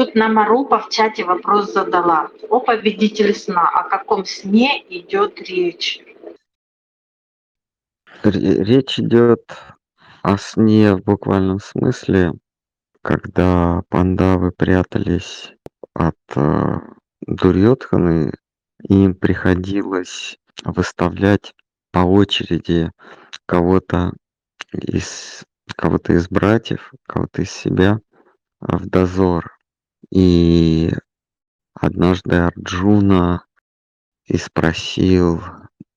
Тут 0.00 0.14
на 0.14 0.28
Марупа 0.28 0.78
в 0.78 0.88
чате 0.88 1.24
вопрос 1.24 1.74
задала. 1.74 2.30
О 2.48 2.60
победитель 2.60 3.34
сна. 3.34 3.68
О 3.68 3.82
каком 3.86 4.24
сне 4.24 4.82
идет 4.88 5.38
речь? 5.42 6.02
Речь 8.24 8.98
идет 8.98 9.44
о 10.22 10.38
сне 10.38 10.94
в 10.94 11.02
буквальном 11.02 11.58
смысле, 11.58 12.32
когда 13.02 13.82
пандавы 13.90 14.52
прятались 14.52 15.52
от 15.92 16.16
э, 16.34 16.78
Дурьотханы, 17.26 18.32
им 18.88 19.14
приходилось 19.14 20.38
выставлять 20.64 21.52
по 21.92 21.98
очереди 21.98 22.90
кого-то 23.44 24.14
из 24.72 25.42
кого-то 25.76 26.14
из 26.14 26.26
братьев, 26.30 26.90
кого-то 27.06 27.42
из 27.42 27.50
себя 27.50 28.00
в 28.60 28.86
дозор. 28.88 29.59
И 30.10 30.92
однажды 31.74 32.36
Арджуна 32.36 33.44
и 34.24 34.36
спросил 34.38 35.42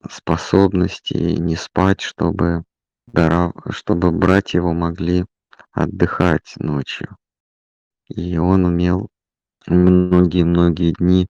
способности 0.10 1.14
не 1.14 1.56
спать, 1.56 2.02
чтобы, 2.02 2.64
чтобы 3.70 4.12
братья 4.12 4.60
его 4.60 4.74
могли 4.74 5.26
отдыхать 5.72 6.54
ночью. 6.58 7.16
И 8.10 8.38
он 8.38 8.66
умел 8.66 9.10
многие-многие 9.68 10.92
дни 10.92 11.28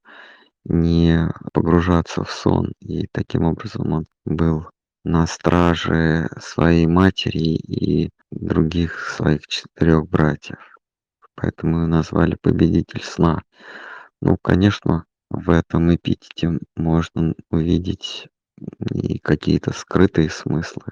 не 0.65 1.29
погружаться 1.53 2.23
в 2.23 2.31
сон. 2.31 2.73
И 2.79 3.07
таким 3.11 3.43
образом 3.43 3.91
он 3.91 4.05
был 4.25 4.67
на 5.03 5.27
страже 5.27 6.29
своей 6.39 6.87
матери 6.87 7.55
и 7.55 8.09
других 8.31 8.99
своих 9.09 9.47
четырех 9.47 10.07
братьев. 10.07 10.72
Поэтому 11.35 11.77
его 11.77 11.87
назвали 11.87 12.37
победитель 12.41 13.03
сна. 13.03 13.41
Ну, 14.21 14.37
конечно, 14.41 15.05
в 15.29 15.49
этом 15.49 15.93
эпитете 15.93 16.59
можно 16.75 17.33
увидеть 17.49 18.27
и 18.91 19.19
какие-то 19.19 19.73
скрытые 19.73 20.29
смыслы. 20.29 20.91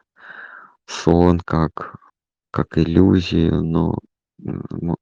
Сон 0.88 1.40
как, 1.40 1.96
как 2.52 2.78
иллюзию, 2.78 3.64
но 3.64 4.00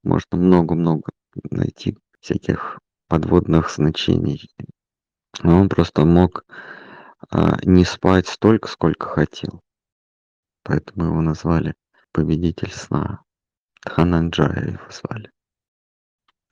можно 0.02 0.36
много-много 0.36 1.10
найти 1.50 1.96
всяких 2.20 2.78
подводных 3.08 3.70
значений. 3.70 4.50
Он 5.42 5.68
просто 5.68 6.04
мог 6.04 6.44
а, 7.30 7.58
не 7.64 7.84
спать 7.84 8.28
столько, 8.28 8.68
сколько 8.68 9.06
хотел. 9.08 9.60
Поэтому 10.62 11.06
его 11.06 11.20
назвали 11.20 11.74
победитель 12.12 12.72
сна. 12.72 13.22
Хананджая 13.84 14.72
его 14.72 14.90
звали. 14.90 15.30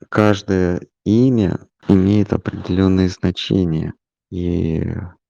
Каждое 0.09 0.81
имя 1.03 1.59
имеет 1.87 2.33
определенные 2.33 3.09
значения. 3.09 3.93
И 4.31 4.81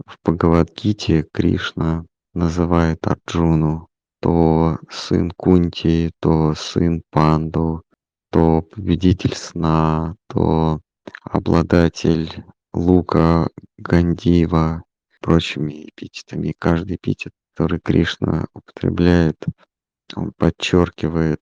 в 0.06 0.17
Бхагавадгите 0.23 1.23
Кришна 1.31 2.06
называет 2.33 3.06
Арджуну 3.08 3.89
то 4.22 4.78
сын 4.89 5.31
Кунти, 5.31 6.11
то 6.19 6.53
сын 6.56 7.03
Панду, 7.09 7.83
то 8.31 8.61
победитель 8.61 9.36
сна, 9.36 10.16
то 10.28 10.81
обладатель 11.23 12.44
лука 12.73 13.47
Гандива, 13.78 14.84
прочими 15.22 15.89
эпитетами. 15.89 16.53
Каждый 16.58 16.97
эпитет, 16.97 17.34
который 17.53 17.80
Кришна 17.80 18.45
употребляет, 18.53 19.38
он 20.16 20.34
подчеркивает 20.38 21.41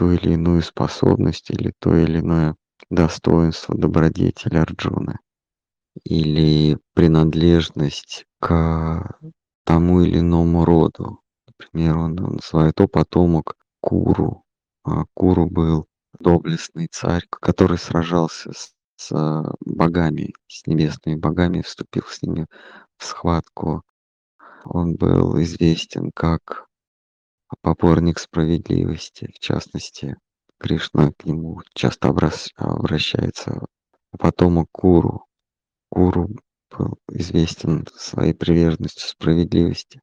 ту 0.00 0.12
или 0.12 0.32
иную 0.32 0.62
способность 0.62 1.50
или 1.50 1.74
то 1.78 1.94
или 1.94 2.20
иное 2.20 2.56
достоинство 2.88 3.76
добродетели 3.76 4.56
Арджуны 4.56 5.18
или 6.04 6.78
принадлежность 6.94 8.24
к 8.40 9.18
тому 9.64 10.00
или 10.00 10.20
иному 10.20 10.64
роду. 10.64 11.20
Например, 11.46 11.98
он 11.98 12.14
называет 12.14 12.80
о 12.80 12.88
потомок 12.88 13.56
Куру. 13.82 14.42
А 14.84 15.04
Куру 15.12 15.50
был 15.50 15.86
доблестный 16.18 16.88
царь, 16.90 17.26
который 17.28 17.76
сражался 17.76 18.52
с, 18.52 18.72
с 18.96 19.54
богами, 19.66 20.32
с 20.48 20.66
небесными 20.66 21.16
богами, 21.16 21.60
вступил 21.60 22.04
с 22.06 22.22
ними 22.22 22.46
в 22.96 23.04
схватку. 23.04 23.82
Он 24.64 24.96
был 24.96 25.38
известен 25.42 26.10
как 26.14 26.69
поборник 27.62 28.18
справедливости, 28.18 29.32
в 29.34 29.38
частности, 29.38 30.16
Кришна 30.58 31.12
к 31.12 31.24
нему 31.24 31.62
часто 31.74 32.08
обращается 32.08 33.64
потомок 34.18 34.68
Куру. 34.72 35.24
Куру 35.88 36.28
был 36.70 36.98
известен 37.10 37.86
своей 37.96 38.34
приверженностью 38.34 39.08
справедливости. 39.08 40.00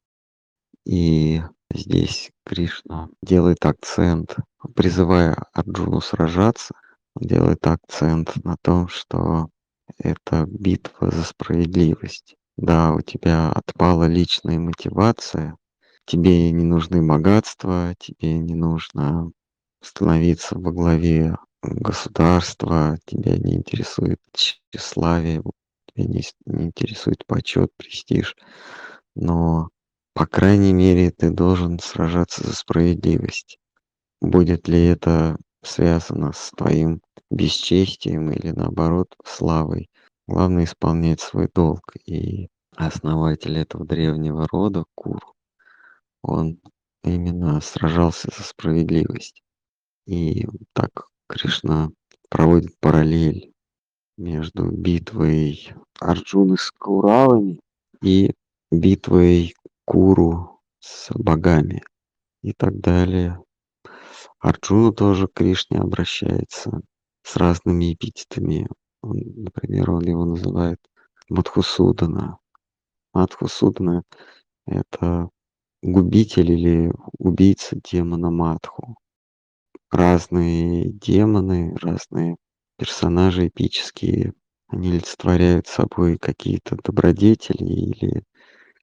И 0.85 1.41
здесь 1.71 2.31
Кришна 2.43 3.09
делает 3.21 3.65
акцент, 3.65 4.35
призывая 4.75 5.35
Арджуну 5.53 6.01
сражаться, 6.01 6.73
делает 7.19 7.65
акцент 7.67 8.43
на 8.43 8.57
том, 8.61 8.87
что 8.87 9.49
это 9.97 10.45
битва 10.47 11.11
за 11.11 11.23
справедливость. 11.23 12.35
Да, 12.57 12.93
у 12.93 13.01
тебя 13.01 13.51
отпала 13.51 14.05
личная 14.05 14.57
мотивация, 14.57 15.55
тебе 16.07 16.51
не 16.51 16.63
нужны 16.63 17.05
богатства, 17.05 17.93
тебе 17.99 18.39
не 18.39 18.55
нужно 18.55 19.31
становиться 19.81 20.57
во 20.57 20.71
главе 20.71 21.35
государства, 21.61 22.97
тебя 23.05 23.37
не 23.37 23.55
интересует 23.55 24.19
тщеславие, 24.31 25.43
тебя 25.93 26.05
не, 26.05 26.23
не 26.45 26.65
интересует 26.67 27.25
почет, 27.27 27.71
престиж, 27.75 28.35
но, 29.15 29.69
по 30.13 30.25
крайней 30.25 30.73
мере, 30.73 31.11
ты 31.11 31.29
должен 31.29 31.77
сражаться 31.79 32.47
за 32.47 32.55
справедливость. 32.55 33.59
Будет 34.21 34.67
ли 34.67 34.85
это 34.85 35.37
связано 35.61 36.31
с 36.31 36.51
твоим 36.55 37.01
бесчестием 37.29 38.31
или, 38.31 38.51
наоборот, 38.51 39.13
славой? 39.25 39.89
Главное 40.27 40.63
исполнять 40.63 41.19
свой 41.19 41.49
долг. 41.53 41.93
И 42.05 42.47
основатель 42.75 43.57
этого 43.57 43.85
древнего 43.85 44.47
рода, 44.51 44.85
Куру, 44.95 45.33
он 46.27 46.59
именно 47.03 47.59
сражался 47.61 48.29
за 48.35 48.43
справедливость. 48.43 49.41
И 50.05 50.45
так 50.73 51.07
Кришна 51.27 51.89
проводит 52.29 52.77
параллель 52.79 53.53
между 54.17 54.69
битвой 54.69 55.73
Арджуны 55.99 56.57
с 56.57 56.71
Кауравами 56.71 57.61
и 58.01 58.33
битвой 58.71 59.55
Куру 59.85 60.61
с 60.79 61.09
богами 61.13 61.81
и 62.43 62.53
так 62.53 62.79
далее. 62.79 63.41
Арджуна 64.39 64.91
тоже 64.91 65.27
к 65.27 65.33
Кришне 65.33 65.79
обращается 65.79 66.81
с 67.23 67.35
разными 67.35 67.93
эпитетами. 67.93 68.67
Он, 69.01 69.17
например, 69.35 69.91
он 69.91 70.03
его 70.03 70.25
называет 70.25 70.79
Мадхусудана. 71.29 72.37
Мадхусудана— 73.13 74.03
это 74.65 75.29
губитель 75.87 76.51
или 76.51 76.91
убийца 77.17 77.77
демона 77.83 78.29
Мадху 78.29 78.97
разные 79.89 80.91
демоны, 80.91 81.75
разные 81.81 82.35
персонажи 82.77 83.47
эпические, 83.47 84.33
они 84.67 84.89
олицетворяют 84.89 85.67
собой 85.67 86.17
какие-то 86.17 86.75
добродетели 86.83 87.63
или 87.63 88.23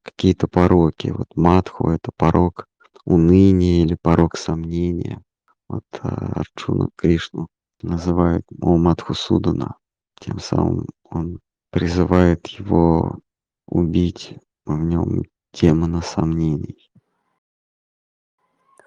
какие-то 0.02 0.48
пороки. 0.48 1.08
Вот 1.08 1.36
Мадху— 1.36 1.88
это 1.90 2.10
порок 2.16 2.68
уныния 3.04 3.84
или 3.84 3.96
порок 4.00 4.38
сомнения. 4.38 5.22
Вот 5.68 5.84
а, 6.00 6.40
Арджуна 6.40 6.88
Кришну 6.96 7.48
называет 7.82 8.44
О 8.62 8.76
Мадху 8.78 9.14
Судана. 9.14 9.76
Тем 10.20 10.38
самым 10.38 10.86
он 11.10 11.40
призывает 11.70 12.46
его 12.46 13.18
убить 13.66 14.36
в 14.64 14.78
нем 14.78 15.22
демона 15.52 16.00
сомнений. 16.00 16.90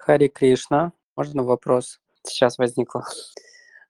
Хари 0.08 0.28
Кришна, 0.28 0.94
можно 1.16 1.42
вопрос? 1.42 2.00
сейчас 2.22 2.56
возникло. 2.56 3.04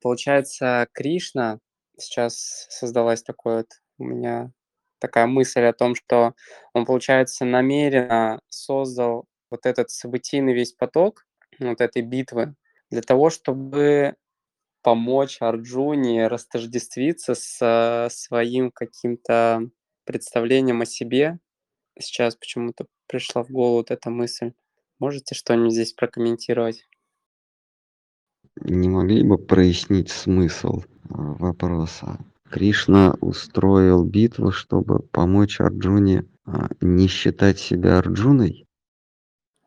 Получается, 0.02 0.88
Кришна, 0.92 1.60
сейчас 1.96 2.66
создалась 2.70 3.22
такой 3.22 3.58
вот 3.58 3.68
у 3.98 4.04
меня 4.04 4.50
такая 4.98 5.28
мысль 5.28 5.60
о 5.60 5.72
том, 5.72 5.94
что 5.94 6.34
он, 6.72 6.86
получается, 6.86 7.44
намеренно 7.44 8.40
создал 8.48 9.26
вот 9.48 9.64
этот 9.64 9.90
событийный 9.90 10.54
весь 10.54 10.72
поток 10.72 11.24
вот 11.60 11.80
этой 11.80 12.02
битвы 12.02 12.56
для 12.90 13.02
того, 13.02 13.30
чтобы 13.30 14.16
помочь 14.82 15.36
Арджуне 15.40 16.26
растождествиться 16.26 17.36
с 17.36 18.08
своим 18.10 18.72
каким-то 18.72 19.70
представлением 20.02 20.80
о 20.80 20.84
себе. 20.84 21.38
Сейчас 21.96 22.34
почему-то 22.34 22.86
пришла 23.06 23.44
в 23.44 23.50
голову 23.50 23.76
вот 23.76 23.92
эта 23.92 24.10
мысль. 24.10 24.52
Можете 24.98 25.34
что-нибудь 25.34 25.72
здесь 25.72 25.92
прокомментировать? 25.92 26.86
не 28.64 28.88
могли 28.88 29.22
бы 29.22 29.38
прояснить 29.38 30.10
смысл 30.10 30.82
а, 31.10 31.34
вопроса? 31.34 32.18
Кришна 32.50 33.14
устроил 33.20 34.04
битву, 34.04 34.52
чтобы 34.52 35.00
помочь 35.00 35.60
Арджуне 35.60 36.24
а, 36.46 36.68
не 36.80 37.08
считать 37.08 37.58
себя 37.58 37.98
Арджуной? 37.98 38.66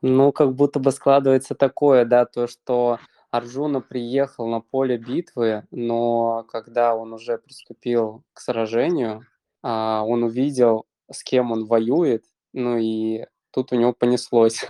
Ну, 0.02 0.32
как 0.32 0.56
будто 0.56 0.80
бы 0.80 0.92
складывается 0.92 1.54
такое, 1.54 2.06
да, 2.06 2.26
то, 2.26 2.48
что 2.48 3.00
Арджуна 3.30 3.82
приехал 3.82 4.48
на 4.48 4.60
поле 4.60 4.98
битвы, 4.98 5.64
но 5.70 6.44
когда 6.50 6.96
он 6.96 7.14
уже 7.14 7.38
приступил 7.38 8.24
к 8.34 8.40
сражению, 8.40 9.26
а, 9.62 10.04
он 10.04 10.24
увидел, 10.24 10.86
с 11.12 11.24
кем 11.24 11.52
он 11.52 11.66
воюет, 11.66 12.26
ну 12.52 12.78
и 12.78 13.26
тут 13.52 13.72
у 13.72 13.76
него 13.76 13.94
понеслось. 13.94 14.66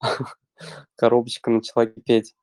Коробочка 0.96 1.50
начала 1.50 1.86
кипеть. 1.86 2.34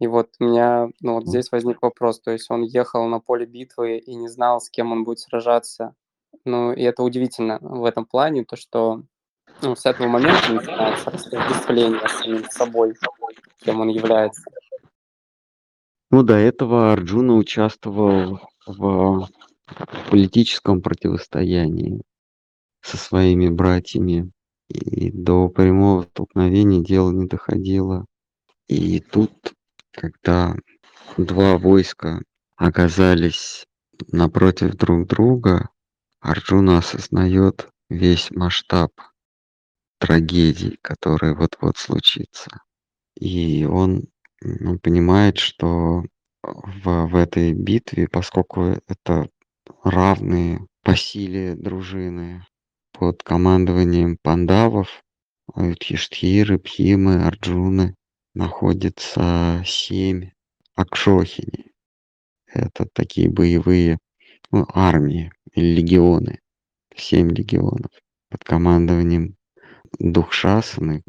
И 0.00 0.06
вот 0.06 0.30
у 0.38 0.44
меня, 0.44 0.88
ну 1.00 1.14
вот 1.14 1.26
здесь 1.26 1.50
возник 1.50 1.82
вопрос, 1.82 2.20
то 2.20 2.30
есть 2.30 2.50
он 2.50 2.62
ехал 2.62 3.06
на 3.08 3.18
поле 3.18 3.46
битвы 3.46 3.98
и 3.98 4.14
не 4.14 4.28
знал, 4.28 4.60
с 4.60 4.70
кем 4.70 4.92
он 4.92 5.02
будет 5.02 5.18
сражаться. 5.18 5.94
Ну, 6.44 6.72
и 6.72 6.82
это 6.82 7.02
удивительно 7.02 7.58
в 7.60 7.84
этом 7.84 8.06
плане, 8.06 8.44
то, 8.44 8.54
что 8.54 9.02
ну, 9.60 9.74
с 9.74 9.86
этого 9.86 10.06
момента 10.06 10.52
начинается 10.52 11.10
распространение 11.10 12.08
с 12.08 12.12
самим 12.12 12.44
собой, 12.50 12.94
кем 13.58 13.80
он 13.80 13.88
является. 13.88 14.42
Ну, 16.10 16.22
до 16.22 16.34
этого 16.34 16.92
Арджуна 16.92 17.34
участвовал 17.34 18.40
в 18.66 19.28
политическом 20.10 20.80
противостоянии 20.80 22.02
со 22.80 22.96
своими 22.96 23.48
братьями, 23.48 24.30
и 24.68 25.10
до 25.10 25.48
прямого 25.48 26.02
столкновения 26.02 26.82
дело 26.82 27.10
не 27.10 27.26
доходило. 27.26 28.06
И 28.66 29.00
тут, 29.00 29.54
когда 29.92 30.56
два 31.16 31.58
войска 31.58 32.20
оказались 32.56 33.64
напротив 34.12 34.74
друг 34.76 35.06
друга, 35.06 35.70
Арджуна 36.20 36.78
осознает 36.78 37.68
весь 37.88 38.30
масштаб 38.30 38.92
трагедии, 39.98 40.78
которая 40.82 41.34
вот-вот 41.34 41.76
случится. 41.76 42.62
И 43.18 43.64
он 43.64 44.04
ну, 44.40 44.78
понимает, 44.78 45.38
что 45.38 46.04
в, 46.42 47.06
в 47.06 47.16
этой 47.16 47.52
битве, 47.52 48.08
поскольку 48.08 48.62
это 48.86 49.28
равные 49.82 50.66
по 50.82 50.94
силе 50.94 51.54
дружины 51.54 52.44
под 52.98 53.22
командованием 53.22 54.18
пандавов, 54.20 55.04
Юдхиштхиры, 55.54 56.58
Пхимы, 56.58 57.24
Арджуны, 57.24 57.94
находится 58.34 59.62
семь 59.64 60.30
Акшохини. 60.74 61.72
Это 62.46 62.88
такие 62.92 63.30
боевые 63.30 63.98
ну, 64.50 64.66
армии 64.74 65.30
или 65.52 65.76
легионы, 65.76 66.40
семь 66.96 67.30
легионов 67.30 67.92
под 68.30 68.42
командованием 68.42 69.36
Духшасаны, 70.00 71.04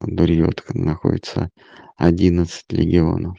Дурьотхан 0.00 0.84
находится 0.84 1.48
11 1.96 2.72
легионов. 2.72 3.38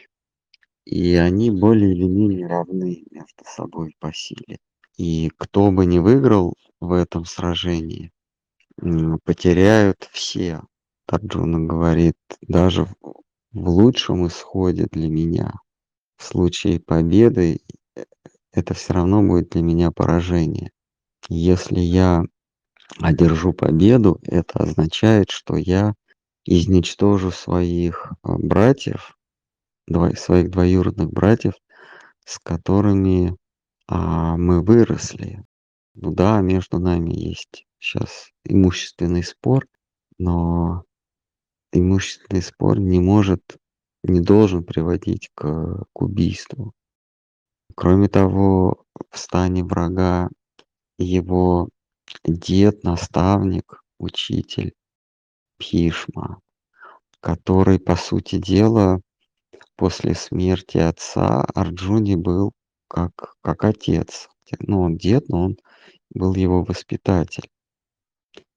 И 0.86 1.14
они 1.14 1.52
более 1.52 1.94
или 1.94 2.06
менее 2.06 2.48
равны 2.48 3.04
между 3.12 3.44
собой 3.46 3.96
по 4.00 4.12
силе. 4.14 4.58
И 4.98 5.30
кто 5.38 5.72
бы 5.72 5.86
ни 5.86 6.00
выиграл 6.00 6.56
в 6.80 6.92
этом 6.92 7.26
сражении, 7.26 8.12
потеряют 9.24 10.10
все. 10.12 10.62
Тарджуна 11.06 11.60
говорит, 11.60 12.18
даже 12.42 12.88
в 13.52 13.70
лучшем 13.70 14.28
исходе 14.28 14.88
для 14.92 15.10
меня. 15.10 15.54
В 16.18 16.24
случае 16.24 16.80
победы 16.80 17.62
э, 17.96 18.04
это 18.52 18.74
все 18.74 18.94
равно 18.94 19.22
будет 19.22 19.50
для 19.50 19.62
меня 19.62 19.92
поражение. 19.92 20.72
Если 21.30 21.80
я 21.80 22.24
одержу 23.00 23.54
победу, 23.54 24.20
это 24.24 24.60
означает, 24.60 25.30
что 25.30 25.56
я 25.56 25.94
изничтожу 26.46 27.32
своих 27.32 28.14
а, 28.24 28.38
братьев, 28.38 29.18
своих 30.16 30.50
двоюродных 30.50 31.10
братьев, 31.10 31.54
с 32.26 32.40
которыми 32.40 33.36
а, 33.88 34.38
мы 34.38 34.64
выросли. 34.64 35.44
Ну 36.00 36.12
да, 36.12 36.42
между 36.42 36.78
нами 36.78 37.10
есть 37.12 37.66
сейчас 37.80 38.30
имущественный 38.44 39.24
спор, 39.24 39.66
но 40.20 40.84
имущественный 41.72 42.44
спор 42.44 42.80
не 42.80 43.00
может, 43.00 43.42
не 44.04 44.22
должен 44.22 44.64
приводить 44.64 45.32
к, 45.34 45.86
к 45.92 46.02
убийству. 46.02 46.74
Кроме 47.74 48.10
того, 48.10 48.84
в 49.10 49.18
стане 49.18 49.64
врага 49.64 50.30
его 51.00 51.70
дед, 52.24 52.84
наставник, 52.84 53.82
учитель 53.98 54.74
Пишма, 55.58 56.42
который, 57.22 57.80
по 57.80 57.96
сути 57.96 58.38
дела, 58.38 59.02
после 59.76 60.14
смерти 60.14 60.78
отца 60.78 61.42
Арджуни 61.56 62.16
был 62.16 62.52
как, 62.88 63.34
как 63.42 63.64
отец. 63.64 64.30
Ну, 64.60 64.82
он 64.82 64.98
дед, 64.98 65.30
но 65.30 65.46
он 65.46 65.58
был 66.10 66.36
его 66.36 66.64
воспитатель. 66.64 67.50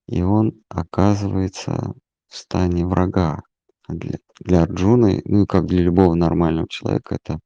И 0.07 0.23
он 0.23 0.63
оказывается 0.69 1.95
в 2.29 2.37
стане 2.37 2.87
врага. 2.87 3.43
Для, 3.89 4.19
для 4.39 4.63
Арджуны, 4.63 5.21
ну 5.25 5.43
и 5.43 5.47
как 5.47 5.67
для 5.67 5.83
любого 5.83 6.15
нормального 6.15 6.69
человека, 6.69 7.17
это, 7.17 7.41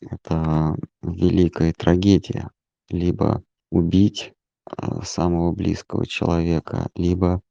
это 0.00 0.76
великая 1.02 1.72
трагедия. 1.72 2.50
Либо 2.88 3.42
убить 3.70 4.32
а, 4.64 5.02
самого 5.02 5.52
близкого 5.52 6.06
человека, 6.06 6.88
либо 6.94 7.42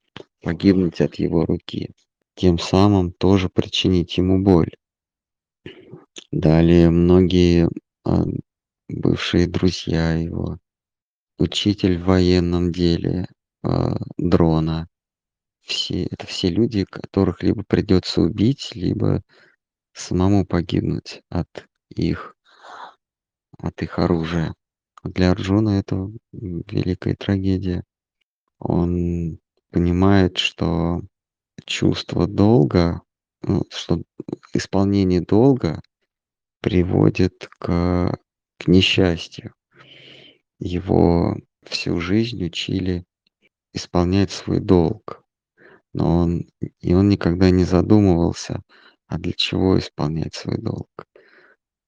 погибнуть 0.41 1.01
от 1.01 1.15
его 1.15 1.45
руки, 1.45 1.91
тем 2.35 2.59
самым 2.59 3.11
тоже 3.11 3.49
причинить 3.49 4.17
ему 4.17 4.41
боль. 4.41 4.71
Далее 6.31 6.89
многие 6.89 7.69
а, 8.05 8.23
бывшие 8.89 9.47
друзья 9.47 10.13
его, 10.13 10.57
учитель 11.37 11.99
в 11.99 12.05
военном 12.05 12.71
деле 12.71 13.27
а, 13.61 13.97
дрона, 14.17 14.87
все, 15.61 16.05
это 16.05 16.25
все 16.25 16.49
люди, 16.49 16.83
которых 16.83 17.43
либо 17.43 17.63
придется 17.63 18.21
убить, 18.21 18.71
либо 18.73 19.21
самому 19.93 20.45
погибнуть 20.45 21.21
от 21.29 21.67
их, 21.89 22.35
от 23.57 23.81
их 23.81 23.99
оружия. 23.99 24.55
Для 25.03 25.31
Арджуна 25.31 25.79
это 25.79 26.09
великая 26.31 27.15
трагедия. 27.15 27.83
Он 28.57 29.39
понимает, 29.71 30.37
что 30.37 31.01
чувство 31.65 32.27
долга, 32.27 33.01
ну, 33.41 33.63
что 33.69 34.01
исполнение 34.53 35.21
долга 35.21 35.81
приводит 36.61 37.47
к, 37.59 38.17
к 38.59 38.67
несчастью. 38.67 39.53
Его 40.59 41.37
всю 41.63 41.99
жизнь 41.99 42.43
учили 42.45 43.05
исполнять 43.73 44.29
свой 44.29 44.59
долг, 44.59 45.23
но 45.93 46.19
он, 46.19 46.47
и 46.81 46.93
он 46.93 47.09
никогда 47.09 47.49
не 47.49 47.63
задумывался, 47.63 48.61
а 49.07 49.17
для 49.17 49.33
чего 49.33 49.79
исполнять 49.79 50.35
свой 50.35 50.59
долг 50.59 50.87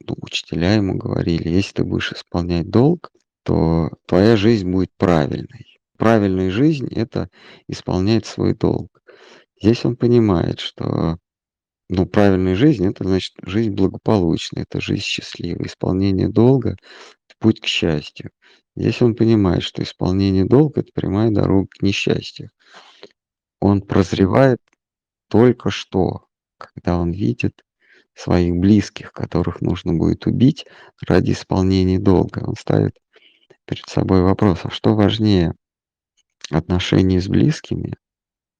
ну, 0.07 0.15
учителя 0.21 0.73
ему 0.73 0.95
говорили, 0.97 1.49
если 1.49 1.73
ты 1.73 1.83
будешь 1.83 2.11
исполнять 2.11 2.69
долг, 2.69 3.11
то 3.43 3.89
твоя 4.07 4.35
жизнь 4.35 4.69
будет 4.69 4.91
правильной. 4.97 5.79
Правильная 5.97 6.49
жизнь– 6.49 6.87
это 6.91 7.29
исполнять 7.67 8.25
свой 8.25 8.55
долг. 8.55 9.01
Здесь 9.61 9.85
он 9.85 9.95
понимает, 9.95 10.59
что 10.59 11.17
ну, 11.91 12.05
правильная 12.05 12.55
жизнь– 12.55 12.85
это 12.89 13.03
значит 13.03 13.33
жизнь 13.43 13.71
благополучная, 13.71 14.63
это 14.63 14.79
жизнь 14.79 15.03
счастливая. 15.03 15.67
Исполнение 15.67 16.29
долга– 16.29 16.77
путь 17.39 17.59
к 17.59 17.65
счастью. 17.65 18.31
Здесь 18.77 19.01
он 19.01 19.13
понимает, 19.13 19.63
что 19.63 19.83
исполнение 19.83 20.45
долга– 20.45 20.79
это 20.81 20.91
прямая 20.93 21.31
дорога 21.31 21.67
к 21.67 21.81
несчастью. 21.81 22.51
Он 23.59 23.81
прозревает 23.81 24.59
только 25.27 25.69
что, 25.69 26.27
когда 26.57 26.97
он 26.97 27.11
видит 27.11 27.61
своих 28.13 28.55
близких, 28.55 29.11
которых 29.11 29.59
нужно 29.59 29.93
будет 29.93 30.27
убить 30.27 30.65
ради 31.05 31.33
исполнения 31.33 31.99
долга. 31.99 32.39
Он 32.47 32.55
ставит 32.55 32.97
перед 33.65 33.85
собой 33.89 34.21
вопрос, 34.21 34.59
а 34.63 34.69
что 34.69 34.95
важнее, 34.95 35.55
отношения 36.49 37.19
с 37.19 37.27
близкими, 37.27 37.95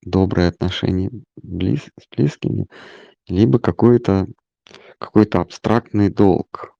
добрые 0.01 0.50
отношения 0.50 1.11
близ, 1.41 1.83
с 1.97 2.07
близкими, 2.13 2.67
либо 3.27 3.59
какой-то 3.59 4.27
какой-то 4.99 5.41
абстрактный 5.41 6.09
долг. 6.09 6.75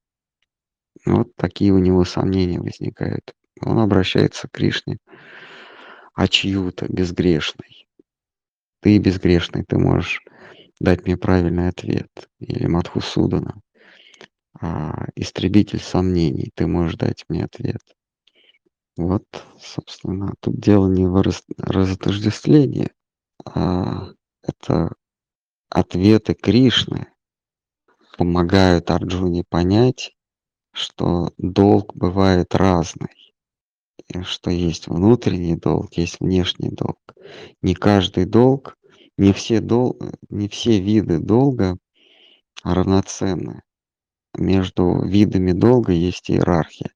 Вот 1.06 1.36
такие 1.36 1.74
у 1.74 1.80
него 1.80 2.06
сомнения 2.06 2.60
возникают. 2.60 3.34
Он 3.62 3.80
обращается 3.80 4.48
к 4.48 4.52
Кришне, 4.52 4.98
а 6.14 6.28
чью-то 6.28 6.86
безгрешный. 6.88 7.88
Ты 8.82 8.98
безгрешный, 9.00 9.64
ты 9.64 9.78
можешь 9.78 10.24
дать 10.80 11.06
мне 11.06 11.18
правильный 11.18 11.70
ответ 11.70 12.10
или 12.40 12.68
Мадхусудана. 12.68 13.62
а, 14.60 15.08
истребитель 15.16 15.80
сомнений. 15.80 16.52
Ты 16.54 16.68
можешь 16.68 16.96
дать 16.96 17.26
мне 17.30 17.46
ответ. 17.46 17.82
Вот, 18.98 19.24
собственно, 19.60 20.34
тут 20.40 20.60
дело 20.60 20.88
не 20.88 21.08
в 21.08 21.22
раз- 21.22 21.44
разотождествлении, 21.58 22.92
а 23.46 24.10
это 24.44 24.94
ответы 25.72 26.34
Кришны 26.34 27.08
помогают 28.18 28.92
Арджуне 28.92 29.44
понять, 29.48 30.12
что 30.74 31.34
долг 31.38 31.96
бывает 31.96 32.54
разный, 32.54 33.34
что 34.24 34.52
есть 34.52 34.88
внутренний 34.88 35.56
долг, 35.56 35.94
есть 35.94 36.20
внешний 36.20 36.70
долг. 36.70 37.00
Не 37.62 37.74
каждый 37.74 38.26
долг, 38.26 38.78
не 39.18 39.32
все, 39.32 39.62
дол, 39.62 39.98
не 40.30 40.50
все 40.50 40.80
виды 40.80 41.20
долга 41.20 41.78
равноценны. 42.64 43.64
Между 44.38 45.04
видами 45.06 45.54
долга 45.54 45.94
есть 45.94 46.30
иерархия, 46.30 46.92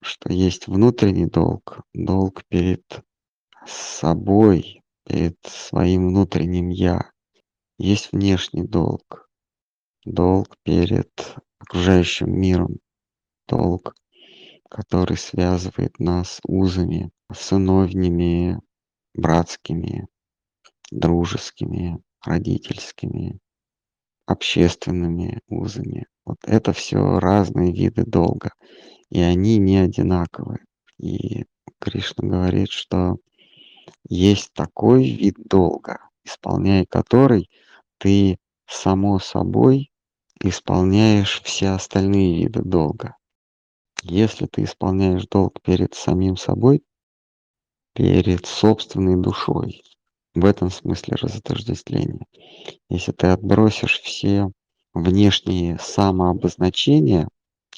что 0.00 0.32
есть 0.32 0.68
внутренний 0.68 1.26
долг, 1.26 1.80
долг 1.92 2.44
перед 2.48 3.02
собой, 3.66 4.82
перед 5.06 5.36
своим 5.44 6.08
внутренним 6.08 6.70
«я». 6.70 7.11
Есть 7.84 8.12
внешний 8.12 8.62
долг, 8.62 9.28
долг 10.04 10.56
перед 10.62 11.10
окружающим 11.58 12.30
миром, 12.30 12.76
долг, 13.48 13.96
который 14.70 15.16
связывает 15.16 15.98
нас 15.98 16.38
узами 16.44 17.10
сыновними, 17.32 18.60
братскими, 19.14 20.06
дружескими, 20.92 22.00
родительскими, 22.24 23.40
общественными 24.26 25.40
узами. 25.48 26.06
Вот 26.24 26.38
это 26.44 26.72
все 26.72 27.18
разные 27.18 27.72
виды 27.72 28.04
долга, 28.04 28.52
и 29.10 29.20
они 29.20 29.58
не 29.58 29.78
одинаковые. 29.78 30.60
И 30.98 31.46
Кришна 31.80 32.28
говорит, 32.28 32.70
что 32.70 33.16
есть 34.08 34.52
такой 34.52 35.10
вид 35.10 35.34
долга, 35.36 35.98
исполняя 36.22 36.86
который 36.88 37.50
ты 38.02 38.36
само 38.66 39.20
собой 39.20 39.92
исполняешь 40.40 41.40
все 41.44 41.68
остальные 41.68 42.42
виды 42.42 42.60
долга. 42.64 43.16
Если 44.02 44.46
ты 44.46 44.64
исполняешь 44.64 45.28
долг 45.28 45.62
перед 45.62 45.94
самим 45.94 46.36
собой, 46.36 46.82
перед 47.94 48.44
собственной 48.44 49.22
душой, 49.22 49.84
в 50.34 50.44
этом 50.44 50.68
смысле 50.68 51.14
разотождествление. 51.14 52.26
Если 52.88 53.12
ты 53.12 53.28
отбросишь 53.28 54.00
все 54.00 54.50
внешние 54.94 55.78
самообозначения 55.78 57.28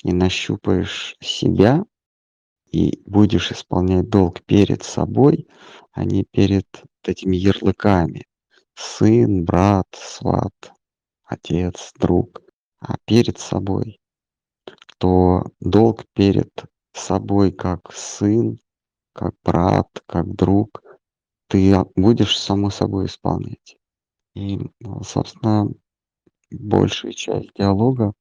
и 0.03 0.15
нащупаешь 0.15 1.17
себя, 1.21 1.85
и 2.73 3.03
будешь 3.05 3.53
исполнять 3.53 4.09
долг 4.09 4.43
перед 4.47 4.85
собой, 4.85 5.49
а 5.93 6.07
не 6.07 6.25
перед 6.25 6.67
этими 7.03 7.37
ярлыками. 7.37 8.25
Сын, 8.77 9.45
брат, 9.45 9.87
сват, 9.93 10.73
отец, 11.25 11.93
друг, 11.99 12.43
а 12.81 12.97
перед 13.05 13.39
собой, 13.39 14.01
то 14.99 15.45
долг 15.61 16.05
перед 16.15 16.51
собой 16.93 17.53
как 17.53 17.93
сын, 17.93 18.59
как 19.13 19.35
брат, 19.45 19.89
как 20.07 20.35
друг, 20.35 20.83
ты 21.49 21.75
будешь 21.95 22.39
само 22.39 22.71
собой 22.71 23.07
исполнять. 23.07 23.77
И, 24.35 24.61
собственно, 25.05 25.69
большая 26.51 27.13
часть 27.13 27.51
диалога 27.55 28.15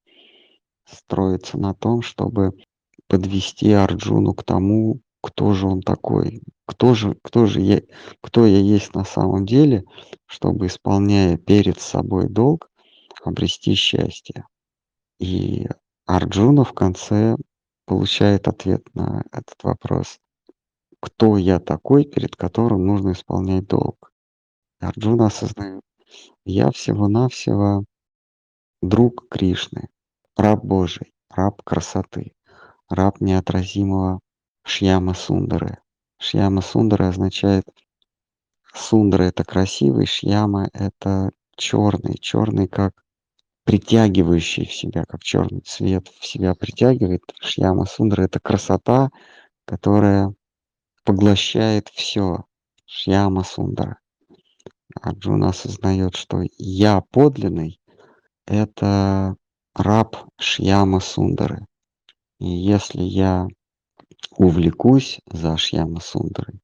строится 0.85 1.57
на 1.57 1.73
том, 1.73 2.01
чтобы 2.01 2.51
подвести 3.07 3.71
Арджуну 3.71 4.33
к 4.33 4.43
тому, 4.43 5.01
кто 5.23 5.53
же 5.53 5.67
он 5.67 5.81
такой, 5.81 6.41
кто 6.65 6.93
же, 6.93 7.15
кто 7.23 7.45
же 7.45 7.61
я, 7.61 7.81
кто 8.21 8.45
я 8.45 8.59
есть 8.59 8.93
на 8.93 9.05
самом 9.05 9.45
деле, 9.45 9.85
чтобы, 10.25 10.67
исполняя 10.67 11.37
перед 11.37 11.79
собой 11.79 12.27
долг, 12.27 12.69
обрести 13.23 13.73
счастье. 13.73 14.45
И 15.19 15.69
Арджуна 16.05 16.65
в 16.65 16.73
конце 16.73 17.37
получает 17.85 18.49
ответ 18.49 18.83
на 18.93 19.23
этот 19.31 19.55
вопрос. 19.63 20.19
Кто 20.99 21.37
я 21.37 21.59
такой, 21.61 22.03
перед 22.03 22.35
которым 22.35 22.85
нужно 22.85 23.13
исполнять 23.13 23.65
долг? 23.65 24.11
Арджуна 24.81 25.27
осознает, 25.27 25.83
я 26.43 26.69
всего-навсего 26.71 27.85
друг 28.81 29.29
Кришны, 29.29 29.87
раб 30.35 30.65
Божий, 30.65 31.13
раб 31.29 31.61
красоты, 31.63 32.33
раб 32.89 33.21
неотразимого 33.21 34.19
Шьяма 34.65 35.13
Сундары. 35.13 35.79
Шьяма 36.17 36.61
Сундара 36.61 37.09
означает 37.09 37.65
Сундара 38.73 39.23
это 39.23 39.43
красивый, 39.43 40.05
Шьяма 40.05 40.69
это 40.73 41.31
черный, 41.55 42.17
черный 42.17 42.67
как 42.67 43.03
притягивающий 43.65 44.65
в 44.65 44.73
себя, 44.73 45.05
как 45.05 45.21
черный 45.21 45.61
цвет 45.61 46.07
в 46.07 46.25
себя 46.25 46.55
притягивает. 46.55 47.21
Шьяма 47.41 47.85
Сундара 47.85 48.23
это 48.23 48.39
красота, 48.39 49.11
которая 49.65 50.33
поглощает 51.03 51.89
все. 51.89 52.45
Шьяма 52.85 53.43
Сундара. 53.43 53.99
Арджуна 55.01 55.49
осознает, 55.49 56.15
что 56.15 56.41
я 56.57 57.01
подлинный— 57.01 57.81
это 58.45 59.35
раб 59.73 60.15
Шьяма 60.39 60.99
Сундары. 60.99 61.65
И 62.39 62.47
если 62.47 63.01
я 63.01 63.47
увлекусь 64.37 65.19
за 65.25 65.57
Шьяма 65.57 65.99
Сундарой, 65.99 66.59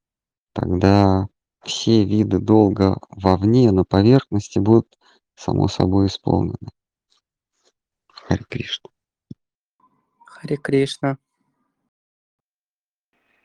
тогда 0.53 1.27
все 1.63 2.03
виды 2.03 2.39
долга 2.39 2.97
вовне, 3.09 3.71
на 3.71 3.83
поверхности 3.83 4.59
будут 4.59 4.97
само 5.35 5.67
собой 5.67 6.07
исполнены. 6.07 6.69
Хари 8.11 8.43
Кришна. 8.43 8.89
Харе 10.25 10.57
Кришна. 10.57 11.17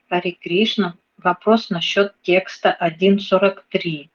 Хари 0.09 0.33
Кришна. 0.33 0.97
Вопрос 1.17 1.71
насчет 1.71 2.15
текста 2.23 2.77
1.43. 2.81 4.11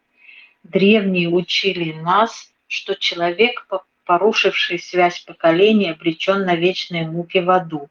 Древние 0.63 1.29
учили 1.29 1.93
нас, 1.93 2.53
что 2.67 2.95
человек, 2.95 3.67
порушивший 4.05 4.79
связь 4.79 5.19
поколений, 5.21 5.89
обречен 5.89 6.45
на 6.45 6.55
вечные 6.55 7.07
муки 7.07 7.39
в 7.39 7.49
аду. 7.49 7.89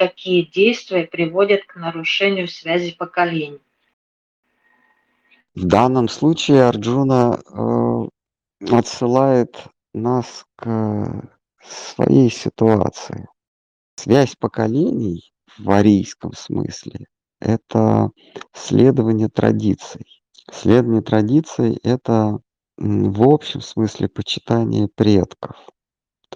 Какие 0.00 0.50
действия 0.50 1.06
приводят 1.06 1.66
к 1.66 1.76
нарушению 1.76 2.48
связи 2.48 2.96
поколений? 2.96 3.60
В 5.54 5.66
данном 5.66 6.08
случае 6.08 6.64
Арджуна 6.64 7.38
э, 7.38 8.74
отсылает 8.74 9.62
нас 9.92 10.46
к 10.56 11.30
своей 11.62 12.30
ситуации. 12.30 13.28
Связь 13.96 14.36
поколений 14.36 15.34
в 15.58 15.70
арийском 15.70 16.32
смысле– 16.32 17.04
это 17.38 18.10
следование 18.54 19.28
традиций. 19.28 20.22
Следование 20.50 21.02
традиций– 21.02 21.78
это 21.82 22.40
в 22.78 23.22
общем 23.28 23.60
смысле 23.60 24.08
почитание 24.08 24.88
предков. 24.88 25.56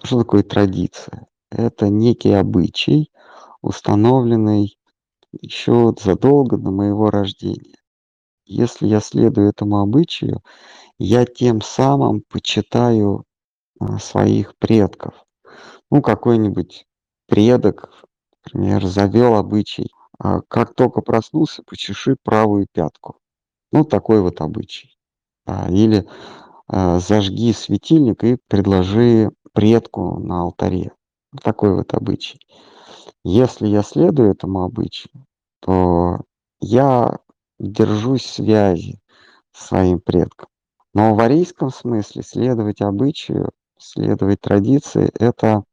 Что 0.03 0.19
такое 0.19 0.43
традиция? 0.43 1.25
Это 1.49 1.89
некий 1.89 2.33
обычай, 2.33 3.09
установленный 3.65 4.77
еще 5.41 5.93
задолго 5.99 6.57
до 6.57 6.71
моего 6.71 7.09
рождения. 7.09 7.75
Если 8.45 8.87
я 8.87 8.99
следую 8.99 9.49
этому 9.49 9.79
обычаю, 9.79 10.41
я 10.99 11.25
тем 11.25 11.61
самым 11.61 12.21
почитаю 12.29 13.25
а, 13.79 13.97
своих 13.97 14.55
предков. 14.57 15.15
Ну, 15.89 16.01
какой-нибудь 16.01 16.85
предок, 17.27 17.91
например, 18.45 18.85
завел 18.85 19.35
обычай, 19.35 19.89
а 20.19 20.41
как 20.41 20.75
только 20.75 21.01
проснулся, 21.01 21.63
почеши 21.63 22.15
правую 22.23 22.67
пятку. 22.71 23.17
Ну, 23.71 23.83
такой 23.83 24.21
вот 24.21 24.41
обычай. 24.41 24.95
А, 25.45 25.69
или 25.69 26.07
зажги 26.67 27.53
светильник 27.53 28.23
и 28.23 28.37
предложи 28.47 29.29
предку 29.53 30.17
на 30.19 30.41
алтаре. 30.41 30.91
Такой 31.43 31.75
вот 31.75 31.93
обычай. 31.93 32.39
Если 33.27 33.65
я 33.65 33.81
следую 33.81 34.29
этому 34.29 34.65
обычаю, 34.65 35.25
то 35.59 36.21
я 36.59 37.17
держусь 37.57 38.23
связи 38.23 39.01
с 39.51 39.65
своим 39.65 39.99
предком. 39.99 40.47
Но 40.93 41.15
в 41.15 41.19
арийском 41.19 41.71
смысле 41.71 42.21
следовать 42.21 42.81
обычаю, 42.81 43.49
следовать 43.79 44.41
традиции– 44.41 45.09
это 45.19 45.63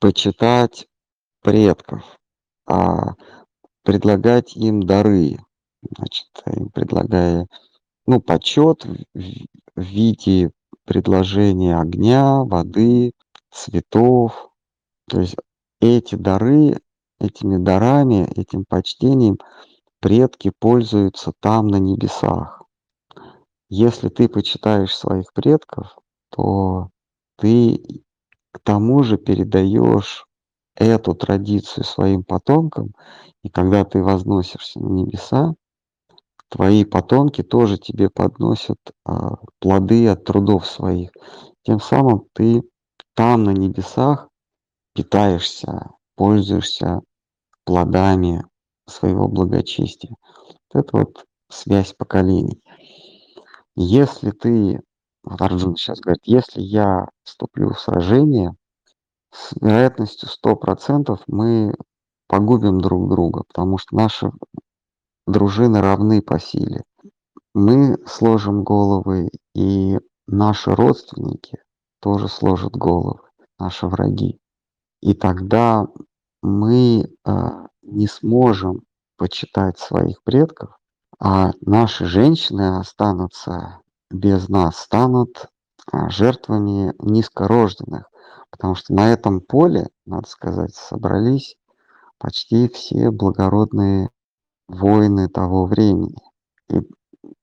почитать 0.00 0.88
предков, 1.40 2.02
а 2.66 3.12
предлагать 3.84 4.56
им 4.56 4.82
дары, 4.82 5.38
значит, 5.88 6.30
им 6.46 6.68
предлагая, 6.70 7.46
ну, 8.06 8.20
почет 8.20 8.84
в 8.84 9.46
виде 9.76 10.50
предложения 10.84 11.78
огня, 11.78 12.42
воды, 12.42 13.12
цветов, 13.52 14.50
То 15.08 15.20
есть 15.20 15.36
эти 15.82 16.14
дары, 16.14 16.78
этими 17.18 17.56
дарами, 17.56 18.28
этим 18.36 18.64
почтением 18.64 19.38
предки 20.00 20.52
пользуются 20.56 21.32
там, 21.40 21.66
на 21.66 21.76
небесах. 21.76 22.62
Если 23.68 24.08
ты 24.08 24.28
почитаешь 24.28 24.94
своих 24.94 25.32
предков, 25.32 25.98
то 26.30 26.90
ты 27.36 27.82
к 28.52 28.60
тому 28.62 29.02
же 29.02 29.18
передаешь 29.18 30.26
эту 30.76 31.14
традицию 31.14 31.84
своим 31.84 32.22
потомкам, 32.22 32.92
и 33.42 33.48
когда 33.48 33.84
ты 33.84 34.02
возносишься 34.02 34.78
на 34.78 34.88
небеса, 34.88 35.54
твои 36.48 36.84
потомки 36.84 37.42
тоже 37.42 37.76
тебе 37.76 38.08
подносят 38.08 38.78
а, 39.04 39.36
плоды 39.58 40.06
от 40.08 40.24
трудов 40.24 40.66
своих. 40.66 41.10
Тем 41.62 41.80
самым 41.80 42.26
ты 42.34 42.62
там, 43.14 43.44
на 43.44 43.50
небесах, 43.50 44.28
питаешься, 44.94 45.90
пользуешься 46.16 47.00
плодами 47.64 48.44
своего 48.86 49.28
благочестия. 49.28 50.14
Это 50.72 50.96
вот 50.96 51.24
связь 51.50 51.92
поколений. 51.92 52.62
Если 53.74 54.30
ты, 54.30 54.80
вот 55.24 55.40
Арджун 55.40 55.76
сейчас 55.76 56.00
говорит, 56.00 56.22
если 56.24 56.60
я 56.60 57.08
вступлю 57.24 57.72
в 57.72 57.80
сражение, 57.80 58.54
с 59.30 59.52
вероятностью 59.60 60.28
100% 60.28 61.18
мы 61.26 61.74
погубим 62.26 62.80
друг 62.80 63.08
друга, 63.08 63.44
потому 63.48 63.78
что 63.78 63.96
наши 63.96 64.30
дружины 65.26 65.80
равны 65.80 66.20
по 66.20 66.38
силе. 66.38 66.82
Мы 67.54 67.98
сложим 68.06 68.64
головы, 68.64 69.30
и 69.54 69.98
наши 70.26 70.74
родственники 70.74 71.58
тоже 72.00 72.28
сложат 72.28 72.72
головы, 72.72 73.20
наши 73.58 73.86
враги. 73.86 74.41
И 75.02 75.14
тогда 75.14 75.86
мы 76.42 77.04
э, 77.24 77.32
не 77.82 78.06
сможем 78.06 78.82
почитать 79.18 79.78
своих 79.78 80.22
предков, 80.22 80.78
а 81.18 81.52
наши 81.60 82.06
женщины 82.06 82.78
останутся 82.78 83.80
без 84.10 84.48
нас, 84.48 84.78
станут 84.78 85.46
а, 85.90 86.08
жертвами 86.10 86.94
низкорожденных, 86.98 88.10
потому 88.50 88.74
что 88.74 88.92
на 88.94 89.12
этом 89.12 89.40
поле, 89.40 89.88
надо 90.06 90.28
сказать, 90.28 90.74
собрались 90.74 91.56
почти 92.18 92.68
все 92.68 93.10
благородные 93.10 94.10
воины 94.68 95.28
того 95.28 95.66
времени. 95.66 96.16
И, 96.68 96.80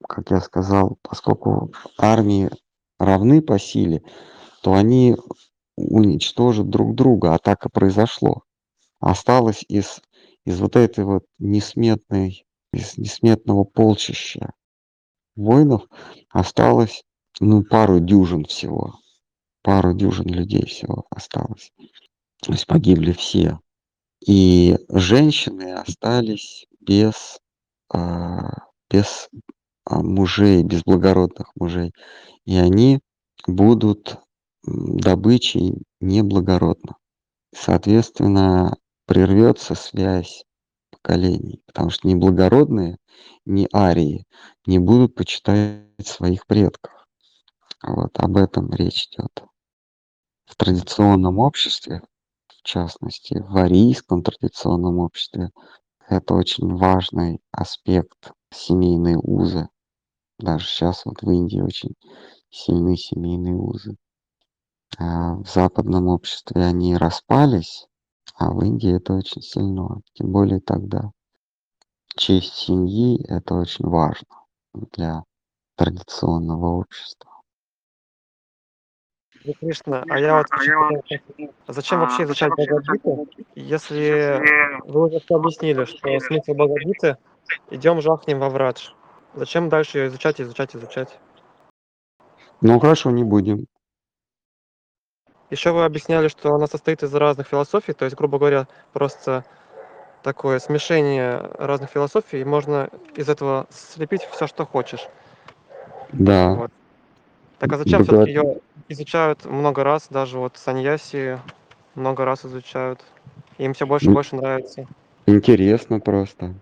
как 0.08 0.32
я 0.32 0.42
сказал, 0.42 0.98
поскольку 1.02 1.72
армии 1.98 2.50
равны 2.98 3.42
по 3.42 3.60
силе, 3.60 4.02
то 4.62 4.74
они 4.74 5.18
уничтожат 5.80 6.70
друг 6.70 6.96
друга, 6.96 7.34
а 7.34 7.40
так 7.40 7.66
и 7.66 7.70
произошло. 7.70 8.44
Осталось 9.00 9.64
из, 9.68 10.02
из 10.46 10.60
вот 10.60 10.76
этой 10.76 11.06
вот 11.06 11.24
несметной, 11.40 12.46
из 12.74 12.98
несметного 12.98 13.64
полчища 13.64 14.52
воинов 15.40 15.84
осталось, 16.30 17.04
ну, 17.40 17.64
пару 17.64 18.00
дюжин 18.00 18.46
всего. 18.46 19.00
Пару 19.62 19.94
дюжин 19.94 20.28
людей 20.28 20.66
всего 20.66 21.06
осталось. 21.10 21.72
То 22.42 22.52
есть 22.52 22.68
погибли 22.68 23.12
все. 23.12 23.60
И 24.26 24.78
женщины 24.90 25.74
остались 25.74 26.68
без, 26.82 27.40
а, 27.94 28.68
без 28.90 29.30
а, 29.86 30.02
мужей, 30.02 30.64
без 30.64 30.84
благородных 30.84 31.52
мужей. 31.56 31.92
И 32.46 32.58
они 32.58 33.00
будут 33.48 34.20
добычей 34.98 35.84
неблагородных. 36.00 36.96
Соответственно, 37.54 38.78
прервется 39.06 39.76
связь 39.76 40.44
поколений, 40.92 41.62
потому 41.66 41.90
что 41.90 42.08
неблагородные, 42.08 42.98
не 43.46 43.68
арии, 43.74 44.26
не 44.66 44.80
будут 44.80 45.16
почитать 45.16 45.86
своих 46.06 46.46
предков. 46.46 46.92
Вот 47.82 48.12
об 48.20 48.38
этом 48.38 48.72
речь 48.72 49.08
идет. 49.08 49.44
В 50.46 50.56
традиционном 50.56 51.40
обществе, 51.40 52.02
в 52.48 52.64
частности, 52.64 53.44
в 53.48 53.58
арийском 53.58 54.24
традиционном 54.24 55.00
обществе, 55.00 55.52
это 56.08 56.34
очень 56.34 56.76
важный 56.76 57.40
аспект 57.52 58.32
семейной 58.52 59.16
узы. 59.16 59.70
Даже 60.40 60.66
сейчас 60.66 61.06
вот 61.06 61.22
в 61.22 61.30
Индии 61.30 61.62
очень 61.62 61.96
сильны 62.50 62.98
семейные 62.98 63.56
узы. 63.56 63.96
А 64.98 65.36
в 65.36 65.48
западном 65.48 66.08
обществе 66.08 66.64
они 66.64 66.98
распались, 66.98 67.88
а 68.36 68.52
в 68.52 68.64
Индии 68.64 68.96
это 68.96 69.14
очень 69.14 69.42
сильно, 69.42 70.02
тем 70.14 70.32
более 70.32 70.60
тогда. 70.60 71.12
Честь 72.16 72.54
семьи– 72.54 73.24
это 73.30 73.54
очень 73.56 73.88
важно 73.88 74.46
для 74.74 75.24
традиционного 75.76 76.68
общества. 76.80 77.30
Харе 79.42 79.54
Кришна, 79.54 80.04
а 80.10 80.20
я 80.20 80.38
вот 80.38 80.48
очень 80.52 81.20
хотел 81.20 81.54
зачем 81.68 82.00
вообще 82.02 82.24
изучать 82.24 82.52
Бхагавадгиту, 82.52 83.28
если 83.56 84.42
вы 84.86 85.08
уже 85.08 85.20
все 85.20 85.36
объяснили, 85.36 85.86
что 85.86 86.20
смысл 86.20 86.54
Бхагавадгиты 86.54 87.18
идем 87.72 88.02
жахнем 88.02 88.40
во 88.40 88.50
врадж. 88.50 88.90
Зачем 89.36 89.70
дальше 89.70 90.00
ее 90.00 90.08
изучать, 90.08 90.42
изучать, 90.42 90.76
изучать? 90.76 91.20
Ну 92.62 92.80
хорошо, 92.80 93.12
не 93.12 93.24
будем. 93.24 93.68
Еще 95.50 95.72
вы 95.72 95.84
объясняли, 95.84 96.28
что 96.28 96.54
она 96.54 96.68
состоит 96.68 97.02
из 97.04 97.14
разных 97.14 97.48
философий, 97.48 97.94
то 97.94 98.06
есть, 98.06 98.16
грубо 98.16 98.38
говоря, 98.38 98.68
просто 98.94 99.44
такое 100.24 100.60
смешение 100.60 101.38
разных 101.58 101.90
философий, 101.90 102.42
и 102.42 102.46
можно 102.46 102.90
из 103.16 103.30
этого 103.30 103.66
слепить 103.72 104.28
все, 104.32 104.46
что 104.48 104.66
хочешь. 104.66 105.08
Да. 106.14 106.54
Вот. 106.54 106.72
Так 107.60 107.74
а 107.74 107.78
зачем 107.78 108.02
Бхагавад- 108.02 108.06
все-таки 108.06 108.32
ее 108.32 108.60
изучают 108.90 109.46
много 109.46 109.84
раз, 109.84 110.08
даже 110.10 110.38
вот 110.38 110.54
саньяси 110.56 111.40
много 111.96 112.26
раз 112.26 112.46
изучают. 112.46 113.00
Им 113.58 113.74
все 113.74 113.86
больше 113.86 114.08
и 114.08 114.14
больше 114.14 114.36
нравится. 114.36 114.86
Интересно 115.26 116.00
просто. 116.00 116.56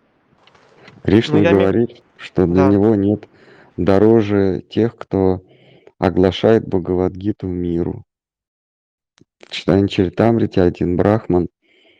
Кришна 1.04 1.39
Ну, 1.39 1.50
говорит, 1.50 2.04
что 2.17 2.45
для 2.45 2.65
Да. 2.65 2.69
него 2.69 2.95
нет 2.95 3.28
дороже 3.78 4.63
тех, 4.69 4.95
кто 4.95 5.41
оглашает 6.00 6.67
Бхагавадгиту 6.67 7.47
миру. 7.47 8.04
В 9.39 9.52
читании 9.52 9.88
Чаритамрите 9.88 10.62
один 10.62 10.97
брахман 10.97 11.50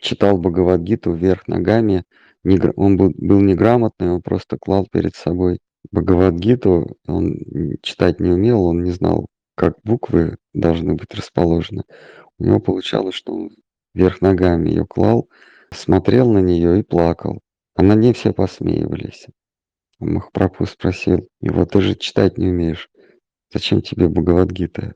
читал 0.02 0.38
Бхагавадгиту 0.38 1.14
вверх 1.14 1.48
ногами. 1.48 2.04
Он 2.76 2.98
был, 2.98 3.12
неграмотный, 3.42 4.12
он 4.12 4.22
просто 4.22 4.58
клал 4.58 4.88
перед 4.92 5.16
собой 5.16 5.60
Бхагавадгиту. 5.92 6.98
Он 7.08 7.38
читать 7.82 8.20
не 8.20 8.32
умел, 8.32 8.64
он 8.64 8.84
не 8.84 8.92
знал, 8.92 9.28
как 9.56 9.76
буквы 9.84 10.38
должны 10.54 10.96
быть 10.96 11.14
расположены. 11.14 11.84
У 12.38 12.44
него 12.46 12.60
получалось, 12.60 13.16
что 13.16 13.34
он 13.34 13.50
вверх 13.94 14.22
ногами 14.22 14.70
ее 14.70 14.86
клал, 14.86 15.30
смотрел 15.74 16.32
на 16.32 16.40
нее 16.40 16.80
и 16.80 16.84
плакал. 16.84 17.42
А 17.76 17.84
на 17.84 17.94
ней 17.94 18.14
все 18.14 18.34
посмеивались. 18.34 19.28
Махапрабху 20.00 20.66
спросил 20.66 21.28
его, 21.42 21.66
ты 21.66 21.82
же 21.82 21.96
читать 21.96 22.38
не 22.38 22.48
умеешь, 22.50 22.90
зачем 23.52 23.82
тебе 23.82 24.08
Бхагавадгита? 24.08 24.94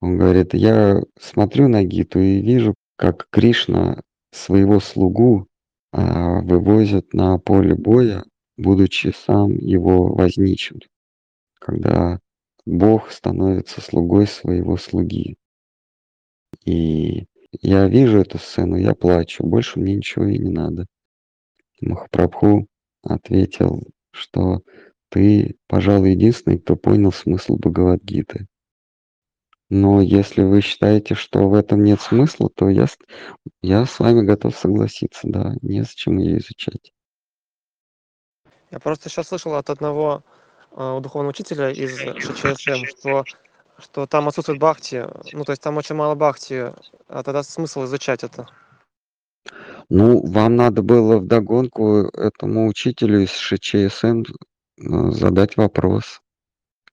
Он 0.00 0.16
говорит, 0.16 0.54
я 0.54 1.02
смотрю 1.20 1.68
на 1.68 1.82
Гиту 1.82 2.20
и 2.20 2.40
вижу, 2.40 2.74
как 2.96 3.28
Кришна 3.30 4.02
своего 4.30 4.80
слугу 4.80 5.48
а, 5.92 6.40
вывозит 6.42 7.12
на 7.14 7.38
поле 7.38 7.74
боя, 7.74 8.24
будучи 8.56 9.12
сам 9.16 9.56
его 9.56 10.14
возничим, 10.14 10.80
когда 11.58 12.20
Бог 12.66 13.10
становится 13.10 13.80
слугой 13.80 14.26
своего 14.26 14.76
слуги. 14.76 15.36
И 16.64 17.26
я 17.60 17.88
вижу 17.88 18.18
эту 18.18 18.38
сцену, 18.38 18.76
я 18.76 18.94
плачу, 18.94 19.44
больше 19.44 19.80
мне 19.80 19.96
ничего 19.96 20.26
и 20.26 20.38
не 20.38 20.50
надо. 20.50 20.86
Махапрабху 21.80 22.66
ответил, 23.02 23.82
что 24.10 24.60
ты, 25.08 25.56
пожалуй, 25.66 26.10
единственный, 26.10 26.58
кто 26.58 26.76
понял 26.76 27.12
смысл 27.12 27.56
Бхагавадгиты. 27.56 28.46
Но 29.70 30.00
если 30.00 30.42
вы 30.42 30.62
считаете, 30.62 31.14
что 31.14 31.48
в 31.48 31.54
этом 31.54 31.84
нет 31.84 32.00
смысла, 32.00 32.48
то 32.54 32.70
я, 32.70 32.86
с- 32.86 32.98
я 33.60 33.84
с 33.84 33.98
вами 33.98 34.22
готов 34.22 34.56
согласиться, 34.56 35.20
да, 35.24 35.54
незачем 35.60 36.18
ее 36.18 36.38
изучать. 36.38 36.92
Я 38.70 38.80
просто 38.80 39.08
сейчас 39.08 39.28
слышал 39.28 39.54
от 39.54 39.68
одного 39.68 40.22
э, 40.72 41.00
духовного 41.02 41.30
учителя 41.30 41.70
из 41.70 41.98
ШЧСМ, 42.00 42.86
что, 42.86 43.24
что 43.78 44.06
там 44.06 44.28
отсутствует 44.28 44.58
бхакти, 44.58 45.06
ну, 45.32 45.44
то 45.44 45.52
есть 45.52 45.62
там 45.62 45.76
очень 45.76 45.94
мало 45.94 46.14
бхакти, 46.14 46.72
а 47.08 47.22
тогда 47.22 47.42
смысл 47.42 47.84
изучать 47.84 48.24
это. 48.24 48.48
Ну, 49.90 50.22
вам 50.26 50.56
надо 50.56 50.82
было 50.82 51.18
вдогонку 51.18 52.08
этому 52.14 52.68
учителю 52.68 53.22
из 53.22 53.32
ШЧСМ 53.32 54.22
э, 54.22 55.10
задать 55.12 55.56
вопрос. 55.56 56.20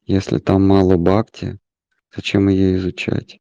Если 0.06 0.40
там 0.40 0.68
мало 0.68 0.98
бхакти, 0.98 1.60
зачем 2.16 2.50
ее 2.50 2.78
изучать? 2.78 3.40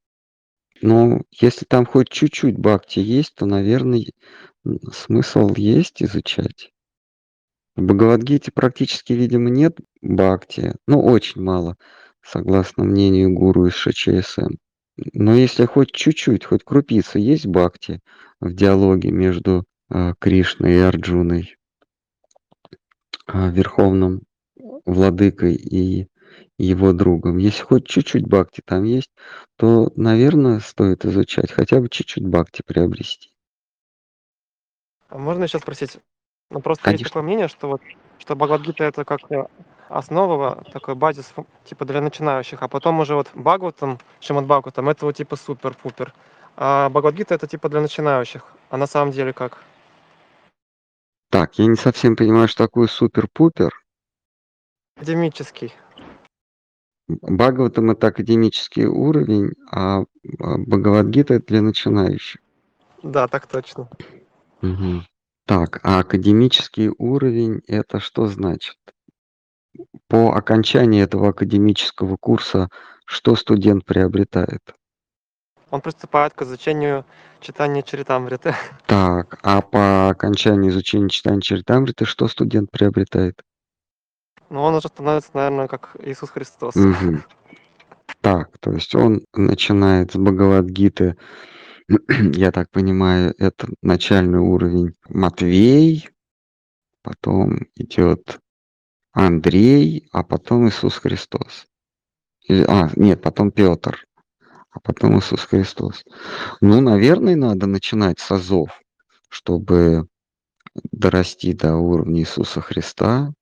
Ну, 0.82 1.22
если 1.30 1.64
там 1.64 1.86
хоть 1.86 2.10
чуть-чуть 2.10 2.58
бхакти 2.58 2.98
есть, 2.98 3.34
то, 3.36 3.46
наверное, 3.46 4.04
смысл 4.92 5.54
есть 5.56 6.02
изучать. 6.02 6.72
В 7.76 7.82
Бхагавадгите 7.82 8.52
практически, 8.52 9.12
видимо, 9.12 9.50
нет 9.50 9.78
бхакти. 10.02 10.74
Ну, 10.86 11.02
очень 11.02 11.42
мало, 11.42 11.76
согласно 12.22 12.84
мнению 12.84 13.32
гуру 13.32 13.66
из 13.66 13.74
ШЧСМ. 13.74 14.56
Но 15.12 15.34
если 15.34 15.64
хоть 15.66 15.92
чуть-чуть, 15.92 16.44
хоть 16.44 16.64
крупица 16.64 17.18
есть 17.18 17.46
бхакти 17.46 18.00
в 18.40 18.52
диалоге 18.52 19.10
между 19.10 19.64
э, 19.90 20.14
Кришной 20.20 20.74
и 20.74 20.78
Арджуной, 20.78 21.56
э, 23.26 23.50
верховным 23.50 24.22
владыкой 24.84 25.54
и 25.54 26.08
его 26.58 26.92
другом, 26.92 27.38
если 27.38 27.62
хоть 27.62 27.86
чуть-чуть 27.86 28.26
бхакти 28.26 28.62
там 28.64 28.84
есть, 28.84 29.10
то, 29.56 29.92
наверное, 29.96 30.60
стоит 30.60 31.04
изучать, 31.04 31.50
хотя 31.50 31.80
бы 31.80 31.88
чуть-чуть 31.88 32.26
бхакти 32.26 32.62
приобрести. 32.64 33.30
А 35.08 35.18
можно 35.18 35.44
еще 35.44 35.58
спросить? 35.58 35.98
Ну, 36.50 36.60
просто 36.60 36.90
есть 36.90 36.98
Конечно. 36.98 37.10
такое 37.10 37.22
мнение, 37.22 37.48
что 37.48 37.68
вот 37.68 37.82
что 38.18 38.36
Бхагавадгита 38.36 38.84
это 38.84 39.04
как 39.04 39.20
э, 39.30 39.46
основа, 39.88 40.64
такой 40.72 40.94
базис 40.94 41.32
типа 41.64 41.84
для 41.84 42.00
начинающих, 42.00 42.62
а 42.62 42.68
потом 42.68 43.00
уже 43.00 43.14
вот 43.14 43.28
Бхагаватам, 43.34 43.98
Шримад 44.20 44.44
Бхагаватам, 44.46 44.88
это 44.88 45.06
вот 45.06 45.16
типа 45.16 45.36
супер-пупер. 45.36 46.14
А 46.56 46.88
Бхагавадгита 46.90 47.34
это 47.34 47.46
типа 47.46 47.68
для 47.68 47.80
начинающих. 47.80 48.44
А 48.70 48.76
на 48.76 48.86
самом 48.86 49.12
деле 49.12 49.32
как? 49.32 49.62
Так, 51.30 51.58
я 51.58 51.66
не 51.66 51.76
совсем 51.76 52.14
понимаю, 52.14 52.46
что 52.46 52.64
такое 52.64 52.86
супер-пупер. 52.86 53.72
Академический. 54.96 55.74
Бхагаватам 57.06 57.90
это 57.90 58.06
академический 58.06 58.86
уровень, 58.86 59.52
а 59.70 60.04
а 60.40 60.58
Бхагавадгита 60.58 61.34
это 61.34 61.46
для 61.46 61.60
начинающих. 61.60 62.40
Да, 63.02 63.28
так 63.28 63.46
точно. 63.46 63.88
Мгм. 64.62 65.06
Так, 65.46 65.80
а 65.82 65.98
академический 65.98 66.90
уровень 66.96 67.60
это 67.66 68.00
что 68.00 68.26
значит? 68.26 68.76
По 70.08 70.34
окончании 70.34 71.02
этого 71.02 71.28
академического 71.28 72.16
курса 72.16 72.68
что 73.04 73.36
студент 73.36 73.84
приобретает? 73.84 74.74
Он 75.70 75.82
приступает 75.82 76.32
к 76.32 76.42
изучению 76.42 77.04
читания 77.40 77.82
Чаритамриты. 77.82 78.54
Так, 78.86 79.38
а 79.42 79.60
по 79.60 80.08
окончании 80.08 80.70
изучения 80.70 81.10
читания 81.10 81.40
Чаритамриты 81.40 82.06
что 82.06 82.28
студент 82.28 82.70
приобретает? 82.70 83.42
Но 84.50 84.64
он 84.64 84.74
уже 84.74 84.88
становится, 84.88 85.30
наверное, 85.34 85.68
как 85.68 85.96
Иисус 86.02 86.30
Христос. 86.30 86.74
Мгм. 86.76 87.24
Так, 88.20 88.56
то 88.58 88.72
есть 88.72 88.94
он 88.94 89.24
начинает 89.34 90.12
с 90.12 90.16
Бхагавадгиты, 90.16 91.16
я 92.08 92.52
так 92.52 92.70
понимаю, 92.70 93.34
это 93.38 93.68
начальный 93.82 94.38
уровень 94.38 94.94
Матвей, 95.08 96.08
потом 97.02 97.66
идет 97.76 98.40
Андрей, 99.12 100.08
а 100.12 100.24
потом 100.24 100.68
Иисус 100.68 100.96
Христос. 100.96 101.66
Или, 102.48 102.64
а, 102.64 102.90
нет, 102.96 103.22
потом 103.22 103.50
Петр, 103.50 104.04
а 104.70 104.80
потом 104.80 105.18
Иисус 105.18 105.40
Христос. 105.40 106.04
Ну, 106.60 106.80
наверное, 106.80 107.36
надо 107.36 107.66
начинать 107.66 108.18
с 108.18 108.30
азов, 108.32 108.70
чтобы 109.28 110.08
дорасти 110.92 111.52
до 111.52 111.76
уровня 111.76 112.20
Иисуса 112.20 112.60
Христа, 112.60 113.32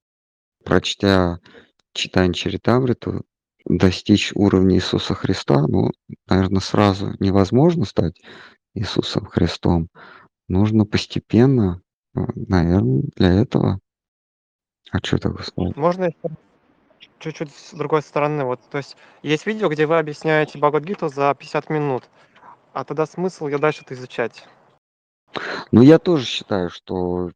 прочтя 0.65 1.39
читание 1.93 2.35
Чаритамриту, 2.35 3.23
достичь 3.65 4.33
уровня 4.35 4.77
Иисуса 4.77 5.15
Христа, 5.15 5.67
ну, 5.67 5.91
наверное, 6.27 6.61
сразу 6.61 7.15
невозможно 7.21 7.85
стать 7.85 8.21
Иисусом 8.75 9.27
Христом. 9.27 9.89
Нужно 10.49 10.85
постепенно, 10.85 11.81
наверное, 12.15 13.05
для 13.17 13.33
этого. 13.41 13.81
А 14.91 14.99
что 14.99 15.19
такое 15.19 15.45
сказать? 15.45 15.77
Можно 15.77 16.05
еще 16.05 16.37
чуть-чуть 17.19 17.55
с 17.55 17.73
другой 17.73 18.03
стороны. 18.03 18.45
Вот, 18.45 18.61
то 18.71 18.79
есть 18.79 18.97
есть 19.23 19.47
видео, 19.47 19.69
где 19.69 19.87
вы 19.87 19.99
объясняете 19.99 20.59
Бхагавадгиту 20.59 21.09
за 21.09 21.35
50 21.35 21.71
минут. 21.71 22.09
А 22.73 22.85
тогда 22.85 23.07
смысл 23.07 23.49
я 23.49 23.59
дальше 23.59 23.83
это 23.85 23.95
изучать. 23.95 24.47
Ну, 25.71 25.83
я 25.83 25.99
тоже 25.99 26.27
считаю, 26.27 26.69
что 26.69 27.31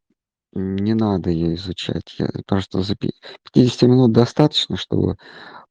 не 0.56 0.94
надо 0.94 1.30
ее 1.30 1.54
изучать. 1.54 2.16
Я, 2.18 2.30
просто 2.46 2.82
за 2.82 2.96
пи- 2.96 3.14
50 3.52 3.82
минут 3.82 4.12
достаточно, 4.12 4.76
чтобы 4.76 5.16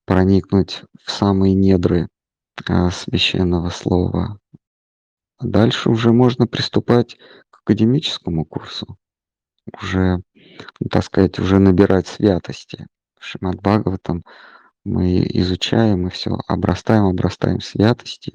проникнуть 0.05 0.83
в 1.03 1.11
самые 1.11 1.55
недры 1.55 2.07
а, 2.67 2.91
священного 2.91 3.69
слова. 3.69 4.39
Дальше 5.41 5.89
уже 5.89 6.11
можно 6.11 6.47
приступать 6.47 7.17
к 7.49 7.61
академическому 7.63 8.45
курсу. 8.45 8.97
Уже, 9.81 10.21
так 10.89 11.03
сказать, 11.03 11.39
уже 11.39 11.59
набирать 11.59 12.07
святости. 12.07 12.87
Шримад 13.19 13.55
Бхагаватам 13.57 14.23
мы 14.83 15.25
изучаем 15.33 16.07
и 16.07 16.11
все, 16.11 16.37
обрастаем, 16.47 17.05
обрастаем 17.05 17.59
святостью. 17.59 18.33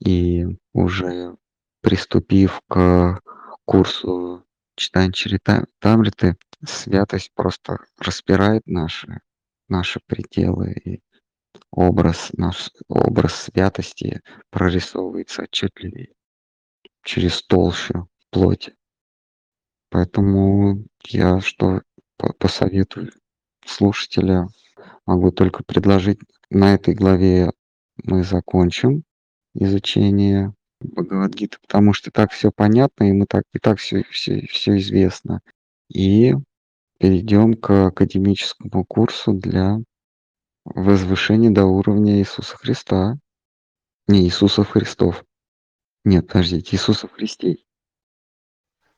И 0.00 0.44
уже 0.72 1.36
приступив 1.82 2.60
к 2.68 3.20
курсу 3.64 4.44
читания 4.76 5.12
Чаритамриты, 5.12 6.36
святость 6.64 7.32
просто 7.34 7.78
распирает 7.98 8.66
наши, 8.66 9.20
наши 9.68 10.00
пределы. 10.06 10.72
И 10.84 11.00
образ, 11.70 12.30
наш 12.34 12.70
образ 12.88 13.34
святости 13.44 14.20
прорисовывается 14.50 15.42
отчетливее 15.42 16.12
через 17.02 17.42
толщу 17.42 18.08
плоти. 18.30 18.74
Поэтому 19.90 20.84
я 21.06 21.40
что 21.40 21.82
по- 22.16 22.32
посоветую 22.32 23.12
слушателя, 23.64 24.48
могу 25.06 25.30
только 25.30 25.62
предложить 25.62 26.18
на 26.50 26.74
этой 26.74 26.94
главе 26.94 27.52
мы 28.02 28.24
закончим 28.24 29.04
изучение 29.54 30.52
Бхагавадгиты, 30.80 31.58
потому 31.62 31.92
что 31.92 32.10
так 32.10 32.32
все 32.32 32.50
понятно, 32.50 33.04
и 33.04 33.12
мы 33.12 33.26
так 33.26 33.44
и 33.52 33.58
так 33.58 33.78
все, 33.78 34.04
все, 34.10 34.46
все 34.46 34.76
известно. 34.78 35.40
И 35.88 36.34
перейдем 36.98 37.54
к 37.54 37.86
академическому 37.86 38.84
курсу 38.84 39.32
для 39.32 39.78
возвышения 40.64 41.50
до 41.50 41.66
уровня 41.66 42.18
Иисуса 42.18 42.56
Христа. 42.56 43.18
Не 44.06 44.24
Иисусов 44.24 44.70
Христов. 44.70 45.24
Нет, 46.04 46.26
подождите, 46.26 46.76
Иисусов 46.76 47.12
Христей. 47.12 47.66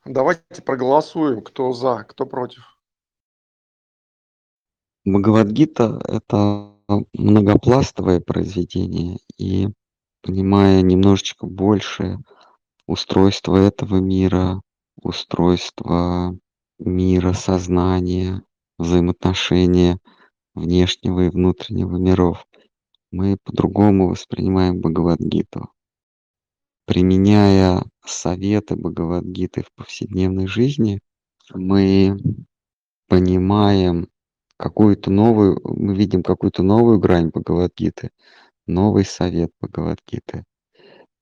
Давайте 0.04 0.62
проголосуем, 0.62 1.42
кто 1.42 1.72
за, 1.72 2.04
кто 2.04 2.26
против. 2.26 2.62
Бхагавадгита— 5.04 6.00
это 6.08 6.76
многопластовое 7.12 8.20
произведение, 8.20 9.18
и 9.38 9.68
понимая 10.26 10.82
немножечко 10.82 11.46
больше 11.46 12.18
устройство 12.86 13.56
этого 13.56 13.98
мира, 13.98 14.60
устройство 15.00 16.36
мира, 16.80 17.32
сознания, 17.32 18.42
взаимоотношения 18.76 20.00
внешнего 20.54 21.26
и 21.26 21.30
внутреннего 21.30 21.96
миров, 21.96 22.44
мы 23.12 23.36
по-другому 23.44 24.08
воспринимаем 24.08 24.80
Бхагавадгиту. 24.80 25.68
Применяя 26.86 27.84
советы 28.04 28.74
Бхагавадгиты 28.74 29.62
в 29.62 29.72
повседневной 29.76 30.48
жизни, 30.48 31.00
мы 31.54 32.18
понимаем 33.06 34.08
какую-то 34.56 35.12
новую, 35.12 35.60
мы 35.62 35.94
видим 35.94 36.24
какую-то 36.24 36.64
новую 36.64 36.98
грань 36.98 37.28
Бхагавадгиты, 37.28 38.10
новый 38.66 39.04
совет 39.04 39.50
Бхагавадгиты. 39.60 40.44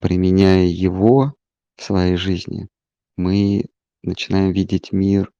Применяя 0.00 0.66
его 0.66 1.35
в 1.76 1.83
своей 1.83 2.16
жизни, 2.16 2.68
мы 3.16 3.64
начинаем 4.02 4.52
видеть 4.52 4.92
мир 4.92 5.33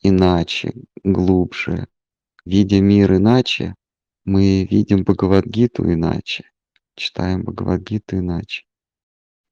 иначе, 0.00 0.72
глубже. 1.04 1.88
Видя 2.44 2.80
мир 2.80 3.14
иначе, 3.14 3.74
мы 4.24 4.64
видим 4.64 5.04
Бхагавадгиту 5.04 5.92
иначе, 5.92 6.50
читаем 6.94 7.42
Бхагавадгиту 7.42 8.18
иначе. 8.18 8.64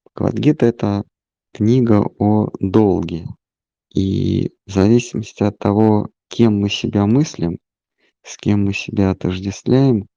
Бхагавадгита— 0.04 0.66
это 0.66 1.04
книга 1.52 2.04
о 2.18 2.50
долге. 2.60 3.26
И 3.94 4.52
в 4.66 4.72
зависимости 4.72 5.42
от 5.42 5.58
того, 5.58 6.08
кем 6.28 6.58
мы 6.58 6.68
себя 6.68 7.06
мыслим, 7.06 7.58
с 8.22 8.36
кем 8.36 8.64
мы 8.64 8.72
себя 8.72 9.10
отождествляем, 9.10 10.08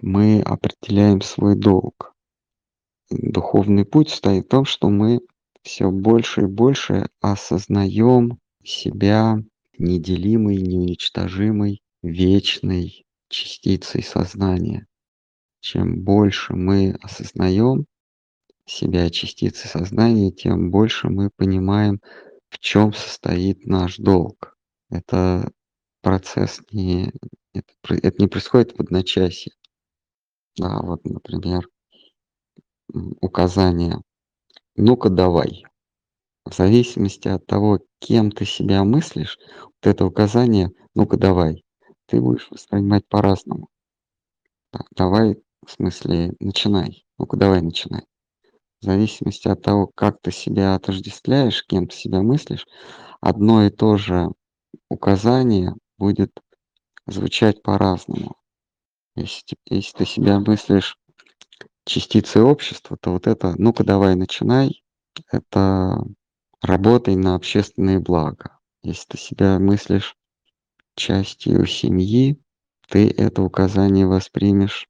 мы 0.00 0.40
определяем 0.40 1.20
свой 1.20 1.56
долг. 1.56 2.14
Духовный 3.10 3.84
путь 3.84 4.10
стоит 4.10 4.46
в 4.46 4.48
том, 4.48 4.64
что 4.64 4.88
мы 4.88 5.20
все 5.62 5.90
больше 5.90 6.42
и 6.42 6.46
больше 6.46 7.08
осознаем 7.20 8.38
себя 8.64 9.38
неделимой, 9.78 10.56
неуничтожимой, 10.56 11.82
вечной 12.02 13.04
частицей 13.28 14.02
сознания. 14.02 14.86
Чем 15.60 16.02
больше 16.02 16.54
мы 16.54 16.96
осознаем, 17.02 17.86
себя 18.66 19.10
частицы 19.10 19.68
сознания, 19.68 20.30
тем 20.30 20.70
больше 20.70 21.08
мы 21.08 21.30
понимаем, 21.36 22.00
в 22.48 22.58
чем 22.58 22.92
состоит 22.92 23.66
наш 23.66 23.96
долг. 23.96 24.56
Это 24.90 25.50
процесс 26.02 26.60
не, 26.70 27.12
это, 27.52 27.72
это 27.90 28.22
не 28.22 28.28
происходит 28.28 28.76
в 28.76 28.80
одночасье. 28.80 29.52
Да, 30.58 30.80
вот, 30.82 31.04
например, 31.04 31.68
указание 33.20 34.00
«ну-ка 34.76 35.10
давай». 35.10 35.64
В 36.44 36.54
зависимости 36.54 37.28
от 37.28 37.46
того, 37.46 37.80
кем 38.00 38.30
ты 38.32 38.44
себя 38.46 38.84
мыслишь, 38.84 39.38
вот 39.64 39.86
это 39.90 40.06
указание 40.06 40.70
«ну-ка 40.94 41.16
давай», 41.18 41.64
ты 42.06 42.20
будешь 42.20 42.48
воспринимать 42.50 43.06
по-разному. 43.08 43.68
Давай, 44.92 45.36
в 45.66 45.70
смысле, 45.70 46.34
начинай. 46.40 47.04
Ну-ка 47.18 47.36
давай 47.36 47.62
начинай. 47.62 48.02
В 48.80 48.86
зависимости 48.86 49.48
от 49.48 49.62
того, 49.62 49.90
как 49.94 50.20
ты 50.22 50.32
себя 50.32 50.74
отождествляешь, 50.74 51.64
кем 51.66 51.88
ты 51.88 51.96
себя 51.96 52.22
мыслишь, 52.22 52.66
одно 53.20 53.64
и 53.64 53.70
то 53.70 53.96
же 53.96 54.28
указание 54.90 55.74
будет 55.98 56.32
звучать 57.06 57.62
по-разному. 57.62 58.36
Если, 59.16 59.56
если 59.64 59.96
ты 59.98 60.04
себя 60.04 60.38
мыслишь 60.40 60.98
частицей 61.86 62.42
общества, 62.42 62.98
то 63.00 63.12
вот 63.12 63.26
это 63.26 63.54
«ну-ка 63.56 63.82
давай 63.82 64.14
начинай»— 64.14 64.82
это 65.32 66.04
работай 66.60 67.16
на 67.16 67.34
общественные 67.34 67.98
блага. 67.98 68.58
Если 68.82 69.06
ты 69.08 69.18
себя 69.18 69.58
мыслишь 69.58 70.16
частью 70.96 71.64
семьи, 71.66 72.38
ты 72.88 73.08
это 73.08 73.42
указание 73.42 74.06
воспримешь 74.06 74.86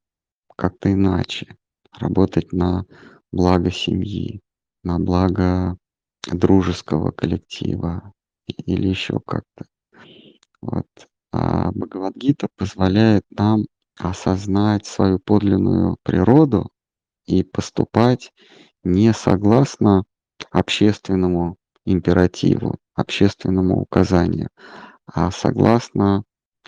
как-то 0.57 0.91
иначе. 0.91 1.55
Работать 1.97 2.51
на 2.51 2.85
благо 3.31 3.71
семьи, 3.71 4.41
на 4.83 4.99
благо 4.99 5.77
дружеского 6.29 7.11
коллектива 7.11 8.11
или 8.45 8.89
еще 8.89 9.19
как-то. 9.25 9.65
Вот. 10.61 10.87
А 11.31 11.71
Бхагавадгита 11.71 12.49
позволяет 12.57 13.23
нам 13.31 13.65
осознать 13.97 14.85
свою 14.85 15.19
подлинную 15.19 15.97
природу 16.03 16.71
и 17.25 17.43
поступать 17.43 18.31
не 18.83 19.13
согласно 19.13 20.03
общественному 20.51 21.57
императиву, 21.85 22.77
общественному 22.93 23.81
указанию, 23.81 24.49
а 25.05 25.31
согласно 25.31 26.23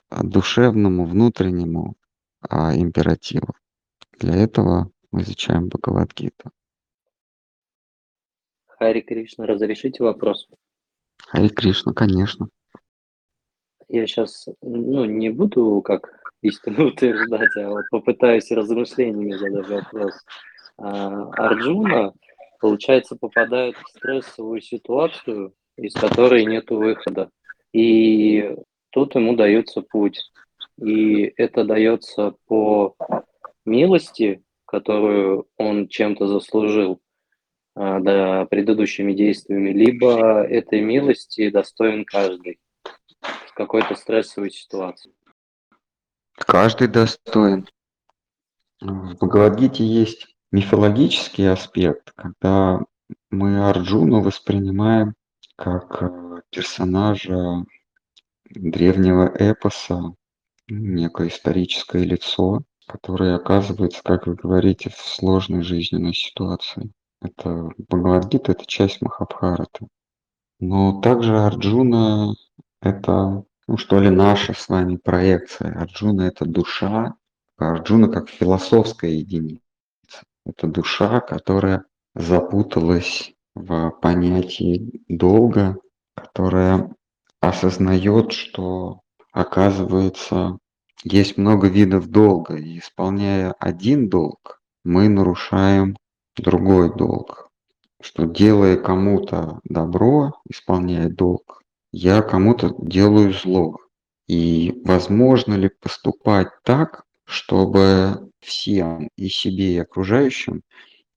душевному, 0.09 1.05
внутреннему 1.05 1.95
а, 2.41 2.75
императиву. 2.75 3.53
Для 4.17 4.35
этого 4.35 4.91
мы 5.11 5.21
изучаем 5.21 5.69
Бхагавадгиту. 5.69 6.51
Хари 8.65 9.01
Кришна, 9.01 9.45
разрешите 9.45 10.03
вопрос? 10.03 10.47
Хари 11.27 11.49
Кришна, 11.49 11.93
конечно. 11.93 12.49
Я 13.87 14.05
сейчас 14.07 14.47
ну, 14.61 15.05
не 15.05 15.29
буду 15.29 15.81
как 15.81 16.18
истину 16.41 16.87
утверждать, 16.87 17.55
а 17.57 17.69
вот 17.69 17.85
попытаюсь 17.91 18.51
размышлениями 18.51 19.33
задать 19.33 19.69
вопрос. 19.69 20.13
А, 20.77 21.29
Арджуна, 21.31 22.13
получается, 22.59 23.15
попадает 23.15 23.75
в 23.75 23.89
стрессовую 23.89 24.61
ситуацию, 24.61 25.53
из 25.77 25.93
которой 25.93 26.45
нет 26.45 26.69
выхода. 26.69 27.29
И 27.73 28.55
тут 28.91 29.15
ему 29.15 29.35
дается 29.35 29.81
путь. 29.81 30.31
И 30.81 31.33
это 31.35 31.65
дается 31.65 32.35
по 32.47 32.95
милости, 33.65 34.41
которую 34.65 35.47
он 35.57 35.87
чем-то 35.87 36.27
заслужил 36.27 37.01
а, 37.75 37.99
да, 37.99 38.45
предыдущими 38.45 39.13
действиями, 39.13 39.71
либо 39.71 40.43
этой 40.43 40.81
милости 40.81 41.49
достоин 41.49 42.05
каждый 42.05 42.59
в 43.21 43.53
какой-то 43.53 43.95
стрессовой 43.95 44.51
ситуации. 44.51 45.13
Каждый 46.45 46.87
достоин. 46.87 47.67
В 48.81 49.13
Бхагавадгите 49.15 49.85
есть 49.85 50.27
мифологический 50.51 51.51
аспект, 51.51 52.11
когда 52.15 52.79
мы 53.29 53.67
Арджуну 53.67 54.21
воспринимаем 54.21 55.15
как 55.55 56.01
э, 56.01 56.41
персонажа 56.49 57.65
древнего 58.49 59.31
эпоса, 59.37 60.13
некое 60.69 61.27
историческое 61.27 62.03
лицо, 62.03 62.61
которое 62.87 63.35
оказывается, 63.35 64.01
как 64.03 64.25
вы 64.25 64.35
говорите, 64.35 64.89
в 64.89 64.97
сложной 64.97 65.61
жизненной 65.61 66.13
ситуации. 66.13 66.91
Это 67.21 67.69
Бхагавадгита, 67.77 68.53
это 68.53 68.65
часть 68.65 69.01
Махабхараты. 69.01 69.87
Но 70.59 71.01
также 71.01 71.37
Арджуна— 71.37 72.33
это, 72.81 73.43
ну 73.69 73.77
что 73.77 73.99
ли, 73.99 74.09
наша 74.09 74.53
с 74.53 74.67
вами 74.67 74.95
проекция. 74.95 75.79
Арджуна— 75.79 76.21
это 76.23 76.43
душа, 76.43 77.13
Арджуна 77.55 78.07
как 78.07 78.27
философская 78.27 79.11
единица. 79.11 79.61
Это 80.43 80.65
душа, 80.65 81.19
которая 81.19 81.85
запуталась 82.15 83.31
в 83.53 83.91
понятии 84.01 85.03
долга, 85.07 85.77
которая 86.15 86.95
осознает, 87.41 88.31
что 88.31 89.01
оказывается 89.31 90.57
есть 91.03 91.37
много 91.37 91.67
видов 91.67 92.07
долга, 92.07 92.55
и 92.55 92.79
исполняя 92.79 93.53
один 93.59 94.09
долг, 94.09 94.63
мы 94.83 95.09
нарушаем 95.09 95.95
другой 96.35 96.91
долг. 96.97 97.51
Что 98.01 98.25
делая 98.25 98.77
кому-то 98.77 99.59
добро, 99.63 100.41
исполняя 100.49 101.07
долг, 101.07 101.58
я 101.91 102.21
кому-то 102.21 102.75
делаю 102.79 103.33
зло. 103.33 103.77
И 104.27 104.81
возможно 104.85 105.55
ли 105.55 105.69
поступать 105.69 106.49
так, 106.63 107.05
чтобы 107.25 108.31
всем 108.39 109.09
и 109.15 109.27
себе, 109.27 109.73
и 109.73 109.79
окружающим 109.79 110.61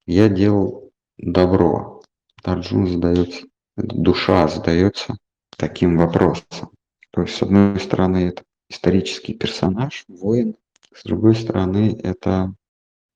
я 0.06 0.28
делал 0.28 0.92
добро? 1.18 2.02
Арджун 2.42 2.88
задается, 2.88 3.46
душа 3.76 4.48
задается 4.48 5.16
таким 5.56 5.98
вопросом. 5.98 6.70
То 7.10 7.22
есть, 7.22 7.36
с 7.36 7.42
одной 7.42 7.78
стороны, 7.78 8.28
это 8.28 8.42
исторический 8.68 9.34
персонаж, 9.34 10.04
воин, 10.08 10.56
с 10.94 11.04
другой 11.04 11.34
стороны, 11.34 11.98
это 12.02 12.54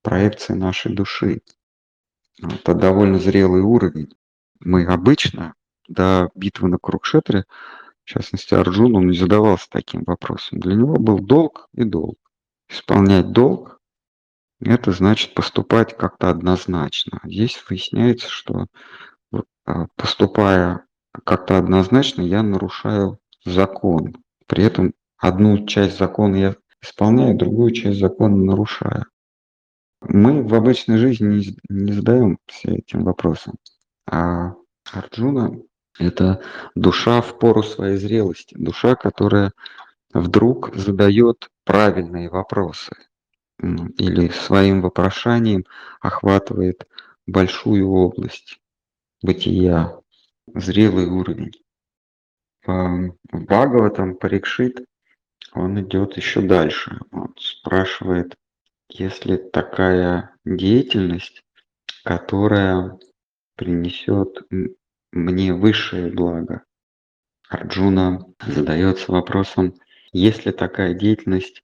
проекция 0.01 0.55
нашей 0.55 0.93
души. 0.93 1.41
Это 2.41 2.73
довольно 2.75 3.19
зрелый 3.19 3.61
уровень. 3.61 4.13
Мы 4.59 4.85
обычно 4.85 5.55
до 5.87 6.29
битвы 6.35 6.69
на 6.69 6.77
Курукшетре, 6.77 7.45
в 8.03 8.09
частности 8.09 8.53
Арджун, 8.53 8.95
он 8.95 9.07
не 9.07 9.17
задавался 9.17 9.67
таким 9.69 10.03
вопросом. 10.05 10.59
Для 10.59 10.75
него 10.75 10.95
был 10.95 11.19
долг 11.19 11.67
и 11.73 11.83
долг. 11.83 12.17
Исполнять 12.69 13.31
долг– 13.31 13.79
это 14.61 14.91
значит 14.91 15.33
поступать 15.33 15.97
как-то 15.97 16.29
однозначно. 16.29 17.19
Здесь 17.25 17.61
выясняется, 17.69 18.29
что 18.29 18.67
а, 19.65 19.87
поступая 19.95 20.85
как-то 21.25 21.57
однозначно, 21.57 22.21
я 22.21 22.43
нарушаю 22.43 23.19
закон. 23.43 24.15
При 24.47 24.63
этом 24.63 24.93
одну 25.17 25.65
часть 25.65 25.97
закона 25.97 26.35
я 26.35 26.55
исполняю, 26.81 27.37
другую 27.37 27.71
часть 27.71 27.99
закона 27.99 28.37
нарушаю. 28.37 29.05
Мы 30.01 30.43
в 30.43 30.53
обычной 30.53 30.97
жизни 30.97 31.39
не, 31.39 31.57
не 31.69 31.91
задаем 31.91 32.37
все 32.45 32.75
этим 32.75 33.03
вопросом. 33.03 33.55
А 34.09 34.53
Арджуна– 34.93 35.57
это 35.99 36.41
душа 36.75 37.21
в 37.21 37.37
пору 37.39 37.63
своей 37.63 37.97
зрелости, 37.97 38.55
душа, 38.57 38.95
которая 38.95 39.51
вдруг 40.13 40.75
задает 40.75 41.49
правильные 41.63 42.29
вопросы 42.29 42.95
или 43.59 44.29
своим 44.29 44.81
вопрошанием 44.81 45.65
охватывает 45.99 46.87
большую 47.25 47.89
область 47.89 48.59
бытия, 49.21 49.99
зрелый 50.53 51.07
уровень. 51.07 51.53
В 52.65 53.15
Бхагаватам 53.31 54.15
Парикшит 54.15 54.85
он 55.53 55.81
идет 55.81 56.17
еще 56.17 56.41
дальше. 56.41 56.99
Он 57.11 57.33
спрашивает, 57.37 58.35
если 58.89 59.37
такая 59.37 60.35
деятельность, 60.45 61.43
которая 62.03 62.97
принесет 63.55 64.43
мне 65.17 65.53
высшее 65.53 66.11
благо. 66.11 66.63
Арджуна 67.49 68.25
задается 68.45 69.11
вопросом, 69.11 69.73
есть 70.11 70.45
ли 70.45 70.51
такая 70.51 70.93
деятельность, 70.93 71.63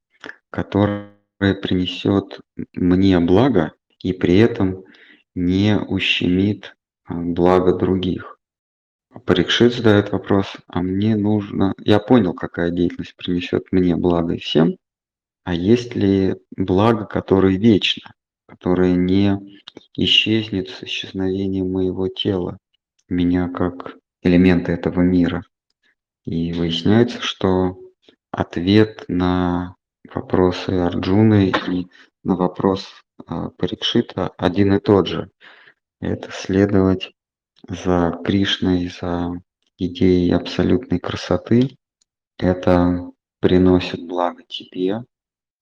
которая 0.50 1.10
принесет 1.62 2.40
мне 2.72 3.18
благо 3.20 3.72
и 4.00 4.12
при 4.12 4.38
этом 4.38 4.84
не 5.34 5.78
ущемит 5.78 6.76
а, 7.04 7.14
благо 7.14 7.74
других. 7.74 8.38
Парикшит 9.26 9.74
задает 9.74 10.10
вопрос, 10.10 10.56
а 10.66 10.82
мне 10.82 11.16
нужно... 11.16 11.74
Я 11.78 12.00
понял, 12.00 12.34
какая 12.34 12.70
деятельность 12.70 13.14
принесет 13.16 13.70
мне 13.70 13.96
благо 13.96 14.34
и 14.34 14.38
всем, 14.38 14.76
а 15.44 15.54
есть 15.54 15.94
ли 15.94 16.34
благо, 16.56 17.04
которое 17.04 17.56
вечно, 17.56 18.12
которое 18.46 18.94
не 18.94 19.38
исчезнет 19.96 20.70
с 20.70 20.82
исчезновением 20.82 21.70
моего 21.70 22.08
тела, 22.08 22.58
меня 23.14 23.48
как 23.48 23.96
элемента 24.22 24.72
этого 24.72 25.00
мира. 25.00 25.44
И 26.24 26.52
выясняется, 26.52 27.20
что 27.20 27.78
ответ 28.30 29.04
на 29.08 29.76
вопросы 30.12 30.70
Арджуны 30.70 31.52
и 31.68 31.86
на 32.22 32.36
вопрос 32.36 32.86
э, 33.28 33.50
Парикшита 33.56 34.28
один 34.38 34.74
и 34.74 34.80
тот 34.80 35.06
же. 35.06 35.30
Это 36.00 36.30
следовать 36.32 37.12
за 37.68 38.18
Кришной, 38.24 38.88
за 38.88 39.40
идеей 39.78 40.32
абсолютной 40.32 40.98
красоты. 40.98 41.76
Это 42.38 43.10
приносит 43.40 44.06
благо 44.06 44.42
тебе, 44.48 45.04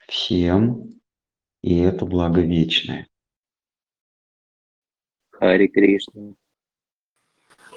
всем, 0.08 1.00
и 1.62 1.78
это 1.78 2.06
благо 2.06 2.40
вечное. 2.40 3.08
Хари 5.30 5.66
Кришна. 5.66 6.34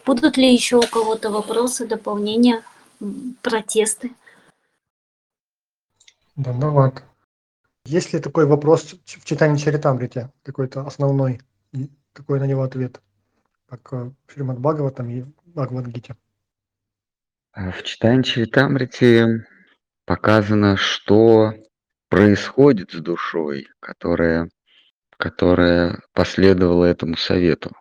Будут 0.06 0.38
ли 0.38 0.54
еще 0.54 0.78
у 0.78 0.82
кого-то 0.82 1.32
вопросы, 1.32 1.88
дополнения, 1.88 2.63
протесты? 3.41 4.12
Дандават. 6.36 7.04
Есть 7.86 8.13
ли 8.13 8.20
такой 8.20 8.46
вопрос 8.46 8.96
в 9.06 9.26
читании 9.26 9.58
Чаритамрити, 9.58 10.30
какой-то 10.44 10.82
основной, 10.82 11.41
и 11.72 11.89
какой 12.13 12.39
на 12.39 12.46
него 12.46 12.63
ответ, 12.63 13.02
как 13.68 13.94
э, 13.94 14.12
в 14.28 14.34
Шримад 14.34 14.60
Бхагаватам 14.60 15.10
и 15.10 15.24
Бхагавадгите? 15.46 16.15
А 17.52 17.72
В 17.72 17.84
читании 17.84 18.24
Чаритамрити 18.24 19.46
показано, 20.06 20.78
что 20.78 21.54
происходит 22.10 22.91
с 22.91 23.00
душой, 23.00 23.68
которая, 23.80 24.50
которая 25.18 26.02
последовала 26.13 26.86
этому 26.86 27.18
совету. 27.18 27.72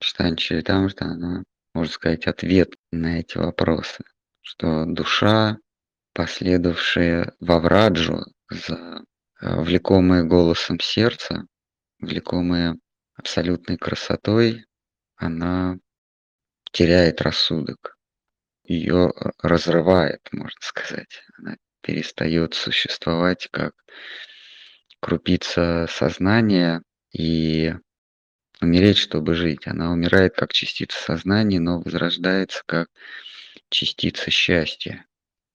Читание 0.00 0.36
Чаритамрита, 0.36 1.04
оно, 1.04 1.44
можно 1.74 1.92
сказать, 1.92 2.26
ответ 2.26 2.74
на 2.90 3.20
эти 3.20 3.36
вопросы, 3.36 4.02
что 4.40 4.86
душа, 4.86 5.58
последовавшая 6.14 7.34
во 7.38 7.60
Враджу, 7.60 8.24
за, 8.50 9.04
э, 9.40 9.60
влекомая 9.60 10.24
голосом 10.24 10.80
сердца, 10.80 11.44
влекомая 11.98 12.76
абсолютной 13.14 13.76
красотой, 13.76 14.64
она 15.16 15.76
теряет 16.72 17.20
рассудок, 17.20 17.98
ее 18.64 19.12
разрывает, 19.42 20.20
можно 20.32 20.60
сказать. 20.62 21.22
Она 21.36 21.56
перестает 21.82 22.54
существовать 22.54 23.48
как 23.52 23.74
крупица 25.00 25.86
сознания 25.90 26.82
и 27.12 27.74
умереть, 28.60 28.98
чтобы 28.98 29.34
жить. 29.34 29.66
Она 29.66 29.92
умирает 29.92 30.34
как 30.34 30.52
частица 30.52 30.98
сознания, 30.98 31.60
но 31.60 31.80
возрождается 31.80 32.62
как 32.66 32.88
частица 33.68 34.30
счастья, 34.30 35.06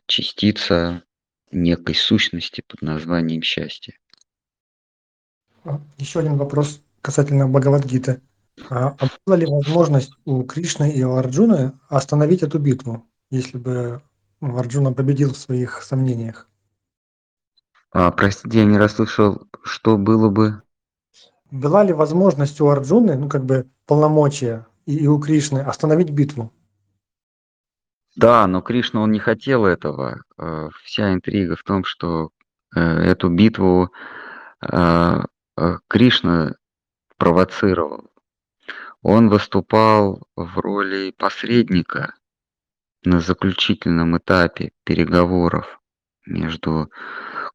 частица 0.07 1.03
некой 1.51 1.95
сущности 1.95 2.63
под 2.67 2.81
названием 2.81 3.41
счастье. 3.41 3.97
Еще 5.97 6.19
один 6.19 6.37
вопрос 6.37 6.81
касательно 7.01 7.47
Бхагавадгиты. 7.47 8.21
А 8.69 8.95
а 8.99 9.07
была 9.25 9.37
ли 9.37 9.45
возможность 9.45 10.13
у 10.23 10.43
Кришны 10.43 10.91
и 10.91 11.03
у 11.03 11.15
Арджуны 11.15 11.73
остановить 11.89 12.41
эту 12.41 12.59
битву, 12.59 13.05
если 13.29 13.57
бы 13.57 14.01
ну, 14.39 14.57
Арджуна 14.57 14.93
победил 14.93 15.33
в 15.33 15.37
своих 15.37 15.81
сомнениях? 15.81 16.47
А, 17.91 18.11
простите, 18.11 18.59
я 18.59 18.65
не 18.65 18.77
расслышал, 18.77 19.47
что 19.63 19.97
было 19.97 20.29
бы. 20.29 20.61
Была 21.55 21.85
ли 21.85 21.93
возможность 21.93 22.59
у 22.59 22.67
Арджуны, 22.67 23.15
ну 23.15 23.29
как 23.29 23.45
бы 23.45 23.65
полномочия, 23.85 24.67
и, 24.85 24.97
и 24.97 25.07
у 25.07 25.17
Кришны 25.19 25.59
остановить 25.59 26.09
битву? 26.09 26.51
Да, 28.17 28.45
но 28.47 28.61
Кришна, 28.61 29.01
он 29.01 29.11
не 29.11 29.19
хотел 29.19 29.65
этого. 29.65 30.23
Э, 30.37 30.67
Вся 30.83 31.13
интрига 31.13 31.55
в 31.55 31.63
том, 31.63 31.85
что 31.85 32.31
э, 32.75 32.79
эту 32.81 33.29
битву 33.29 33.89
э, 34.61 35.21
Кришна 35.87 36.55
провоцировал. 37.17 38.09
Он 39.01 39.29
выступал 39.29 40.27
в 40.35 40.59
роли 40.59 41.13
посредника 41.17 42.15
на 43.05 43.21
заключительном 43.21 44.17
этапе 44.17 44.73
переговоров 44.83 45.79
между 46.25 46.89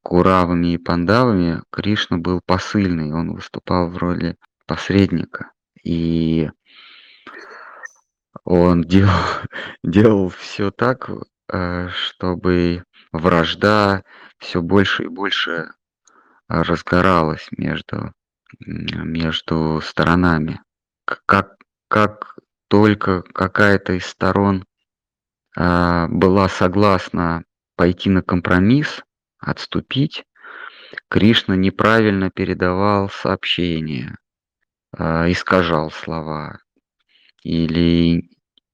Куравами 0.02 0.74
и 0.74 0.78
Пандавами. 0.78 1.62
Кришна 1.70 2.18
был 2.18 2.40
посыльный, 2.44 3.12
он 3.12 3.34
выступал 3.34 3.88
в 3.90 3.96
роли 3.98 4.36
посредника. 4.66 5.52
И 5.82 6.50
он 8.44 8.82
делал, 8.84 9.24
делал 9.82 10.28
все 10.28 10.70
так, 10.70 11.10
э, 11.52 11.88
чтобы 11.88 12.84
вражда 13.12 14.04
все 14.38 14.62
больше 14.62 15.04
и 15.04 15.08
больше 15.08 15.72
разгоралась 16.48 17.48
между, 17.52 18.12
между 18.58 19.80
сторонами. 19.82 20.60
Как, 21.04 21.56
как 21.88 22.36
только 22.68 23.22
какая-то 23.22 23.92
из 23.92 24.06
сторон 24.06 24.64
а, 25.56 26.08
была 26.08 26.48
согласна 26.48 27.44
пойти 27.76 28.10
на 28.10 28.22
компромисс, 28.22 29.02
отступить, 29.40 30.24
Кришна 31.08 31.56
неправильно 31.56 32.30
передавал 32.30 33.08
сообщение, 33.08 34.16
а, 34.92 35.30
искажал 35.30 35.90
слова 35.90 36.58
или 37.42 38.28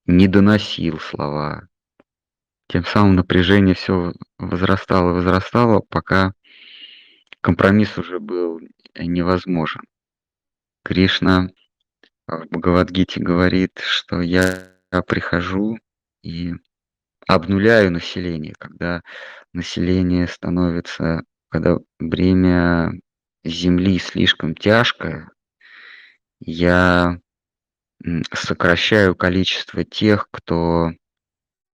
не 0.05 0.27
доносил 0.27 0.99
слова. 0.99 1.67
Тем 2.67 2.85
самым 2.85 3.15
напряжение 3.15 3.75
все 3.75 4.13
возрастало 4.37 5.11
и 5.11 5.13
возрастало, 5.13 5.79
пока 5.79 6.33
компромисс 7.41 7.97
уже 7.97 8.19
был 8.19 8.59
невозможен. 8.95 9.81
Кришна 10.83 11.49
в 12.27 12.45
Бхагавадгите 12.49 13.21
говорит, 13.21 13.79
что 13.79 14.21
я 14.21 14.73
прихожу 15.07 15.77
и 16.23 16.53
обнуляю 17.27 17.91
население, 17.91 18.55
когда 18.57 19.01
население 19.53 20.27
становится, 20.27 21.23
когда 21.49 21.77
бремя 21.99 22.91
земли 23.43 23.99
слишком 23.99 24.55
тяжкое, 24.55 25.29
я 26.39 27.19
сокращаю 28.33 29.15
количество 29.15 29.83
тех, 29.83 30.27
кто 30.31 30.91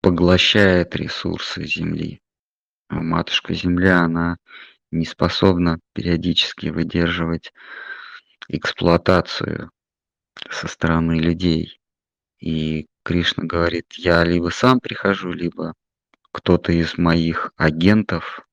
поглощает 0.02 0.96
ресурсы 0.96 1.66
земли. 1.66 2.22
А 2.90 3.02
матушка 3.02 3.54
Земля, 3.54 4.00
она 4.00 4.38
не 4.92 5.06
способна 5.06 5.80
периодически 5.94 6.68
выдерживать 6.68 7.52
эксплуатацию 8.48 9.72
со 10.50 10.68
стороны 10.68 11.20
людей. 11.20 11.80
И 12.40 12.88
Кришна 13.04 13.46
говорит, 13.46 13.94
я 13.94 14.24
либо 14.24 14.50
сам 14.50 14.80
прихожу, 14.80 15.32
либо 15.32 15.74
кто-то 16.32 16.72
из 16.72 16.98
моих 16.98 17.52
агентов 17.58 18.48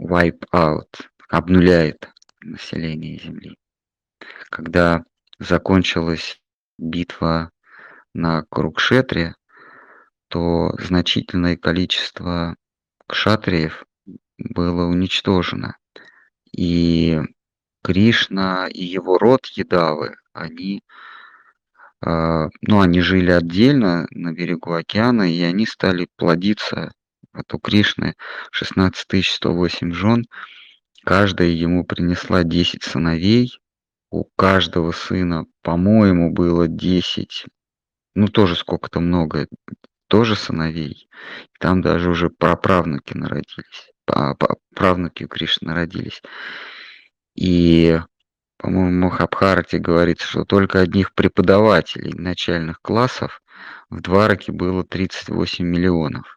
wipe 0.00 0.44
out, 0.52 1.06
обнуляет 1.28 2.10
население 2.40 3.18
Земли. 3.18 3.56
Когда 4.50 5.04
закончилась 5.38 6.40
битва 6.78 7.50
на 8.12 8.42
Курукшетре, 8.50 9.34
то 10.28 10.74
значительное 10.78 11.56
количество 11.56 12.56
кшатриев 13.06 13.84
было 14.38 14.84
уничтожено. 14.84 15.76
И 16.52 17.18
Кришна 17.82 18.68
и 18.68 18.84
его 18.84 19.18
род 19.18 19.46
Едавы, 19.46 20.16
они, 20.32 20.82
ну, 22.02 22.80
они 22.80 23.00
жили 23.00 23.30
отдельно 23.30 24.06
на 24.10 24.32
берегу 24.32 24.72
океана, 24.72 25.30
и 25.30 25.40
они 25.42 25.66
стали 25.66 26.08
плодиться. 26.16 26.92
Вот 27.32 27.52
у 27.52 27.58
Кришны 27.58 28.14
16 28.50 29.26
108 29.26 29.92
жен, 29.92 30.26
каждая 31.04 31.48
ему 31.48 31.84
принесла 31.84 32.42
10 32.42 32.82
сыновей, 32.82 33.52
у 34.10 34.24
каждого 34.36 34.92
сына, 34.92 35.46
по-моему, 35.62 36.32
было 36.32 36.66
10, 36.66 37.46
ну, 38.14 38.28
тоже 38.28 38.56
сколько-то 38.56 39.00
много, 39.00 39.46
тоже 40.08 40.34
сыновей. 40.34 41.08
Там 41.60 41.80
даже 41.80 42.10
уже 42.10 42.28
праправнуки 42.30 43.16
народились, 43.16 43.92
па- 44.04 44.36
правнуки 44.74 45.24
у 45.24 45.28
Кришны 45.28 45.68
народились. 45.68 46.20
И, 47.36 48.00
по-моему, 48.60 49.06
Махабхарате 49.06 49.78
говорится, 49.78 50.26
что 50.26 50.44
только 50.44 50.80
одних 50.80 51.14
преподавателей 51.14 52.12
начальных 52.12 52.80
классов 52.82 53.40
в 53.88 54.02
Двараке 54.02 54.52
было 54.52 54.84
38 54.84 55.64
миллионов. 55.64 56.36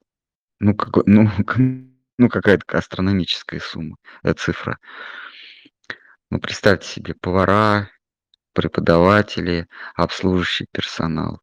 Ну, 0.59 0.74
какой, 0.74 1.03
ну, 1.05 1.30
ну 2.17 2.30
какая-то 2.30 2.78
астрономическая 2.78 3.59
сумма, 3.59 3.97
э, 4.24 4.34
цифра. 4.34 4.78
Ну, 6.30 6.39
представьте 6.39 6.88
себе, 6.88 7.13
повара, 7.13 7.89
преподаватели, 8.53 9.67
обслуживающий 9.93 10.67
персонал, 10.71 11.41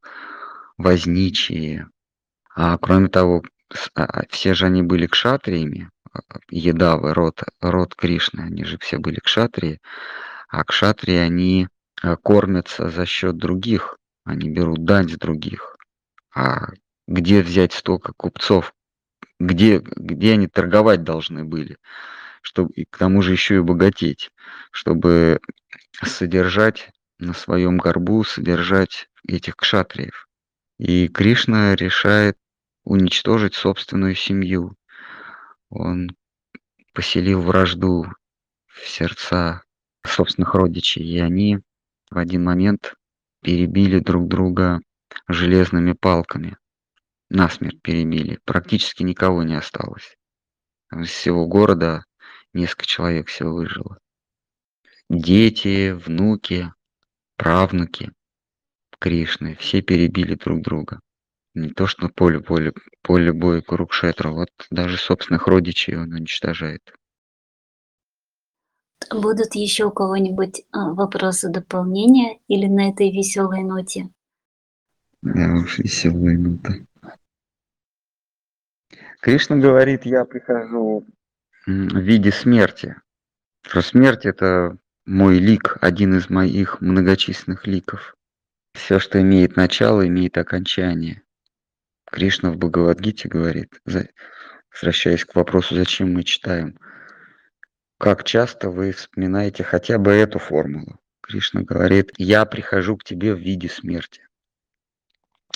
возничие. 0.78 1.88
А 2.54 2.78
кроме 2.78 3.08
того, 3.08 3.42
а, 3.94 4.04
а, 4.04 4.22
все 4.30 4.54
же 4.54 4.64
они 4.64 4.82
были 4.82 5.06
кшатриями, 5.06 5.90
а, 6.12 6.20
едавы, 6.48 7.12
род, 7.12 7.42
род 7.60 7.94
Кришны, 7.94 8.40
они 8.40 8.64
же 8.64 8.78
все 8.78 8.98
были 8.98 9.20
кшатрии, 9.20 9.78
а 10.50 10.64
кшатрии, 10.64 11.14
они 11.14 11.68
а, 12.02 12.16
кормятся 12.16 12.90
за 12.90 13.06
счет 13.06 13.36
других, 13.36 13.96
они 14.24 14.48
берут 14.50 14.84
дань 14.84 15.08
с 15.08 15.16
других. 15.16 15.76
А 16.34 16.68
где 17.06 17.42
взять 17.42 17.72
столько 17.72 18.12
купцов? 18.12 18.74
Где, 19.38 19.78
где 19.78 20.32
они 20.32 20.48
торговать 20.48 21.04
должны 21.04 21.44
были? 21.44 21.78
Чтобы, 22.42 22.72
и 22.74 22.84
к 22.84 22.98
тому 22.98 23.22
же 23.22 23.32
еще 23.32 23.56
и 23.56 23.60
богатеть, 23.60 24.30
чтобы 24.72 25.40
содержать 26.02 26.90
на 27.18 27.32
своем 27.32 27.78
горбу, 27.78 28.24
содержать 28.24 29.08
этих 29.26 29.56
кшатриев. 29.56 30.26
И 30.78 31.08
Кришна 31.08 31.76
решает 31.76 32.36
уничтожить 32.84 33.54
собственную 33.54 34.14
семью. 34.14 34.74
Он 35.68 36.10
поселил 36.92 37.42
вражду 37.42 38.06
в 38.66 38.88
сердца 38.88 39.62
собственных 40.06 40.54
родичей, 40.54 41.04
и 41.04 41.18
они 41.18 41.60
в 42.10 42.18
один 42.18 42.44
момент 42.44 42.94
перебили 43.42 43.98
друг 43.98 44.28
друга 44.28 44.80
железными 45.28 45.92
палками. 45.92 46.56
Насмерть 47.28 47.80
перебили. 47.82 48.40
Практически 48.44 49.02
никого 49.02 49.42
не 49.42 49.54
осталось. 49.54 50.16
Из 50.92 51.08
всего 51.08 51.46
города 51.46 52.04
несколько 52.52 52.86
человек 52.86 53.28
всего 53.28 53.54
выжило. 53.54 53.98
Дети, 55.08 55.92
внуки, 55.92 56.72
правнуки 57.36 58.12
Кришны, 58.98 59.56
все 59.56 59.80
перебили 59.80 60.34
друг 60.34 60.62
друга. 60.62 61.00
Не 61.54 61.70
то, 61.70 61.86
что 61.86 62.08
поле, 62.08 62.40
поле, 62.40 62.72
поле 63.02 63.32
боя 63.32 63.60
Курукшетра, 63.60 64.30
вот 64.30 64.50
даже 64.70 64.98
собственных 64.98 65.46
родичей 65.46 65.96
он 65.96 66.12
уничтожает. 66.12 66.82
Будут 69.08 69.54
еще 69.54 69.86
у 69.86 69.90
кого-нибудь 69.90 70.62
а, 70.72 70.92
вопросы 70.92 71.48
дополнения 71.48 72.38
или 72.48 72.66
на 72.66 72.90
этой 72.90 73.10
веселой 73.10 73.62
ноте? 73.62 74.10
Да 75.22 75.54
уж, 75.54 75.78
веселая 75.78 76.36
минута. 76.36 76.74
Кришна 79.20 79.56
говорит, 79.56 80.06
я 80.06 80.24
прихожу 80.24 81.06
в 81.66 81.98
виде 81.98 82.30
смерти. 82.30 82.96
Что 83.62 83.82
смерть 83.82 84.24
это 84.24 84.78
мой 85.04 85.38
лик, 85.38 85.76
один 85.80 86.16
из 86.16 86.30
моих 86.30 86.80
многочисленных 86.80 87.66
ликов. 87.66 88.14
Все, 88.74 88.98
что 88.98 89.20
имеет 89.20 89.56
начало, 89.56 90.06
имеет 90.06 90.38
окончание. 90.38 91.22
Кришна 92.06 92.50
в 92.50 92.56
Бхагавадгите 92.56 93.28
говорит, 93.28 93.80
возвращаясь 94.72 95.24
к 95.24 95.34
вопросу, 95.34 95.74
зачем 95.74 96.14
мы 96.14 96.22
читаем, 96.22 96.78
как 98.00 98.24
часто 98.24 98.70
вы 98.70 98.92
вспоминаете 98.92 99.62
хотя 99.62 99.98
бы 99.98 100.12
эту 100.12 100.38
формулу. 100.38 100.98
Кришна 101.20 101.60
говорит, 101.60 102.12
я 102.16 102.46
прихожу 102.46 102.96
к 102.96 103.04
тебе 103.04 103.34
в 103.34 103.38
виде 103.38 103.68
смерти. 103.68 104.26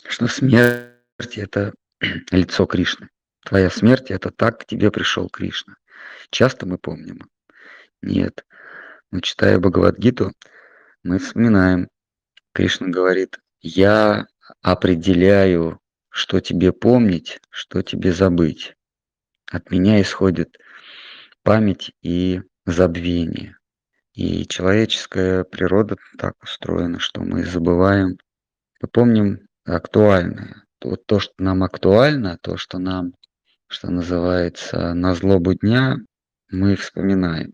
Что 0.06 0.28
смерть 0.28 1.38
это 1.38 1.72
лицо 2.30 2.66
Кришны. 2.66 3.08
Твоя 3.46 3.70
смерть 3.70 4.10
это 4.10 4.30
так 4.30 4.60
к 4.60 4.66
тебе 4.66 4.90
пришел 4.90 5.30
Кришна. 5.30 5.76
Часто 6.28 6.66
мы 6.66 6.76
помним? 6.76 7.30
Нет. 8.02 8.44
Но 9.10 9.20
читая 9.20 9.58
Бхагавадгиту, 9.58 10.32
мы 11.02 11.20
вспоминаем. 11.20 11.88
Кришна 12.52 12.88
говорит, 12.88 13.38
я 13.62 14.26
определяю, 14.60 15.80
что 16.10 16.40
тебе 16.40 16.72
помнить, 16.72 17.40
что 17.48 17.80
тебе 17.80 18.12
забыть. 18.12 18.76
От 19.50 19.70
меня 19.70 20.02
исходит 20.02 20.58
память 21.44 21.92
и 22.02 22.40
забвение. 22.66 23.56
И 24.14 24.46
человеческая 24.46 25.44
природа 25.44 25.96
так 26.18 26.34
устроена, 26.42 26.98
что 26.98 27.20
мы 27.20 27.44
забываем, 27.44 28.16
мы 28.80 28.88
помним 28.88 29.46
актуальное. 29.64 30.64
Вот 30.82 31.06
то, 31.06 31.20
что 31.20 31.32
нам 31.38 31.62
актуально, 31.62 32.38
то, 32.42 32.56
что 32.56 32.78
нам, 32.78 33.12
что 33.68 33.90
называется, 33.90 34.94
на 34.94 35.14
злобу 35.14 35.54
дня, 35.54 35.96
мы 36.50 36.76
вспоминаем. 36.76 37.52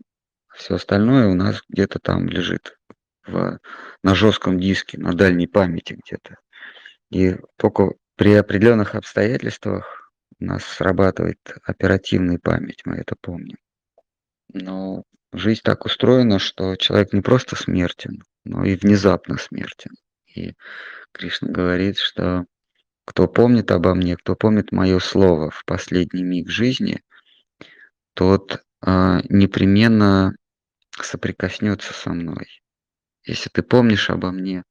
Все 0.53 0.75
остальное 0.75 1.27
у 1.27 1.35
нас 1.35 1.61
где-то 1.69 1.99
там 1.99 2.27
лежит 2.27 2.77
в, 3.25 3.59
на 4.03 4.15
жестком 4.15 4.59
диске, 4.59 4.97
на 4.97 5.13
дальней 5.13 5.47
памяти 5.47 5.97
где-то. 6.03 6.35
И 7.09 7.37
только 7.57 7.93
при 8.15 8.33
определенных 8.33 8.95
обстоятельствах 8.95 10.11
у 10.39 10.45
нас 10.45 10.63
срабатывает 10.63 11.39
оперативная 11.63 12.39
память, 12.39 12.81
мы 12.85 12.97
это 12.97 13.15
помним. 13.19 13.57
Но 14.53 15.03
жизнь 15.33 15.61
так 15.63 15.85
устроена, 15.85 16.39
что 16.39 16.75
человек 16.75 17.13
не 17.13 17.21
просто 17.21 17.55
смертен, 17.55 18.23
но 18.43 18.63
и 18.63 18.75
внезапно 18.75 19.37
смертен. 19.37 19.91
И 20.35 20.53
Кришна 21.11 21.49
говорит, 21.49 21.97
что 21.97 22.45
кто 23.05 23.27
помнит 23.27 23.71
обо 23.71 23.93
мне, 23.93 24.15
кто 24.15 24.35
помнит 24.35 24.71
мое 24.71 24.99
слово 24.99 25.49
в 25.49 25.65
последний 25.65 26.23
миг 26.23 26.49
жизни, 26.49 27.01
тот 28.13 28.63
а, 28.81 29.21
непременно 29.29 30.35
соприкоснется 30.91 31.93
со 31.93 32.11
мной. 32.11 32.47
Если 33.23 33.49
ты 33.49 33.63
помнишь 33.63 34.09
обо 34.09 34.31
мне 34.31 34.63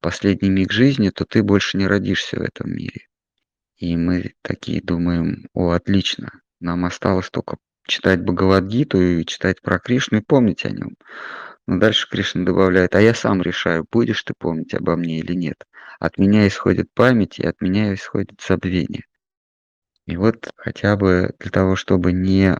последний 0.00 0.50
миг 0.50 0.72
жизни, 0.72 1.10
то 1.10 1.24
ты 1.24 1.42
больше 1.42 1.78
не 1.78 1.86
родишься 1.86 2.38
в 2.38 2.42
этом 2.42 2.70
мире. 2.70 3.06
И 3.76 3.96
мы 3.96 4.34
такие 4.42 4.80
думаем, 4.80 5.48
о, 5.52 5.70
отлично, 5.70 6.30
нам 6.60 6.84
осталось 6.84 7.30
только 7.30 7.56
читать 7.86 8.20
Бхагавадгиту 8.22 9.00
и 9.00 9.24
читать 9.24 9.60
про 9.62 9.78
Кришну 9.78 10.18
и 10.18 10.22
помнить 10.22 10.64
о 10.64 10.70
нем. 10.70 10.96
Но 11.66 11.78
дальше 11.78 12.08
Кришна 12.08 12.44
добавляет, 12.44 12.94
а 12.94 13.00
я 13.00 13.14
сам 13.14 13.42
решаю, 13.42 13.86
будешь 13.90 14.22
ты 14.22 14.34
помнить 14.38 14.74
обо 14.74 14.96
мне 14.96 15.18
или 15.18 15.34
нет. 15.34 15.64
От 15.98 16.18
меня 16.18 16.46
исходит 16.46 16.92
память, 16.94 17.38
и 17.38 17.46
от 17.46 17.60
меня 17.60 17.94
исходит 17.94 18.40
забвение. 18.46 19.04
И 20.06 20.16
вот 20.16 20.50
хотя 20.56 20.96
бы 20.96 21.34
для 21.40 21.50
того, 21.50 21.74
чтобы 21.74 22.12
не 22.12 22.58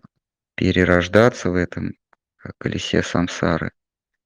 перерождаться 0.56 1.50
в 1.50 1.54
этом 1.54 1.92
колесе 2.58 3.02
самсары, 3.02 3.70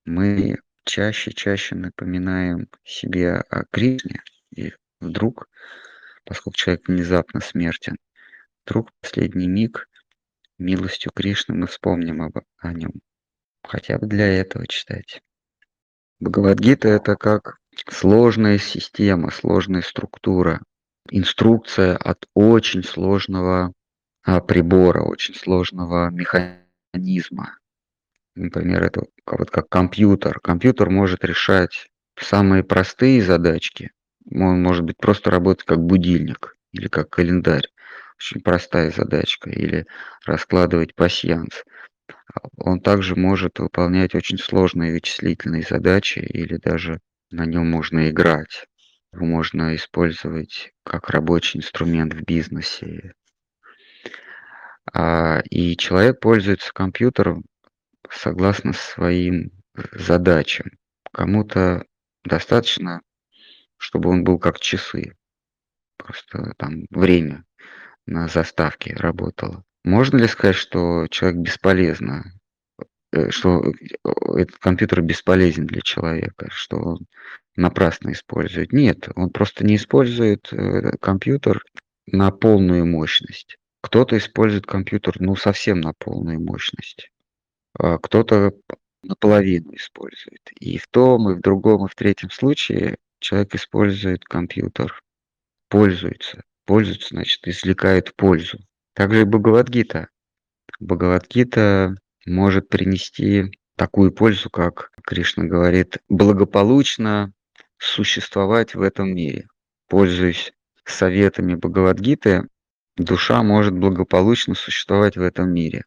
мы 0.05 0.59
чаще 0.84 1.32
чаще 1.32 1.74
напоминаем 1.74 2.68
себе 2.84 3.34
о 3.34 3.64
Кришне, 3.70 4.22
и 4.57 4.72
вдруг, 5.01 5.48
поскольку 6.24 6.57
человек 6.57 6.88
внезапно 6.88 7.40
смертен, 7.40 7.96
вдруг 8.64 8.90
последний 9.01 9.48
миг 9.48 9.88
милостью 10.61 11.12
Кришны 11.14 11.54
мы 11.54 11.66
вспомним 11.66 12.22
об, 12.22 12.38
о 12.58 12.72
нем. 12.72 12.92
Хотя 13.62 13.98
бы 13.98 14.06
для 14.06 14.26
этого 14.26 14.66
читать. 14.66 15.20
Бхагавадгита 16.20 16.88
это 16.88 17.16
как 17.16 17.58
сложная 17.88 18.58
система, 18.58 19.30
сложная 19.30 19.82
структура, 19.82 20.61
инструкция 21.11 21.96
от 21.96 22.26
очень 22.34 22.84
сложного 22.84 23.72
а, 24.22 24.40
прибора, 24.40 25.02
очень 25.02 25.34
сложного 25.34 26.11
механизма. 26.11 27.58
Например, 28.34 28.82
это 28.82 29.04
вот 29.26 29.50
как 29.50 29.68
компьютер. 29.68 30.40
Компьютер 30.40 30.90
может 30.90 31.24
решать 31.24 31.88
самые 32.18 32.62
простые 32.62 33.22
задачки. 33.22 33.90
Он 34.30 34.62
может 34.62 34.84
быть 34.84 34.96
просто 34.98 35.30
работать 35.30 35.64
как 35.64 35.80
будильник 35.80 36.56
или 36.72 36.88
как 36.88 37.11
календарь. 37.11 37.66
Очень 38.20 38.42
простая 38.42 38.90
задачка. 38.90 39.48
Или 39.48 39.86
раскладывать 40.26 40.94
пасьянс. 40.94 41.64
Он 42.58 42.80
также 42.80 43.16
может 43.16 43.58
выполнять 43.58 44.14
очень 44.14 44.36
сложные 44.36 44.92
вычислительные 44.92 45.62
задачи 45.62 46.18
или 46.18 46.56
даже 46.56 47.00
на 47.30 47.46
нем 47.46 47.70
можно 47.70 48.10
играть. 48.10 48.66
Его 49.12 49.24
можно 49.24 49.74
использовать 49.74 50.70
как 50.84 51.08
рабочий 51.08 51.58
инструмент 51.58 52.12
в 52.12 52.22
бизнесе. 52.22 53.14
А, 54.92 55.40
и 55.48 55.76
человек 55.78 56.20
пользуется 56.20 56.72
компьютером 56.74 57.44
согласно 58.10 58.74
своим 58.74 59.50
задачам. 59.92 60.72
Кому-то 61.10 61.86
достаточно, 62.24 63.00
чтобы 63.78 64.10
он 64.10 64.24
был 64.24 64.38
как 64.38 64.60
часы. 64.60 65.16
Просто 65.96 66.52
там 66.58 66.84
время 66.90 67.44
на 68.11 68.28
заставке 68.28 68.94
работало. 68.94 69.64
Можно 69.84 70.18
ли 70.18 70.26
сказать, 70.26 70.56
что 70.56 71.06
человек 71.08 71.40
бесполезно, 71.40 72.32
что 73.30 73.62
этот 74.36 74.58
компьютер 74.58 75.00
бесполезен 75.00 75.66
для 75.66 75.80
человека, 75.80 76.48
что 76.50 76.76
он 76.76 77.06
напрасно 77.56 78.12
использует? 78.12 78.72
Нет, 78.72 79.08
он 79.14 79.30
просто 79.30 79.64
не 79.64 79.76
использует 79.76 80.52
компьютер 81.00 81.64
на 82.06 82.30
полную 82.30 82.84
мощность. 82.84 83.56
Кто-то 83.82 84.18
использует 84.18 84.66
компьютер, 84.66 85.20
ну, 85.20 85.36
совсем 85.36 85.80
на 85.80 85.94
полную 85.94 86.40
мощность. 86.40 87.11
Кто-то 87.74 88.52
наполовину 89.02 89.74
использует. 89.74 90.42
И 90.58 90.76
в 90.76 90.86
том, 90.88 91.30
и 91.30 91.34
в 91.34 91.40
другом, 91.40 91.86
и 91.86 91.88
в 91.88 91.94
третьем 91.94 92.30
случае 92.30 92.98
человек 93.18 93.54
использует 93.54 94.24
компьютер, 94.24 95.00
пользуется. 95.68 96.42
Пользуется, 96.70 97.08
значит, 97.10 97.48
извлекает 97.48 98.14
пользу. 98.14 98.60
Также 98.94 99.22
и 99.22 99.24
Бхагавадгита. 99.24 100.06
Бхагавадгита 100.78 101.96
может 102.26 102.68
принести 102.68 103.46
такую 103.76 104.12
пользу, 104.12 104.50
как 104.50 104.92
Кришна 105.04 105.42
говорит, 105.42 105.98
благополучно 106.08 107.32
существовать 107.76 108.76
в 108.76 108.82
этом 108.82 109.12
мире. 109.12 109.48
Пользуясь 109.88 110.52
советами 110.84 111.56
Бхагавадгиты, 111.56 112.46
душа 112.96 113.42
может 113.42 113.76
благополучно 113.76 114.54
существовать 114.54 115.16
в 115.16 115.22
этом 115.22 115.52
мире. 115.52 115.86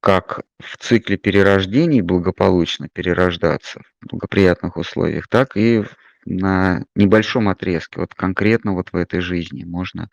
Как 0.00 0.42
в 0.62 0.76
цикле 0.76 1.16
перерождений 1.16 2.02
благополучно 2.02 2.90
перерождаться 2.92 3.80
в 4.02 4.08
благоприятных 4.08 4.76
условиях, 4.76 5.26
так 5.26 5.56
и 5.56 5.84
на 6.24 6.84
небольшом 6.94 7.48
отрезке, 7.48 8.00
вот 8.00 8.14
конкретно 8.14 8.74
вот 8.74 8.92
в 8.92 8.96
этой 8.96 9.20
жизни 9.20 9.64
можно, 9.64 10.10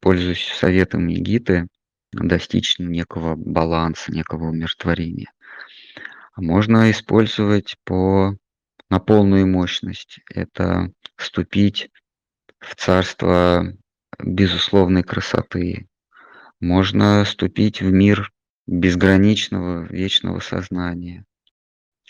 пользуясь 0.00 0.52
советами 0.58 1.14
Гиты, 1.14 1.68
достичь 2.12 2.78
некого 2.78 3.34
баланса, 3.36 4.12
некого 4.12 4.44
умиротворения. 4.46 5.32
А 6.34 6.42
можно 6.42 6.90
использовать 6.90 7.76
по, 7.84 8.36
на 8.90 8.98
полную 8.98 9.46
мощность. 9.46 10.20
Это 10.28 10.92
вступить 11.16 11.90
в 12.58 12.74
царство 12.76 13.72
безусловной 14.18 15.02
красоты. 15.02 15.88
Можно 16.60 17.24
вступить 17.24 17.80
в 17.80 17.92
мир 17.92 18.32
безграничного 18.66 19.84
вечного 19.84 20.40
сознания. 20.40 21.24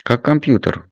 Как 0.03 0.22
компьютер. 0.22 0.89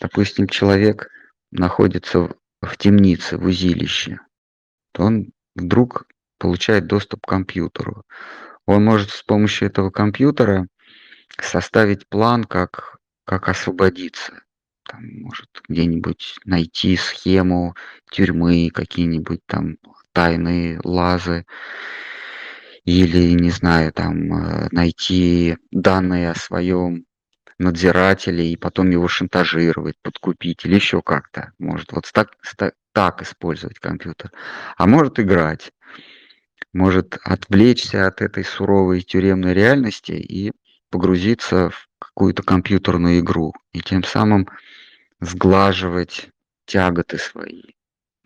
Допустим, 0.00 0.46
человек 0.46 1.10
находится 1.50 2.34
в 2.60 2.76
темнице, 2.76 3.36
в 3.36 3.46
узилище, 3.46 4.20
то 4.92 5.04
он 5.04 5.32
вдруг 5.54 6.06
получает 6.38 6.86
доступ 6.86 7.24
к 7.26 7.28
компьютеру. 7.28 8.04
Он 8.66 8.84
может 8.84 9.10
с 9.10 9.22
помощью 9.22 9.68
этого 9.68 9.90
компьютера 9.90 10.66
составить 11.40 12.08
план, 12.08 12.44
как, 12.44 12.98
как 13.24 13.48
освободиться. 13.48 14.42
Там, 14.84 15.02
может 15.20 15.48
где-нибудь 15.68 16.38
найти 16.44 16.96
схему 16.96 17.74
тюрьмы, 18.10 18.70
какие-нибудь 18.72 19.40
там 19.46 19.76
тайные 20.12 20.80
лазы, 20.82 21.44
или, 22.84 23.32
не 23.32 23.50
знаю, 23.50 23.92
там 23.92 24.32
э, 24.32 24.68
найти 24.72 25.56
данные 25.70 26.30
о 26.30 26.34
своем 26.34 27.04
надзирателе 27.60 28.50
и 28.50 28.56
потом 28.56 28.90
его 28.90 29.06
шантажировать, 29.06 29.96
подкупить 30.02 30.64
или 30.64 30.74
еще 30.76 31.02
как-то. 31.02 31.52
Может 31.58 31.92
вот 31.92 32.10
так, 32.12 32.36
так 32.92 33.22
использовать 33.22 33.78
компьютер. 33.78 34.32
А 34.76 34.86
может 34.86 35.20
играть. 35.20 35.72
Может 36.72 37.18
отвлечься 37.22 38.06
от 38.06 38.22
этой 38.22 38.44
суровой 38.44 39.02
тюремной 39.02 39.54
реальности 39.54 40.12
и 40.12 40.52
погрузиться 40.90 41.70
в 41.70 41.88
какую-то 41.98 42.42
компьютерную 42.42 43.20
игру. 43.20 43.52
И 43.72 43.80
тем 43.80 44.04
самым 44.04 44.48
сглаживать 45.20 46.30
тяготы 46.64 47.18
свои. 47.18 47.62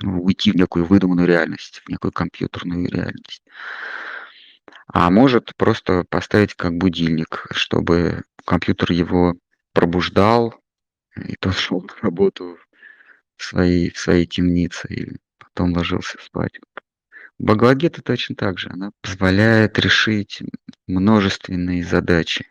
Ну, 0.01 0.23
уйти 0.23 0.53
в 0.53 0.57
некую 0.57 0.85
выдуманную 0.85 1.27
реальность, 1.27 1.83
в 1.85 1.89
некую 1.89 2.13
компьютерную 2.13 2.89
реальность. 2.89 3.43
А 4.87 5.11
может 5.11 5.55
просто 5.57 6.05
поставить 6.09 6.55
как 6.55 6.77
будильник, 6.77 7.47
чтобы 7.51 8.23
компьютер 8.45 8.93
его 8.93 9.35
пробуждал, 9.73 10.55
и 11.17 11.37
тот 11.37 11.57
шел 11.57 11.81
на 11.83 11.95
работу 12.03 12.59
в 13.37 13.45
своей, 13.45 13.91
в 13.91 13.99
своей 13.99 14.27
темнице 14.27 14.87
и 14.89 15.17
потом 15.39 15.73
ложился 15.73 16.19
спать. 16.23 16.61
Бхагавадгита 17.39 18.03
точно 18.03 18.37
так 18.37 18.59
же. 18.59 18.71
Она 18.71 18.93
позволяет 19.03 19.79
решить 19.79 20.43
множественные 20.87 21.85
задачи. 21.85 22.47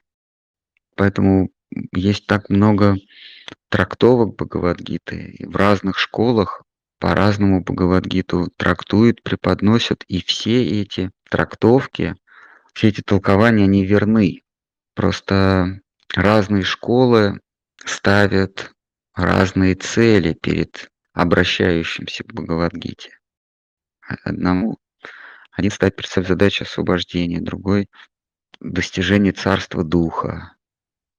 Поэтому 0.95 1.51
есть 1.93 2.27
так 2.27 2.49
много 2.49 2.97
трактовок 3.69 4.35
Бхагавадгиты. 4.35 5.35
И 5.39 5.45
в 5.45 5.55
разных 5.55 5.97
школах 5.97 6.63
по-разному 6.99 7.61
Бхагавадгиту 7.61 8.49
трактуют, 8.57 9.23
преподносят. 9.23 10.03
И 10.07 10.23
все 10.23 10.63
эти 10.81 11.11
трактовки, 11.33 12.15
все 12.75 12.89
эти 12.89 13.01
толкования, 13.01 13.63
они 13.63 13.83
верны. 13.83 14.43
Просто 14.93 15.79
разные 16.13 16.61
школы 16.61 17.41
ставят 17.83 18.71
разные 19.15 19.73
цели 19.73 20.33
перед 20.33 20.91
обращающимся 21.11 22.23
к 22.23 22.31
Бхагавадгите. 22.33 23.17
Одному 24.23 24.77
один 25.51 25.71
ставит 25.71 25.95
перед 25.95 26.11
собой 26.11 26.27
задачу 26.27 26.65
освобождения, 26.65 27.41
другой– 27.41 27.89
достижение 28.59 29.33
царства 29.33 29.83
духа, 29.83 30.55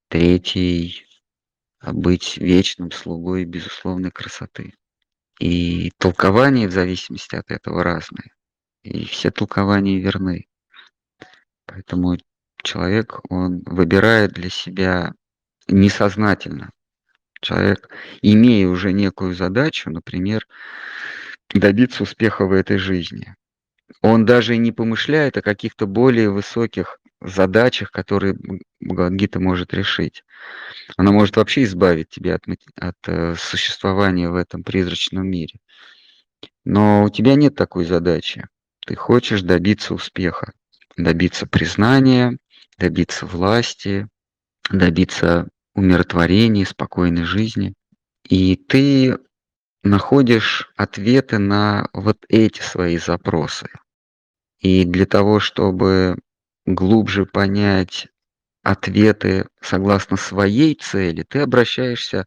третий– 0.08 1.08
быть 1.82 2.36
вечным 2.36 2.92
слугой 2.92 3.46
безусловной 3.46 4.12
красоты. 4.12 4.74
И 5.40 5.90
толкования 5.98 6.68
в 6.68 6.72
зависимости 6.72 7.34
от 7.34 7.50
этого 7.50 7.82
разные. 7.82 8.30
И 8.84 9.06
все 9.06 9.30
толкования 9.30 9.98
верны. 9.98 10.46
Поэтому 11.64 12.18
человек, 12.62 13.20
он 13.30 13.62
выбирает 13.64 14.32
для 14.32 14.50
себя 14.50 15.14
несознательно. 15.68 16.70
Человек, 17.40 17.88
имея 18.20 18.68
уже 18.68 18.92
некую 18.92 19.34
задачу, 19.34 19.90
например, 19.90 20.46
добиться 21.48 22.02
успеха 22.02 22.44
в 22.44 22.52
этой 22.52 22.76
жизни, 22.76 23.34
он 24.02 24.26
даже 24.26 24.58
не 24.58 24.70
помышляет 24.70 25.38
о 25.38 25.42
каких-то 25.42 25.86
более 25.86 26.30
высоких 26.30 26.98
задачах, 27.22 27.90
которые 27.90 28.36
Бхагавадгита 28.80 29.40
может 29.40 29.72
решить. 29.72 30.24
Она 30.98 31.10
может 31.10 31.36
вообще 31.36 31.62
избавить 31.64 32.10
тебя 32.10 32.34
от, 32.34 32.44
от 32.76 32.96
э, 33.06 33.34
существования 33.36 34.28
в 34.28 34.36
этом 34.36 34.62
призрачном 34.62 35.26
мире. 35.26 35.58
Но 36.64 37.04
у 37.04 37.08
тебя 37.08 37.34
нет 37.34 37.54
такой 37.54 37.86
задачи. 37.86 38.46
Ты 38.86 38.96
хочешь 38.96 39.42
добиться 39.42 39.94
успеха, 39.94 40.52
добиться 40.96 41.46
признания, 41.46 42.38
добиться 42.78 43.24
власти, 43.24 44.08
добиться 44.70 45.48
умиротворения, 45.74 46.66
спокойной 46.66 47.24
жизни. 47.24 47.74
И 48.28 48.56
ты 48.56 49.18
находишь 49.82 50.70
ответы 50.76 51.38
на 51.38 51.88
вот 51.92 52.24
эти 52.28 52.60
свои 52.60 52.98
запросы. 52.98 53.68
И 54.60 54.84
для 54.84 55.06
того, 55.06 55.40
чтобы 55.40 56.18
глубже 56.66 57.26
понять 57.26 58.08
ответы 58.62 59.46
согласно 59.60 60.16
своей 60.16 60.74
цели, 60.74 61.22
ты 61.22 61.40
обращаешься 61.40 62.26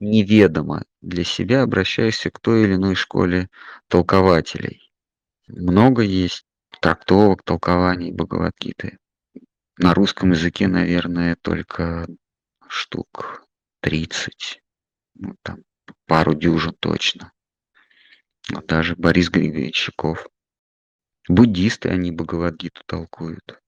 неведомо 0.00 0.84
для 1.02 1.24
себя, 1.24 1.62
обращаешься 1.62 2.30
к 2.30 2.38
той 2.40 2.64
или 2.64 2.74
иной 2.74 2.94
школе 2.94 3.48
толкователей. 3.88 4.83
Много 5.46 6.02
есть 6.02 6.44
трактовок, 6.80 7.42
толкований 7.42 8.12
Бхагавадгиты. 8.12 8.98
На 9.76 9.92
русском 9.92 10.32
языке, 10.32 10.68
наверное, 10.68 11.36
только 11.36 12.06
штук 12.68 13.44
30. 13.80 14.62
Ну, 15.14 15.34
там 15.42 15.64
пару 16.06 16.34
дюжин 16.34 16.74
точно. 16.80 17.32
Но 18.50 18.62
даже 18.62 18.96
Борис 18.96 19.30
Григорьевичаков. 19.30 20.26
Буддисты, 21.28 21.88
они 21.88 22.12
Бхагавадгиту 22.12 22.82
толкуют 22.86 23.60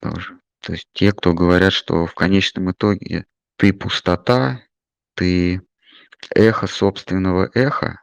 тоже. 0.00 0.40
То 0.60 0.72
есть 0.72 0.88
те, 0.92 1.12
кто 1.12 1.32
говорят, 1.32 1.72
что 1.72 2.06
в 2.06 2.14
конечном 2.14 2.72
итоге 2.72 3.26
ты 3.56 3.72
пустота, 3.72 4.62
ты 5.14 5.62
эхо 6.34 6.66
собственного 6.66 7.50
эха, 7.54 8.02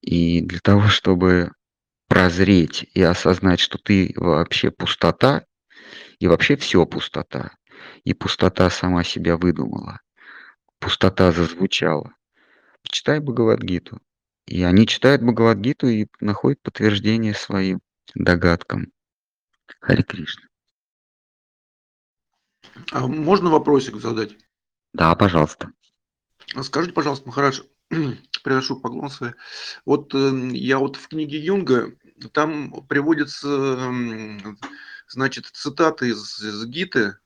и 0.00 0.40
для 0.40 0.60
того, 0.60 0.88
чтобы 0.88 1.52
прозреть 2.12 2.84
и 2.92 3.00
осознать, 3.00 3.58
что 3.58 3.78
ты 3.78 4.12
вообще 4.16 4.70
пустота, 4.70 5.46
и 6.18 6.26
вообще 6.26 6.56
все 6.56 6.84
пустота, 6.84 7.56
и 8.04 8.12
пустота 8.12 8.68
сама 8.68 9.02
себя 9.02 9.38
выдумала, 9.38 9.98
пустота 10.78 11.32
зазвучала. 11.32 12.12
Читай 12.82 13.18
Бхагавадгиту. 13.18 13.98
И 14.46 14.62
они 14.62 14.86
читают 14.86 15.22
Бхагавадгиту 15.22 15.86
и 15.86 16.06
находят 16.20 16.60
подтверждение 16.60 17.32
своим 17.32 17.80
догадкам. 18.14 18.92
Хари 19.80 20.02
Кришна. 20.02 20.48
А 22.90 23.06
можно 23.06 23.48
вопросик 23.48 23.96
задать? 23.96 24.36
Да, 24.92 25.14
пожалуйста. 25.14 25.72
Скажите, 26.60 26.92
пожалуйста, 26.92 27.26
Махарадж, 27.26 27.62
приношу 28.44 28.78
поклон 28.80 29.08
свой. 29.08 29.32
Вот 29.86 30.14
э, 30.14 30.50
я 30.52 30.78
вот 30.78 30.96
в 30.96 31.08
книге 31.08 31.38
Юнга, 31.38 31.94
там 32.28 32.84
приводятся, 32.88 33.92
значит, 35.08 35.46
цитаты 35.46 36.08
из, 36.08 36.42
из 36.42 36.64
Гиты, 36.66 37.16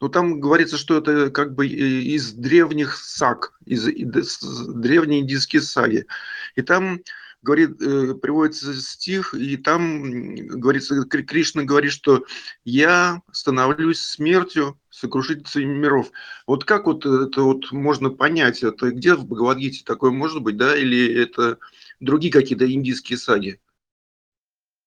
Но 0.00 0.08
там 0.08 0.40
говорится, 0.40 0.78
что 0.78 0.96
это 0.96 1.30
как 1.30 1.54
бы 1.54 1.66
из 1.66 2.32
древних 2.32 2.96
саг, 2.96 3.52
из, 3.66 3.86
из 3.86 4.38
древней 4.40 5.20
индийские 5.20 5.62
саги. 5.62 6.06
И 6.56 6.62
там 6.62 7.00
говорит, 7.42 7.80
э, 7.80 8.14
приводится 8.14 8.74
стих, 8.74 9.34
и 9.34 9.56
там 9.56 10.34
говорится, 10.34 11.02
Кришна 11.04 11.64
говорит, 11.64 11.92
что 11.92 12.24
я 12.64 13.22
становлюсь 13.32 14.00
смертью 14.00 14.78
сокрушительницей 14.90 15.64
миров. 15.64 16.10
Вот 16.46 16.64
как 16.64 16.86
вот 16.86 17.06
это 17.06 17.42
вот 17.42 17.72
можно 17.72 18.10
понять? 18.10 18.62
Это 18.62 18.90
где 18.90 19.14
в 19.14 19.24
Бхагавадгите 19.26 19.84
такое 19.84 20.10
может 20.10 20.42
быть, 20.42 20.56
да? 20.56 20.76
Или 20.76 21.14
это 21.22 21.58
другие 22.00 22.32
какие-то 22.32 22.70
индийские 22.70 23.18
саги? 23.18 23.60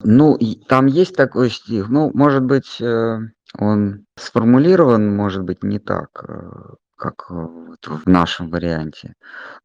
Ну, 0.04 0.38
там 0.68 0.88
есть 0.88 1.16
такой 1.16 1.49
стих. 1.49 1.89
Ну, 1.89 2.12
может 2.14 2.43
быть, 2.43 2.82
э, 2.82 3.20
он 3.58 4.06
сформулирован, 4.18 5.16
может 5.16 5.43
быть, 5.43 5.64
не 5.64 5.80
так, 5.80 6.10
э, 6.28 6.76
как 6.97 7.30
в 7.30 8.06
нашем 8.06 8.49
варианте. 8.49 9.14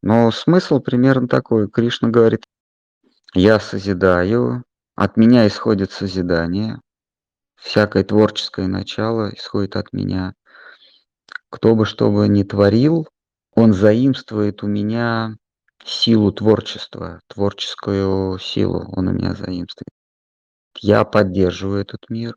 Но 0.01 0.31
смысл 0.31 0.79
примерно 0.79 1.27
такой. 1.27 1.69
Кришна 1.69 2.09
говорит, 2.09 2.43
я 3.33 3.59
созидаю, 3.59 4.63
от 4.95 5.17
меня 5.17 5.47
исходит 5.47 5.91
созидание, 5.91 6.79
всякое 7.55 8.03
творческое 8.03 8.67
начало 8.67 9.33
исходит 9.33 9.75
от 9.75 9.93
меня. 9.93 10.33
Кто 11.49 11.75
бы 11.75 11.85
что 11.85 12.11
бы 12.11 12.27
ни 12.27 12.43
творил, 12.43 13.07
он 13.55 13.73
заимствует 13.73 14.63
у 14.63 14.67
меня 14.67 15.35
силу 15.83 16.31
творчества, 16.31 17.21
творческую 17.27 18.39
силу 18.39 18.85
он 18.95 19.07
у 19.09 19.11
меня 19.11 19.33
заимствует. 19.35 19.98
Я 20.81 21.03
поддерживаю 21.03 21.81
этот 21.81 22.09
мир, 22.09 22.35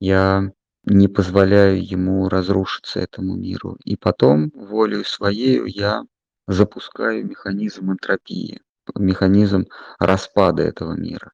я 0.00 0.52
не 0.84 1.08
позволяю 1.08 1.84
ему 1.84 2.28
разрушиться 2.28 3.00
этому 3.00 3.36
миру. 3.36 3.76
И 3.84 3.96
потом, 3.96 4.50
волею 4.54 5.04
своей, 5.04 5.62
я 5.70 6.02
запускаю 6.46 7.26
механизм 7.26 7.92
энтропии 7.92 8.60
механизм 8.96 9.66
распада 9.98 10.62
этого 10.62 10.92
мира. 10.92 11.32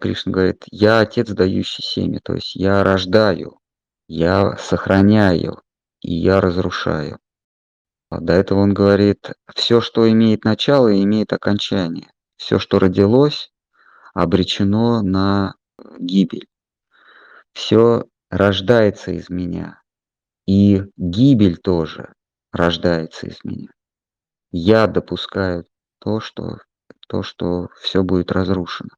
Кришна 0.00 0.32
говорит, 0.32 0.64
я 0.70 1.00
отец, 1.00 1.28
дающий 1.30 1.82
семя, 1.82 2.20
то 2.22 2.34
есть 2.34 2.54
я 2.54 2.84
рождаю, 2.84 3.60
я 4.06 4.56
сохраняю 4.56 5.62
и 6.00 6.14
я 6.14 6.40
разрушаю. 6.40 7.18
А 8.10 8.20
до 8.20 8.32
этого 8.32 8.60
он 8.60 8.74
говорит, 8.74 9.32
все, 9.54 9.80
что 9.80 10.10
имеет 10.10 10.44
начало, 10.44 11.00
имеет 11.02 11.32
окончание. 11.32 12.10
Все, 12.36 12.58
что 12.58 12.78
родилось, 12.78 13.50
обречено 14.18 15.00
на 15.02 15.54
гибель. 15.96 16.48
Все 17.52 18.04
рождается 18.30 19.12
из 19.12 19.30
меня. 19.30 19.80
И 20.44 20.82
гибель 20.96 21.56
тоже 21.56 22.12
рождается 22.50 23.28
из 23.28 23.38
меня. 23.44 23.68
Я 24.50 24.88
допускаю 24.88 25.66
то, 26.00 26.18
что, 26.18 26.58
то, 27.06 27.22
что 27.22 27.68
все 27.80 28.02
будет 28.02 28.32
разрушено. 28.32 28.90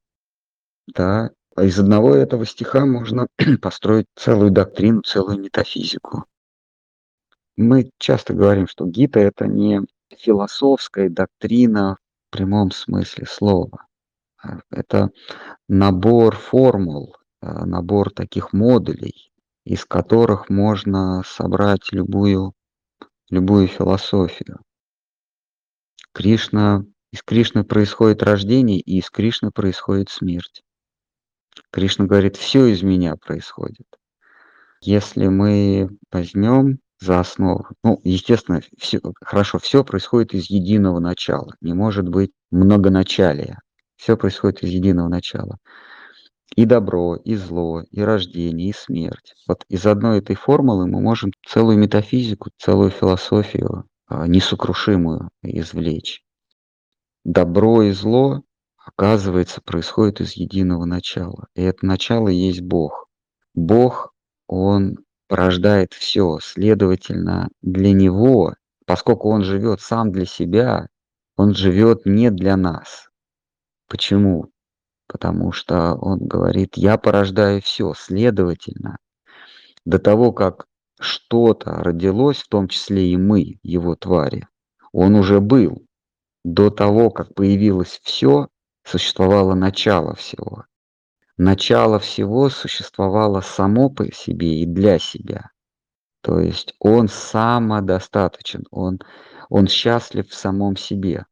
Да, 0.87 1.31
из 1.59 1.79
одного 1.79 2.15
этого 2.15 2.47
стиха 2.47 2.87
можно 2.87 3.27
построить 3.61 4.07
целую 4.17 4.51
доктрину, 4.51 5.03
целую 5.03 5.39
метафизику. 5.39 6.25
Мы 7.57 7.91
часто 7.99 8.33
говорим, 8.33 8.67
что 8.67 8.87
Гита 8.87 9.21
это 9.21 9.47
не 9.47 9.83
философская 10.17 11.11
доктрина 11.11 11.99
в 12.29 12.33
прямом 12.33 12.71
смысле 12.71 13.27
слова. 13.27 13.87
Это 14.71 15.11
набор 15.69 16.37
формул, 16.37 17.17
а, 17.41 17.67
набор 17.67 18.11
таких 18.11 18.53
модулей, 18.53 19.31
из 19.65 19.85
которых 19.85 20.49
можно 20.49 21.23
собрать 21.27 21.93
любую, 21.93 22.55
любую 23.29 23.69
философию. 23.69 24.61
Кришна, 26.13 26.85
из 27.13 27.23
Кришны 27.23 27.65
происходит 27.65 28.23
рождение, 28.23 28.81
и 28.81 28.99
из 28.99 29.11
Кришны 29.11 29.51
происходит 29.51 30.11
смерть. 30.11 30.63
Кришна 31.71 32.07
говорит, 32.07 32.37
все 32.37 32.67
из 32.67 32.83
меня 32.83 33.17
происходит. 33.17 33.87
Если 34.81 35.29
мы 35.29 35.89
возьмем 36.11 36.79
за 36.99 37.21
основу, 37.21 37.67
ну, 37.85 38.01
естественно, 38.03 38.61
все, 38.79 39.01
хорошо, 39.21 39.59
все 39.59 39.85
происходит 39.85 40.35
из 40.35 40.51
единого 40.51 41.01
начала, 41.01 41.55
не 41.61 41.75
может 41.75 42.09
быть 42.09 42.33
многоначалия. 42.51 43.61
Все 44.01 44.17
происходит 44.17 44.63
из 44.63 44.71
единого 44.71 45.09
начала. 45.09 45.59
И 46.57 46.65
добро, 46.65 47.17
и 47.17 47.35
зло, 47.35 47.83
и 47.91 48.01
рождение, 48.01 48.71
и 48.71 48.73
смерть. 48.73 49.35
Вот 49.47 49.67
из 49.69 49.85
одной 49.85 50.21
этой 50.21 50.37
формулы 50.37 50.87
мы 50.87 51.03
можем 51.03 51.33
целую 51.47 51.77
метафизику, 51.77 52.49
целую 52.57 52.91
философию 52.91 53.85
а, 54.07 54.27
несокрушимую 54.27 55.29
извлечь. 55.43 56.23
Добро 57.25 57.83
и 57.83 57.91
зло, 57.91 58.43
оказывается, 58.79 59.61
происходит 59.61 60.23
из 60.23 60.33
единого 60.33 60.87
начала. 60.87 61.49
И 61.55 61.61
это 61.61 61.85
начало 61.85 62.29
есть 62.29 62.63
Бог. 62.63 63.07
Бог, 63.53 64.15
Он 64.47 64.97
порождает 65.29 65.93
все. 65.93 66.39
Следовательно, 66.43 67.51
для 67.61 67.93
Него, 67.93 68.55
поскольку 68.87 69.29
Он 69.29 69.45
живет 69.45 69.83
сам 69.83 70.11
для 70.11 70.25
себя, 70.25 70.89
Он 71.37 71.55
живет 71.55 72.07
не 72.07 72.31
для 72.31 72.57
нас. 72.57 73.10
Почему? 73.91 74.53
Потому 75.09 75.51
что 75.51 75.95
Он 75.97 76.21
говорит, 76.21 76.77
я 76.77 76.97
порождаю 76.97 77.61
все. 77.61 77.93
Следовательно, 77.95 78.99
до 79.85 79.99
того, 79.99 80.33
как 80.33 80.67
что-то 81.01 81.73
родилось, 81.73 82.39
в 82.39 82.49
том 82.49 82.69
числе 82.69 83.11
и 83.11 83.17
мы, 83.17 83.59
его 83.65 83.97
твари. 83.97 84.47
Он 84.93 85.17
уже 85.17 85.41
был. 85.41 85.85
До 86.45 86.71
того, 86.71 87.11
как 87.11 87.35
появилось 87.35 88.01
все, 88.05 88.49
существовало 88.85 89.55
начало 89.55 90.15
всего. 90.15 90.65
Начало 91.37 91.99
всего 91.99 92.49
существовало 92.49 93.41
само 93.41 93.91
по 93.91 94.13
себе 94.13 94.63
и 94.63 94.67
для 94.67 95.01
себя. 95.01 95.51
То 96.23 96.39
есть 96.39 96.75
он 96.79 97.09
самодостаточен, 97.09 98.65
он, 98.71 99.01
он 99.49 99.67
счастлив 99.67 100.29
в 100.29 100.35
самом 100.35 100.77
себе. 100.77 101.27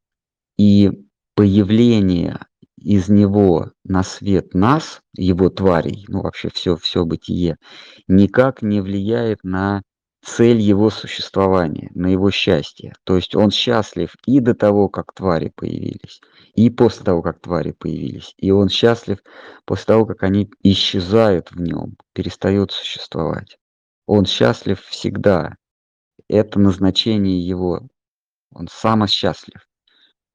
И 0.57 1.05
появление 1.39 2.48
из 2.81 3.09
него 3.09 3.73
на 3.85 4.03
свет 4.03 4.55
нас, 4.55 5.01
его 5.17 5.51
тварей, 5.51 6.05
ну 6.09 6.23
вообще 6.23 6.49
все, 6.53 6.77
все 6.77 7.05
бытие, 7.05 7.57
никак 8.07 8.63
не 8.63 8.81
влияет 8.81 9.45
на 9.45 9.83
цель 10.25 10.61
его 10.61 10.91
существования, 10.91 11.91
на 11.95 12.09
его 12.09 12.31
счастье. 12.31 12.95
То 13.05 13.17
есть 13.17 13.35
он 13.35 13.51
счастлив 13.51 14.15
и 14.27 14.41
до 14.41 14.55
того, 14.55 14.89
как 14.89 15.13
твари 15.15 15.53
появились, 15.55 16.21
и 16.55 16.71
после 16.71 17.05
того, 17.05 17.23
как 17.23 17.41
твари 17.41 17.73
появились. 17.73 18.35
И 18.37 18.51
он 18.51 18.69
счастлив 18.69 19.19
после 19.65 19.87
того, 19.87 20.07
как 20.07 20.23
они 20.23 20.51
исчезают 20.63 21.51
в 21.51 21.61
нем, 21.61 21.97
перестают 22.13 22.73
существовать. 22.73 23.59
Он 24.07 24.27
счастлив 24.27 24.81
всегда. 24.81 25.57
Это 26.29 26.59
назначение 26.59 27.47
его. 27.47 27.89
Он 28.51 28.69
самосчастлив. 28.69 29.68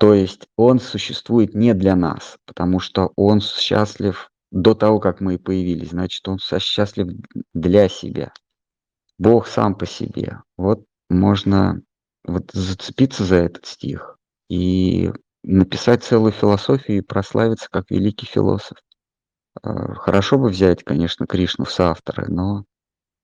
То 0.03 0.13
есть 0.13 0.49
он 0.57 0.81
существует 0.81 1.55
не 1.55 1.73
для 1.73 1.95
нас, 1.95 2.35
потому 2.45 2.81
что 2.81 3.13
он 3.15 3.39
счастлив 3.39 4.29
до 4.51 4.75
того, 4.75 4.99
как 4.99 5.21
мы 5.21 5.39
появились. 5.39 5.91
Значит, 5.91 6.27
он 6.27 6.39
счастлив 6.39 7.07
для 7.53 7.87
себя. 7.87 8.33
Бог 9.17 9.47
сам 9.47 9.75
по 9.75 9.85
себе. 9.85 10.41
Вот 10.57 10.83
можно 11.09 11.81
вот 12.25 12.51
зацепиться 12.51 13.23
за 13.23 13.37
этот 13.37 13.65
стих 13.65 14.17
и 14.49 15.09
написать 15.41 16.03
целую 16.03 16.33
философию 16.33 16.97
и 16.97 17.01
прославиться 17.01 17.69
как 17.71 17.89
великий 17.89 18.25
философ. 18.25 18.79
А, 19.61 19.93
хорошо 19.93 20.37
бы 20.37 20.49
взять, 20.49 20.83
конечно, 20.83 21.27
Кришну 21.27 21.63
в 21.63 21.71
соавторы, 21.71 22.27
но, 22.27 22.65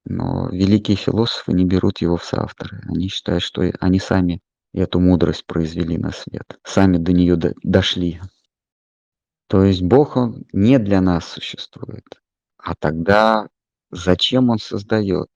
но 0.06 0.48
великие 0.48 0.96
философы 0.96 1.52
не 1.52 1.66
берут 1.66 1.98
его 2.00 2.16
в 2.16 2.24
соавторы. 2.24 2.82
Они 2.88 3.10
считают, 3.10 3.44
что 3.44 3.70
они 3.82 4.00
сами 4.00 4.40
эту 4.74 5.00
мудрость 5.00 5.46
произвели 5.46 5.98
на 5.98 6.12
свет, 6.12 6.60
сами 6.64 6.98
до 6.98 7.14
нее 7.14 7.36
до, 7.36 7.54
дошли. 7.64 8.22
То 9.48 9.64
есть 9.64 9.82
Бог, 9.82 10.16
Он 10.16 10.46
не 10.54 10.78
для 10.78 11.02
нас 11.02 11.28
существует. 11.28 12.06
А 12.58 12.76
тогда 12.76 13.50
зачем 13.90 14.50
Он 14.50 14.60
создает? 14.60 15.30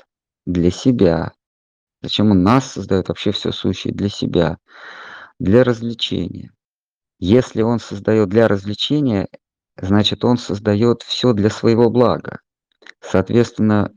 Для 0.46 0.72
себя. 0.72 1.34
Зачем 2.02 2.32
Он 2.32 2.44
нас 2.44 2.72
создает, 2.72 3.08
вообще 3.08 3.32
все 3.32 3.52
сущее? 3.52 3.94
Для 3.94 4.10
себя, 4.10 4.60
для 5.40 5.64
развлечения. 5.64 6.52
Если 7.18 7.62
Он 7.62 7.80
создает 7.80 8.30
для 8.30 8.48
развлечения, 8.48 9.30
значит, 9.78 10.24
Он 10.26 10.38
создает 10.38 11.02
все 11.02 11.34
для 11.34 11.50
своего 11.50 11.90
блага. 11.90 12.40
Соответственно, 13.00 13.94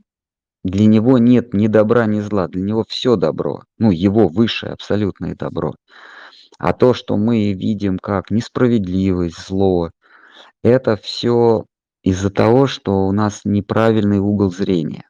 для 0.67 0.85
него 0.85 1.17
нет 1.17 1.53
ни 1.53 1.67
добра, 1.67 2.05
ни 2.05 2.19
зла, 2.19 2.47
для 2.47 2.61
него 2.61 2.83
все 2.87 3.15
добро, 3.15 3.63
ну, 3.77 3.91
его 3.91 4.27
высшее 4.27 4.73
абсолютное 4.73 5.35
добро. 5.35 5.75
А 6.59 6.73
то, 6.73 6.93
что 6.93 7.17
мы 7.17 7.53
видим 7.53 7.97
как 7.99 8.31
несправедливость, 8.31 9.47
зло, 9.47 9.91
это 10.63 10.97
все 10.97 11.65
из-за 12.03 12.29
того, 12.31 12.67
что 12.67 13.07
у 13.07 13.11
нас 13.11 13.41
неправильный 13.45 14.19
угол 14.19 14.51
зрения. 14.51 15.05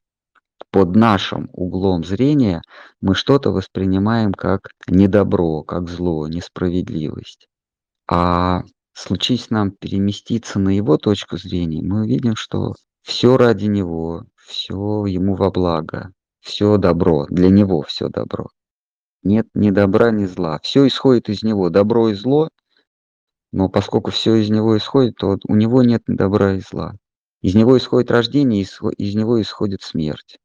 под 0.71 0.95
нашим 0.95 1.49
углом 1.53 2.03
зрения 2.03 2.61
мы 3.01 3.15
что-то 3.15 3.51
воспринимаем 3.51 4.33
как 4.33 4.69
недобро, 4.87 5.63
как 5.63 5.89
зло, 5.89 6.27
несправедливость. 6.27 7.47
А 8.09 8.63
случись 8.93 9.49
нам 9.49 9.71
переместиться 9.71 10.59
на 10.59 10.69
его 10.69 10.97
точку 10.97 11.37
зрения, 11.37 11.81
мы 11.81 12.01
увидим, 12.03 12.35
что 12.35 12.73
все 13.07 13.37
ради 13.37 13.67
него, 13.67 14.25
все 14.35 15.05
ему 15.05 15.35
во 15.35 15.49
благо, 15.49 16.11
все 16.41 16.77
добро, 16.77 17.25
для 17.29 17.49
него 17.49 17.81
все 17.83 18.09
добро. 18.09 18.49
Нет 19.23 19.47
ни 19.53 19.71
добра, 19.71 20.11
ни 20.11 20.25
зла. 20.25 20.59
Все 20.61 20.85
исходит 20.85 21.29
из 21.29 21.41
него, 21.41 21.69
добро 21.69 22.09
и 22.09 22.13
зло, 22.13 22.49
но 23.53 23.69
поскольку 23.69 24.11
все 24.11 24.35
из 24.35 24.49
него 24.49 24.77
исходит, 24.77 25.15
то 25.15 25.37
у 25.47 25.55
него 25.55 25.83
нет 25.83 26.03
ни 26.09 26.15
добра 26.15 26.55
и 26.55 26.59
зла. 26.59 26.95
Из 27.41 27.55
него 27.55 27.77
исходит 27.77 28.11
рождение, 28.11 28.63
из 28.63 29.15
него 29.15 29.41
исходит 29.41 29.83
смерть. 29.83 30.37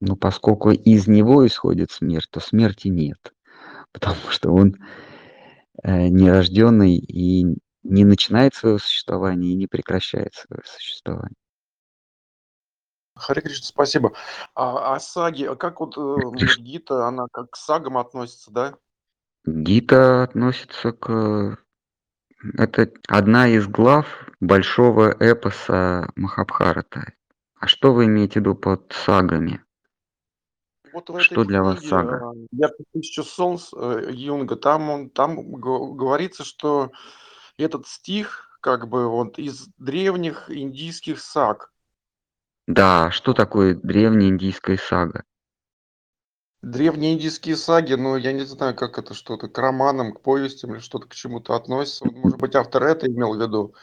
Но 0.00 0.16
поскольку 0.16 0.72
из 0.72 1.06
него 1.06 1.46
исходит 1.46 1.92
смерть, 1.92 2.28
то 2.32 2.40
смерти 2.40 2.88
нет, 2.88 3.32
потому 3.92 4.30
что 4.30 4.50
он 4.50 4.74
э, 5.84 6.08
нерожденный 6.08 6.96
и 6.96 7.56
не 7.84 8.04
начинает 8.04 8.56
свое 8.56 8.80
существование 8.80 9.52
и 9.52 9.56
не 9.56 9.68
прекращает 9.68 10.34
свое 10.34 10.62
существование. 10.66 11.36
Харе 13.18 13.42
Кришна, 13.42 13.66
спасибо. 13.66 14.12
А, 14.54 14.94
а 14.94 15.00
саги, 15.00 15.44
а 15.44 15.56
как 15.56 15.80
вот 15.80 15.96
э, 15.96 16.46
Гита, 16.58 17.06
она 17.06 17.26
как 17.32 17.50
к 17.50 17.56
сагам 17.56 17.98
относится, 17.98 18.50
да? 18.50 18.76
Гита 19.44 20.22
относится 20.22 20.92
к... 20.92 21.58
Это 22.56 22.92
одна 23.08 23.48
из 23.48 23.66
глав 23.66 24.06
большого 24.40 25.10
эпоса 25.18 26.10
Махабхарата. 26.14 27.12
А 27.56 27.66
что 27.66 27.92
вы 27.92 28.04
имеете 28.04 28.34
в 28.34 28.36
виду 28.42 28.54
под 28.54 28.92
сагами? 28.92 29.64
Вот 30.92 31.10
в 31.10 31.20
Что 31.20 31.42
этой 31.42 31.48
для 31.48 31.62
вас 31.62 31.84
сага? 31.84 32.32
э, 32.34 32.46
«Ярких 32.52 32.86
тысяча 32.92 33.22
солнц» 33.22 33.70
э, 33.74 34.10
Юнга, 34.12 34.56
там, 34.56 34.88
он, 34.90 35.10
там 35.10 35.52
говорится, 35.52 36.44
что 36.44 36.92
этот 37.56 37.86
стих 37.86 38.48
как 38.60 38.88
бы 38.88 39.08
вот 39.08 39.38
из 39.38 39.68
древних 39.78 40.50
индийских 40.50 41.20
саг. 41.20 41.72
Да, 42.68 43.10
что 43.10 43.32
такое 43.32 43.74
древняя 43.74 44.28
индийская 44.28 44.76
сага? 44.76 45.24
Древние 46.60 47.14
индийские 47.14 47.56
саги, 47.56 47.94
ну, 47.94 48.16
я 48.16 48.32
не 48.32 48.44
знаю, 48.44 48.74
как 48.74 48.98
это 48.98 49.14
что-то, 49.14 49.48
к 49.48 49.56
романам, 49.56 50.12
к 50.12 50.20
повестям 50.20 50.74
или 50.74 50.80
что-то 50.80 51.08
к 51.08 51.14
чему-то 51.14 51.54
относится. 51.54 52.04
Вот, 52.04 52.14
Может 52.14 52.38
быть, 52.38 52.54
автор 52.54 52.82
это 52.82 53.06
имел 53.06 53.34
в 53.34 53.40
виду. 53.40 53.74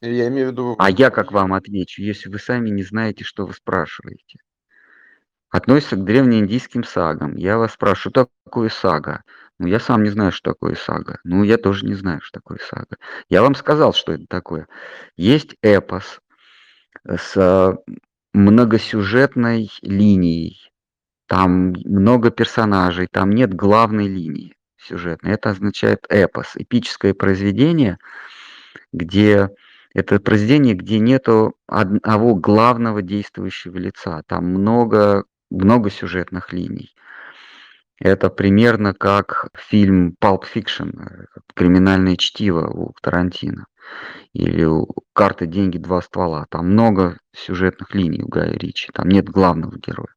Я 0.00 0.28
имею 0.28 0.48
в 0.48 0.52
виду... 0.52 0.76
А 0.78 0.92
я 0.92 1.10
как 1.10 1.32
вам 1.32 1.54
отвечу, 1.54 2.02
если 2.02 2.28
вы 2.28 2.38
сами 2.38 2.70
не 2.70 2.84
знаете, 2.84 3.24
что 3.24 3.46
вы 3.46 3.52
спрашиваете? 3.52 4.38
Относится 5.50 5.96
к 5.96 6.04
древнеиндийским 6.04 6.84
сагам. 6.84 7.34
Я 7.34 7.58
вас 7.58 7.72
спрашиваю, 7.72 8.12
что 8.12 8.28
такое 8.44 8.68
сага? 8.68 9.24
Ну, 9.58 9.66
я 9.66 9.80
сам 9.80 10.04
не 10.04 10.10
знаю, 10.10 10.30
что 10.30 10.52
такое 10.52 10.76
сага. 10.76 11.18
Ну, 11.24 11.42
я 11.42 11.58
тоже 11.58 11.84
не 11.84 11.94
знаю, 11.94 12.20
что 12.20 12.38
такое 12.38 12.58
сага. 12.58 12.96
Я 13.28 13.42
вам 13.42 13.56
сказал, 13.56 13.92
что 13.92 14.12
это 14.12 14.26
такое. 14.28 14.68
Есть 15.16 15.56
эпос 15.62 16.20
с 17.06 17.36
э, 17.36 17.76
многосюжетной 18.32 19.70
линией. 19.82 20.70
Там 21.26 21.72
много 21.84 22.30
персонажей, 22.30 23.08
там 23.10 23.30
нет 23.30 23.54
главной 23.54 24.08
линии 24.08 24.54
сюжетной. 24.78 25.32
Это 25.32 25.50
означает 25.50 26.04
эпос, 26.08 26.52
эпическое 26.56 27.14
произведение, 27.14 27.98
где 28.92 29.50
это 29.94 30.20
произведение, 30.20 30.74
где 30.74 30.98
нету 30.98 31.54
одного 31.66 32.34
главного 32.34 33.00
действующего 33.00 33.78
лица. 33.78 34.22
Там 34.26 34.46
много, 34.46 35.24
много 35.50 35.90
сюжетных 35.90 36.52
линий. 36.52 36.94
Это 37.98 38.28
примерно 38.28 38.92
как 38.92 39.48
фильм 39.56 40.16
Pulp 40.20 40.44
Fiction, 40.52 40.92
э, 41.00 41.26
криминальное 41.54 42.16
чтиво 42.16 42.66
у 42.66 42.92
Тарантино. 43.00 43.66
Или 44.32 44.64
у 44.64 44.88
карты 45.12 45.46
«Деньги. 45.46 45.78
Два 45.78 46.00
ствола». 46.02 46.46
Там 46.50 46.70
много 46.70 47.18
сюжетных 47.32 47.94
линий 47.94 48.22
у 48.22 48.28
Гая 48.28 48.52
Ричи. 48.52 48.90
Там 48.92 49.08
нет 49.08 49.28
главного 49.28 49.78
героя. 49.78 50.14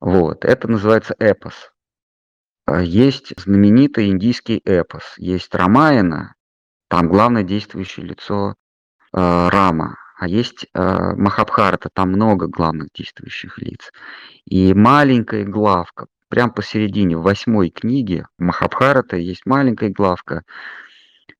Вот. 0.00 0.44
Это 0.44 0.68
называется 0.68 1.14
эпос. 1.18 1.72
А 2.66 2.82
Есть 2.82 3.32
знаменитый 3.40 4.08
индийский 4.08 4.60
эпос. 4.64 5.14
Есть 5.18 5.54
Рамаяна. 5.54 6.34
Там 6.88 7.08
главное 7.08 7.42
действующее 7.42 8.06
лицо 8.06 8.54
э, 9.12 9.48
Рама. 9.48 9.96
А 10.16 10.28
есть 10.28 10.66
э, 10.72 11.14
Махабхарата. 11.16 11.90
Там 11.92 12.10
много 12.10 12.46
главных 12.46 12.88
действующих 12.94 13.58
лиц. 13.58 13.90
И 14.44 14.72
маленькая 14.74 15.44
главка, 15.44 16.06
прям 16.34 16.50
посередине, 16.50 17.16
в 17.16 17.22
восьмой 17.22 17.70
книге 17.70 18.26
Махабхарата 18.38 19.16
есть 19.16 19.46
маленькая 19.46 19.90
главка, 19.90 20.42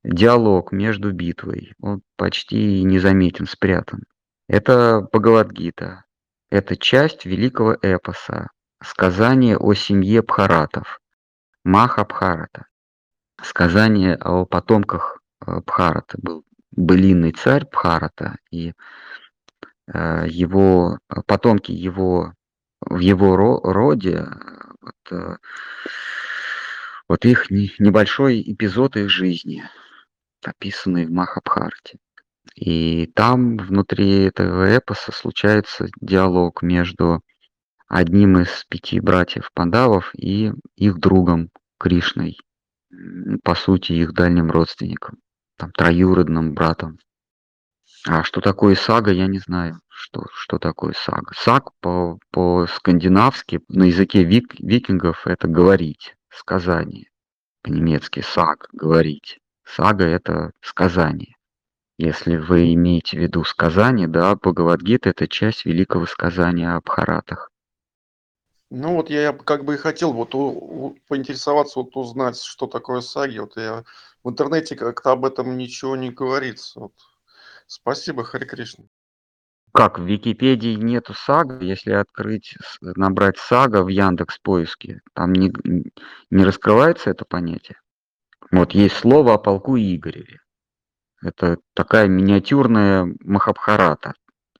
диалог 0.05 0.71
между 0.71 1.11
битвой. 1.11 1.73
Он 1.81 2.01
почти 2.15 2.81
незаметен, 2.81 3.45
спрятан. 3.45 4.03
Это 4.47 5.05
Бхагавадгита. 5.11 6.05
Это 6.49 6.77
часть 6.77 7.25
великого 7.25 7.75
эпоса, 7.81 8.51
сказание 8.81 9.57
о 9.57 9.73
семье 9.73 10.21
Бхаратов, 10.21 11.01
Махабхарата. 11.65 12.67
Сказание 13.41 14.15
о 14.15 14.45
потомках 14.45 15.19
э, 15.45 15.59
Бхарата. 15.65 16.17
Был 16.21 16.45
былинный 16.71 17.33
царь 17.33 17.65
Бхарата, 17.69 18.37
и 18.49 18.71
э, 19.93 20.25
его 20.29 20.99
потомки 21.27 21.73
его 21.73 22.31
в 22.85 22.99
его 22.99 23.35
ро- 23.35 23.61
роде, 23.63 24.27
вот, 24.81 25.11
э, 25.11 25.37
вот 27.07 27.25
их 27.25 27.49
не- 27.49 27.73
небольшой 27.79 28.41
эпизод 28.41 28.97
их 28.97 29.09
жизни, 29.09 29.63
описанный 30.43 31.05
в 31.05 31.11
Махабхарате. 31.11 31.99
И 32.55 33.07
там 33.15 33.57
внутри 33.57 34.25
этого 34.25 34.65
эпоса 34.65 35.11
случается 35.11 35.87
диалог 35.99 36.61
между 36.61 37.21
одним 37.87 38.39
из 38.39 38.65
пяти 38.69 38.99
братьев 38.99 39.49
Пандавов 39.53 40.11
и 40.15 40.51
их 40.75 40.97
другом 40.99 41.49
Кришной, 41.79 42.37
по 43.43 43.55
сути, 43.55 43.93
их 43.93 44.13
дальним 44.13 44.49
родственником, 44.49 45.17
там, 45.57 45.71
троюродным 45.71 46.53
братом. 46.53 46.99
А 48.07 48.23
что 48.23 48.41
такое 48.41 48.75
сага, 48.75 49.11
я 49.11 49.27
не 49.27 49.39
знаю, 49.39 49.79
что, 50.05 50.25
что 50.33 50.59
такое 50.59 50.93
сага. 50.93 51.33
Саг 51.35 51.71
по, 51.79 52.19
по-скандинавски, 52.31 53.61
на 53.69 53.85
языке 53.85 54.23
вик, 54.23 54.53
викингов, 54.59 55.25
это 55.25 55.47
говорить, 55.47 56.15
сказание. 56.29 57.09
По-немецки 57.63 58.19
саг, 58.21 58.67
говорить. 58.71 59.39
Сага– 59.63 60.05
это 60.05 60.51
сказание. 60.61 61.35
Если 61.97 62.37
вы 62.37 62.73
имеете 62.75 63.17
в 63.17 63.21
виду 63.21 63.43
сказание, 63.43 64.07
да, 64.07 64.35
Бхагавадгита– 64.35 65.09
это 65.09 65.27
часть 65.27 65.65
великого 65.65 66.05
сказания 66.05 66.75
о 66.75 66.81
Бхаратах. 66.81 67.49
Ну 68.69 68.95
вот 68.95 69.09
я 69.09 69.33
как 69.33 69.65
бы 69.65 69.73
и 69.73 69.77
хотел 69.77 70.13
вот 70.13 70.35
у- 70.35 70.95
поинтересоваться, 71.07 71.79
вот 71.79 71.95
узнать, 71.95 72.39
что 72.39 72.67
такое 72.67 73.01
саги. 73.01 73.39
Вот 73.39 73.57
я 73.57 73.83
в 74.23 74.29
интернете 74.29 74.75
как-то 74.75 75.13
об 75.13 75.25
этом 75.25 75.57
ничего 75.57 75.95
не 75.95 76.11
говорится. 76.11 76.79
Вот. 76.79 76.93
Спасибо, 77.65 78.23
Харе 78.23 78.45
Кришна. 78.45 78.85
Как 79.75 79.99
в 79.99 80.03
Википедии 80.03 80.75
нету 80.75 81.13
сага, 81.13 81.59
если 81.59 81.91
открыть, 81.91 82.55
набрать 82.79 83.37
сага 83.37 83.83
в 83.83 83.89
Яндекс 83.89 84.39
поиске, 84.39 85.01
там 85.13 85.33
не, 85.33 85.51
не 86.29 86.45
раскрывается 86.45 87.09
это 87.09 87.25
понятие. 87.25 87.77
Вот 88.51 88.71
есть 88.71 88.95
слово 88.95 89.33
о 89.33 89.37
полку 89.37 89.75
Игореве. 89.75 90.39
Это 91.21 91.57
такая 91.73 92.07
миниатюрная 92.07 93.13
Махабхарата. 93.19 94.13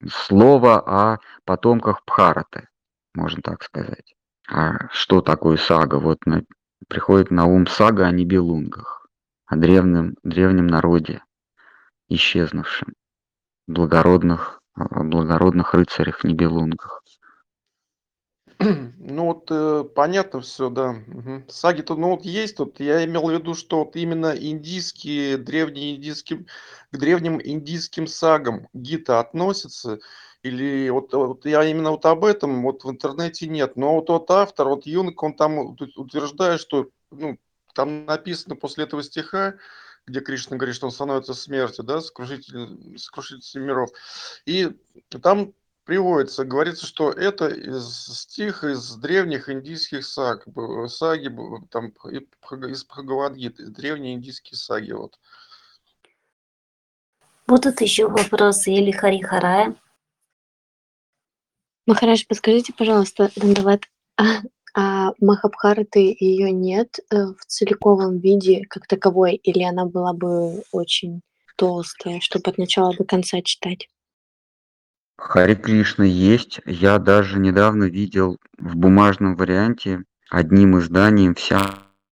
Слово 0.05 0.81
о 0.81 1.19
потомках 1.45 2.01
Бхараты, 2.05 2.67
можно 3.13 3.41
так 3.41 3.63
сказать. 3.63 4.15
А 4.49 4.89
что 4.91 5.21
такое 5.21 5.55
сага? 5.55 5.95
Вот 5.95 6.25
на- 6.25 6.43
приходит 6.89 7.31
на 7.31 7.45
ум 7.45 7.67
сага 7.67 8.05
о 8.05 8.11
Нибелунгах, 8.11 9.07
о 9.45 9.55
древнем, 9.55 10.17
древнем 10.23 10.67
народе, 10.67 11.23
исчезнувшем, 12.09 12.95
благородных, 13.65 14.59
благородных 14.75 15.73
рыцарях 15.73 16.23
Нибелунгах. 16.23 17.03
Ну 18.97 19.25
вот 19.25 19.47
э, 19.51 19.83
понятно 19.95 20.41
все, 20.41 20.69
да. 20.69 20.93
Мгм. 21.07 21.45
Саги-то, 21.47 21.95
ну 21.95 22.11
вот 22.11 22.25
есть 22.25 22.57
тут. 22.57 22.79
Я 22.79 23.03
имел 23.05 23.27
в 23.27 23.31
виду, 23.31 23.53
что 23.53 23.79
вот 23.79 23.95
именно 23.95 24.33
индийские, 24.35 25.37
древние 25.37 25.95
индийским, 25.95 26.45
к 26.91 26.97
древним 26.97 27.39
индийским 27.43 28.07
сагам 28.07 28.67
Гита 28.73 29.19
относится. 29.19 29.99
Или 30.43 30.89
вот, 30.89 31.13
вот 31.13 31.45
я 31.45 31.63
именно 31.63 31.91
вот 31.91 32.05
об 32.05 32.23
этом 32.23 32.63
вот 32.63 32.83
в 32.83 32.89
интернете 32.89 33.47
нет. 33.47 33.75
Но 33.77 33.95
вот 33.95 34.07
тот 34.07 34.29
автор, 34.31 34.69
вот 34.69 34.85
Юнг, 34.85 35.21
он 35.23 35.33
там 35.33 35.57
ут- 35.57 35.97
утверждает, 35.97 36.59
что 36.59 36.89
ну, 37.11 37.37
там 37.73 38.05
написано 38.05 38.55
после 38.55 38.85
этого 38.85 39.03
стиха, 39.03 39.55
где 40.07 40.19
Кришна 40.19 40.57
говорит, 40.57 40.75
что 40.75 40.85
он 40.85 40.91
становится 40.91 41.33
смертью, 41.33 41.83
да, 41.83 42.01
сокрушитель, 42.01 42.97
сокрушитель 42.97 43.61
миров. 43.61 43.89
И 44.45 44.71
там 45.21 45.53
приводится, 45.83 46.45
говорится, 46.45 46.85
что 46.85 47.11
это 47.11 47.47
из 47.47 48.07
стих 48.07 48.63
из 48.63 48.95
древних 48.95 49.49
индийских 49.49 50.05
саг, 50.05 50.45
саги, 50.87 51.29
там 51.69 51.89
из 52.63 52.83
Бхагавадгиты, 52.85 53.67
древние 53.67 54.15
индийские 54.15 54.57
саги. 54.57 54.91
Вот. 54.91 55.19
Будут 57.47 57.81
еще 57.81 58.07
вопросы 58.07 58.71
или 58.71 58.91
Харихарая? 58.91 59.75
Махарадж, 61.85 62.25
подскажите, 62.27 62.73
пожалуйста, 62.73 63.31
Дандават, 63.35 63.83
а, 64.17 64.41
а 64.75 65.13
Махабхараты 65.21 66.15
ее 66.19 66.51
нет 66.51 66.99
э, 67.09 67.27
в 67.27 67.45
целиковом 67.47 68.19
виде 68.19 68.65
как 68.69 68.87
таковой, 68.87 69.35
или 69.35 69.63
она 69.63 69.85
была 69.85 70.11
бы 70.11 70.63
очень 70.73 71.21
толстая, 71.55 72.19
чтобы 72.19 72.49
от 72.49 72.57
начала 72.57 72.93
до 72.93 73.05
конца 73.05 73.41
читать? 73.41 73.87
Хари 75.17 75.55
Кришна 75.55 76.03
есть. 76.03 76.59
Я 76.65 76.99
даже 76.99 77.39
недавно 77.39 77.85
видел 77.85 78.37
в 78.57 78.75
бумажном 78.75 79.37
варианте 79.37 80.03
одним 80.29 80.77
изданием 80.79 81.35
вся 81.35 81.61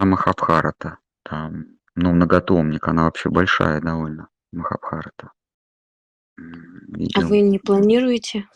Махабхарата. 0.00 0.96
Там, 1.24 1.66
ну, 1.94 2.12
многотомник, 2.12 2.88
она 2.88 3.04
вообще 3.04 3.28
большая 3.28 3.82
довольно, 3.82 4.28
Махабхарата. 4.52 5.32
А 6.38 6.42
Видел. 6.88 7.28
вы 7.28 7.40
не 7.40 7.58
планируете? 7.58 8.46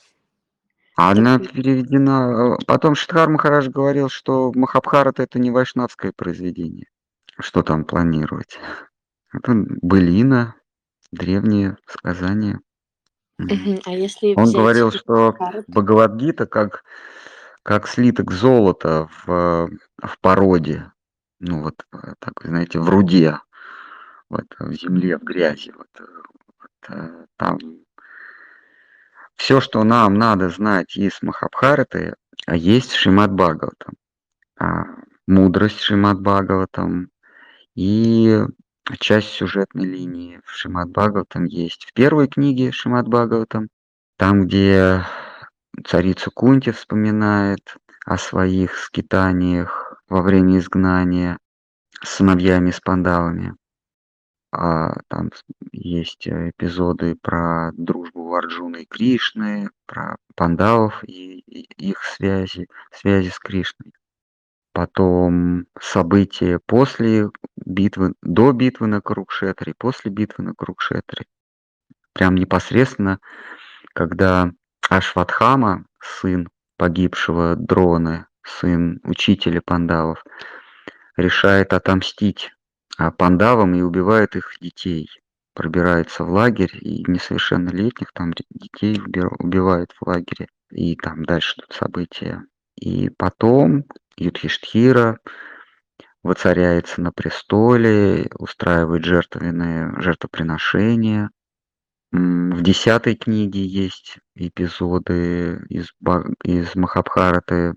Она 1.08 1.38
переведена... 1.38 2.56
э, 2.60 2.64
Потом 2.66 2.94
Шидхар 2.94 3.28
Махарадж 3.30 3.68
говорил, 3.68 4.08
что 4.08 4.52
Махабхарата 4.54 5.22
это 5.22 5.38
не 5.38 5.50
вайшнавское 5.50 6.12
произведение. 6.14 6.86
Что 7.38 7.62
там 7.62 7.84
планировать? 7.84 8.58
Это 9.32 9.52
былина, 9.54 10.56
древние 11.10 11.78
сказания. 11.86 12.60
А 13.38 13.90
если 13.90 14.34
Он 14.36 14.52
говорил, 14.52 14.92
что? 14.92 15.34
Бхагавадгита 15.68 16.46
как, 16.46 16.84
как 17.62 17.88
слиток 17.88 18.32
золота 18.32 19.08
в, 19.24 19.70
в 20.02 20.18
породе. 20.20 20.92
Ну 21.38 21.62
вот, 21.62 21.86
э, 21.94 22.12
так, 22.18 22.34
знаете, 22.44 22.78
в 22.78 22.90
руде, 22.90 23.38
вот, 24.28 24.44
в 24.58 24.72
земле, 24.74 25.16
в 25.16 25.22
грязи. 25.22 25.72
Вот, 25.74 25.88
э, 25.98 26.04
вот, 26.58 26.94
э, 26.94 27.26
там 27.38 27.58
все, 29.40 29.62
что 29.62 29.84
нам 29.84 30.14
надо 30.16 30.50
знать 30.50 30.98
из 30.98 31.22
Махабхараты, 31.22 32.14
а 32.46 32.54
есть 32.56 32.92
Шримад 32.92 33.32
Бхагаватам. 33.32 33.94
А, 34.58 34.84
Мудрость 35.26 35.80
Шримад 35.80 36.20
Бхагаватам 36.20 37.08
и 37.74 38.44
часть 38.98 39.30
сюжетной 39.30 39.86
линии 39.86 40.42
в 40.44 40.50
Шримад 40.50 40.90
Бхагаватам 40.90 41.46
есть. 41.46 41.86
В 41.86 41.94
первой 41.94 42.28
книге 42.28 42.70
Шримад 42.70 43.08
Бхагаватам, 43.08 43.68
там, 44.18 44.42
где 44.42 45.06
царица 45.86 46.30
Кунти 46.30 46.70
вспоминает 46.70 47.78
о 48.04 48.18
своих 48.18 48.76
скитаниях 48.76 50.02
во 50.10 50.20
время 50.20 50.58
изгнания 50.58 51.38
с 52.02 52.16
сыновьями, 52.16 52.72
с 52.72 52.80
пандавами. 52.80 53.56
А 54.52 55.00
там 55.08 55.30
есть 55.72 56.26
э, 56.26 56.50
эпизоды 56.50 57.14
про 57.14 57.70
дружбу 57.74 58.34
Арджуны 58.34 58.82
и 58.82 58.86
Кришны, 58.86 59.70
про 59.86 60.16
пандавов 60.34 61.04
и 61.04 61.30
и 61.50 61.66
их 61.90 62.02
связи, 62.04 62.68
связи 62.92 63.28
с 63.28 63.38
Кришной. 63.38 63.92
Потом 64.72 65.66
события 65.80 66.60
после 66.64 67.30
битвы, 67.56 68.14
до 68.22 68.52
битвы 68.52 68.86
на 68.86 69.00
Курукшетре, 69.00 69.74
после 69.76 70.10
битвы 70.10 70.44
на 70.44 70.54
Курукшетре. 70.54 71.26
Прям 72.12 72.36
непосредственно, 72.36 73.18
когда 73.94 74.50
Ашватхама, 74.88 75.86
сын 76.00 76.48
погибшего 76.76 77.56
Дроны, 77.56 78.26
сын 78.42 79.00
учителя 79.04 79.60
пандавов, 79.60 80.24
решает 81.16 81.72
отомстить 81.72 82.52
пандавам 83.10 83.74
и 83.74 83.80
убивает 83.80 84.36
их 84.36 84.52
детей. 84.60 85.08
Пробирается 85.54 86.24
в 86.24 86.30
лагерь 86.30 86.76
и 86.80 87.02
несовершеннолетних 87.10 88.12
там 88.12 88.32
детей 88.50 88.98
уби- 88.98 89.34
убивает 89.38 89.92
в 89.92 90.06
лагере. 90.06 90.48
И 90.70 90.94
там 90.96 91.24
дальше 91.24 91.56
тут 91.56 91.72
события. 91.72 92.44
И 92.76 93.10
потом 93.10 93.84
Юдхиштхира 94.16 95.18
воцаряется 96.22 97.00
на 97.00 97.12
престоле, 97.12 98.30
устраивает 98.38 99.04
жертвенные 99.04 100.00
жертвоприношения. 100.00 101.30
В 102.12 102.62
десятой 102.62 103.14
книге 103.14 103.64
есть 103.64 104.18
эпизоды 104.34 105.64
из, 105.68 105.92
из 106.44 106.74
Махабхараты, 106.74 107.74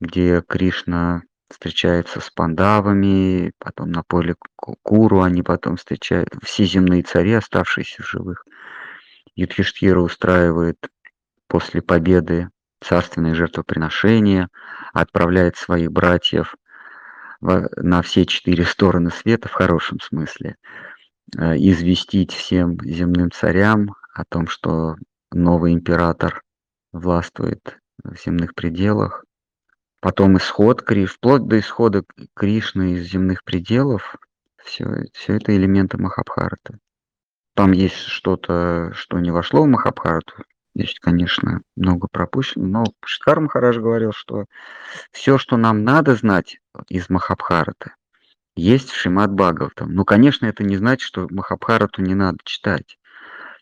где 0.00 0.42
Кришна 0.42 1.22
встречается 1.50 2.20
с 2.20 2.30
пандавами, 2.30 3.52
потом 3.58 3.90
на 3.90 4.02
поле 4.02 4.36
Ку- 4.56 4.76
Куру 4.82 5.22
они 5.22 5.42
потом 5.42 5.76
встречают, 5.76 6.30
все 6.42 6.64
земные 6.64 7.02
цари, 7.02 7.32
оставшиеся 7.32 8.02
в 8.02 8.06
живых. 8.06 8.44
Юдхиштхира 9.34 10.00
устраивает 10.00 10.78
после 11.48 11.82
победы 11.82 12.48
царственные 12.80 13.34
жертвоприношения, 13.34 14.48
отправляет 14.92 15.56
своих 15.56 15.92
братьев 15.92 16.54
на 17.40 18.02
все 18.02 18.26
четыре 18.26 18.64
стороны 18.64 19.10
света 19.10 19.48
в 19.48 19.52
хорошем 19.52 19.98
смысле, 20.00 20.56
э, 21.36 21.56
известить 21.56 22.32
всем 22.32 22.78
земным 22.82 23.30
царям 23.30 23.94
о 24.14 24.24
том, 24.24 24.46
что 24.46 24.96
новый 25.32 25.72
император 25.72 26.42
властвует 26.92 27.78
в 28.04 28.16
земных 28.22 28.54
пределах. 28.54 29.24
Потом 30.00 30.38
исход 30.38 30.82
Криш, 30.82 31.14
вплоть 31.14 31.46
до 31.46 31.60
исхода 31.60 32.04
Кришны 32.34 32.94
из 32.94 33.06
земных 33.06 33.44
пределов, 33.44 34.16
все, 34.64 35.04
все 35.12 35.36
это 35.36 35.54
элементы 35.54 35.98
Махабхараты. 35.98 36.78
Там 37.54 37.72
есть 37.72 37.96
что-то, 37.96 38.92
что 38.94 39.18
не 39.18 39.30
вошло 39.30 39.62
в 39.62 39.68
Махабхарату. 39.68 40.44
Здесь, 40.74 40.98
конечно, 41.00 41.60
много 41.76 42.08
пропущено, 42.10 42.66
но 42.66 42.84
Шиткар 43.04 43.40
Махарадж 43.40 43.78
говорил, 43.78 44.12
что 44.12 44.46
все, 45.10 45.36
что 45.36 45.56
нам 45.56 45.84
надо 45.84 46.14
знать 46.14 46.58
из 46.88 47.10
Махабхараты, 47.10 47.92
есть 48.56 48.90
в 48.90 48.96
Шримад 48.96 49.32
Бхагаватам. 49.32 49.92
Ну, 49.92 50.04
конечно, 50.04 50.46
это 50.46 50.64
не 50.64 50.76
значит, 50.76 51.06
что 51.06 51.26
Махабхарату 51.30 52.02
не 52.02 52.14
надо 52.14 52.38
читать. 52.44 52.98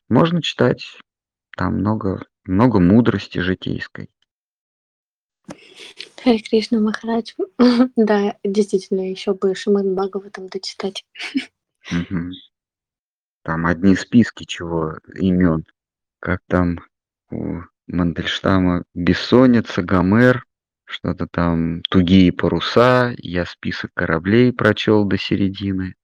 Можно 0.08 0.42
читать, 0.42 0.98
там 1.56 1.78
много, 1.78 2.24
много 2.44 2.78
мудрости 2.78 3.38
житейской. 3.38 4.10
Харе 6.22 6.38
Кришна 6.38 6.80
Махарадж. 6.80 7.34
Да, 7.96 8.36
действительно, 8.44 9.10
еще 9.10 9.34
бы 9.34 9.54
Шимад 9.54 9.86
Бхагаватам 9.86 10.48
дочитать. 10.48 11.04
Там 13.42 13.66
одни 13.66 13.96
списки 13.96 14.44
чего 14.44 14.98
имен, 15.14 15.64
как 16.20 16.40
там 16.48 16.80
у 17.30 17.62
Мандельштама 17.86 18.84
бессонница, 18.94 19.82
Гомер, 19.82 20.44
что-то 20.84 21.26
там 21.26 21.82
тугие 21.88 22.32
паруса, 22.32 23.14
я 23.18 23.46
список 23.46 23.90
кораблей 23.94 24.52
прочел 24.52 25.04
до 25.04 25.16
середины. 25.16 25.94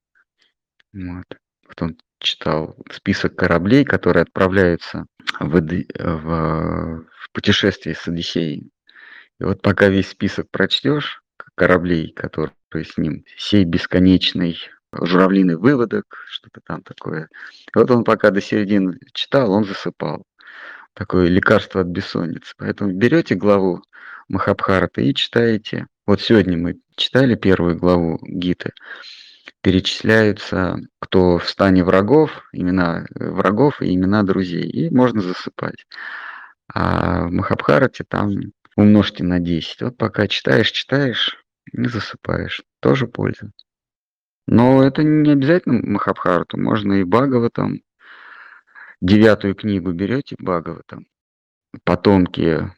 Вот. 0.93 1.25
Потом 1.67 1.97
читал 2.19 2.77
список 2.91 3.37
кораблей, 3.37 3.85
которые 3.85 4.23
отправляются 4.23 5.07
в, 5.41 5.61
в, 5.61 7.05
в 7.05 7.33
путешествие 7.33 7.95
с 7.95 8.07
Одиссеем. 8.09 8.71
И 9.41 9.45
вот 9.45 9.62
пока 9.62 9.89
весь 9.89 10.09
список 10.09 10.51
прочтешь 10.51 11.22
кораблей, 11.55 12.12
которые 12.12 12.55
с 12.74 12.97
ним, 12.97 13.24
сей 13.37 13.64
бесконечный 13.64 14.59
журавлиный 14.93 15.57
выводок, 15.57 16.05
что-то 16.28 16.61
там 16.64 16.82
такое. 16.82 17.28
И 17.74 17.78
вот 17.78 17.91
он 17.91 18.05
пока 18.05 18.30
до 18.30 18.41
середины 18.41 18.99
читал, 19.12 19.53
он 19.53 19.64
засыпал. 19.64 20.24
Такое 20.95 21.26
лекарство 21.26 21.80
от 21.80 21.89
бессонницы. 21.89 22.55
Поэтому 22.57 22.93
берете 22.93 23.35
главу 23.35 23.82
Махабхараты 24.28 25.05
и 25.05 25.14
читаете. 25.14 25.89
Вот 26.07 26.20
сегодня 26.20 26.57
мы 26.57 26.76
читали 26.97 27.35
первую 27.35 27.76
главу 27.76 28.18
Гиты. 28.22 28.72
Перечисляются, 29.61 30.76
кто 31.01 31.39
в 31.39 31.49
стане 31.49 31.82
врагов, 31.82 32.30
имена 32.53 33.07
э, 33.14 33.30
врагов 33.30 33.82
и 33.82 33.93
имена 33.93 34.22
друзей. 34.22 34.68
И 34.68 34.91
можно 34.95 35.20
засыпать. 35.20 35.87
А 36.72 37.26
в 37.26 37.32
Махабхарате 37.32 38.05
там 38.05 38.30
умножьте 38.77 39.25
на 39.25 39.41
10. 39.41 39.83
Вот 39.83 39.97
пока 39.97 40.27
читаешь, 40.29 40.70
читаешь, 40.70 41.45
не 41.72 41.89
засыпаешь. 41.89 42.62
Тоже 42.81 43.07
польза. 43.07 43.51
Но 44.47 44.85
это 44.85 45.03
не 45.03 45.31
обязательно 45.31 45.81
Махабхарату, 45.83 46.59
можно 46.59 46.95
и 46.95 47.05
Бхагаватам. 47.05 47.81
Девятую 49.01 49.55
книгу 49.55 49.93
берете 49.93 50.37
Бхагаватам, 50.39 51.07
потомки, 51.85 52.70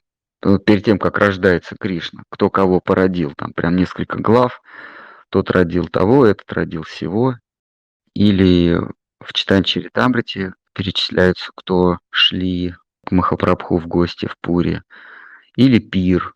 вот 0.42 0.64
перед 0.64 0.84
тем, 0.84 0.98
как 0.98 1.18
рождается 1.18 1.76
Кришна, 1.78 2.22
кто 2.30 2.50
кого 2.50 2.80
породил, 2.80 3.32
там 3.36 3.52
прям 3.52 3.76
несколько 3.76 4.18
глав, 4.18 4.60
тот 5.30 5.50
родил 5.50 5.88
того, 5.88 6.26
этот 6.26 6.52
родил 6.52 6.82
всего. 6.82 7.34
Или 8.14 8.78
в 9.20 9.32
Читанче 9.32 9.80
Ритамрите 9.80 10.54
перечисляются, 10.72 11.50
кто 11.54 11.98
шли 12.10 12.74
к 13.04 13.10
Махапрабху 13.10 13.78
в 13.78 13.86
гости 13.86 14.26
в 14.26 14.36
Пуре. 14.40 14.82
Или 15.56 15.78
пир, 15.78 16.32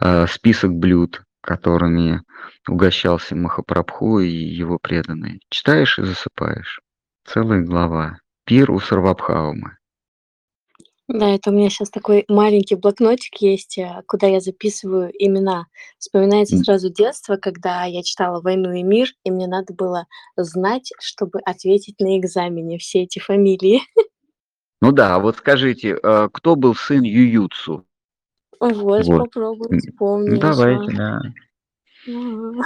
э, 0.00 0.26
список 0.26 0.72
блюд, 0.72 1.22
которыми 1.42 2.22
угощался 2.68 3.36
Махапрабху 3.36 4.20
и 4.20 4.28
его 4.30 4.78
преданные. 4.78 5.40
Читаешь 5.50 5.98
и 5.98 6.04
засыпаешь. 6.04 6.80
Целая 7.26 7.62
глава. 7.62 8.18
Пир 8.44 8.70
у 8.70 8.80
Сарвабхаумы. 8.80 9.76
Да, 11.06 11.28
это 11.34 11.50
у 11.50 11.52
меня 11.52 11.70
сейчас 11.70 11.90
такой 11.90 12.24
маленький 12.28 12.76
блокнотик 12.76 13.36
есть, 13.40 13.78
э, 13.78 14.02
куда 14.06 14.28
я 14.28 14.40
записываю 14.40 15.10
имена. 15.18 15.66
Вспоминается 15.98 16.54
М. 16.56 16.62
сразу 16.64 16.88
детство, 16.88 17.36
когда 17.36 17.84
я 17.84 18.04
читала 18.04 18.40
«Войну 18.40 18.72
и 18.72 18.84
мир», 18.84 19.08
и 19.24 19.30
мне 19.32 19.48
надо 19.48 19.74
было 19.74 20.06
знать, 20.36 20.92
чтобы 21.00 21.40
ответить 21.40 21.98
на 21.98 22.16
экзамене 22.16 22.78
все 22.78 23.02
эти 23.02 23.18
фамилии. 23.18 23.82
Ну 24.80 24.92
да, 24.92 25.18
вот 25.18 25.36
скажите, 25.36 25.98
э, 26.00 26.28
кто 26.32 26.54
был 26.54 26.74
сын 26.76 27.02
Ююцу? 27.02 27.84
Вот, 28.60 29.06
Вот. 29.06 29.18
попробую 29.18 29.72
М, 29.72 29.78
вспомнить. 29.78 30.32
Ну 30.34 30.40
давайте, 30.40 30.96
да. 30.96 31.20
Ага. 32.06 32.62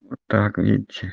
Вот 0.00 0.18
так, 0.26 0.58
видите. 0.58 1.12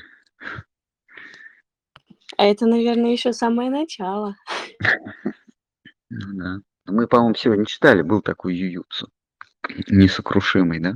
А 2.38 2.44
это, 2.46 2.66
наверное, 2.66 3.12
еще 3.12 3.32
самое 3.32 3.70
начало. 3.70 4.36
Ну 6.10 6.26
да. 6.34 6.56
Мы, 6.86 7.06
по-моему, 7.06 7.34
сегодня 7.34 7.66
читали, 7.66 8.02
был 8.02 8.22
такой 8.22 8.54
Ююцу. 8.56 9.08
Несокрушимый, 9.88 10.80
да? 10.80 10.94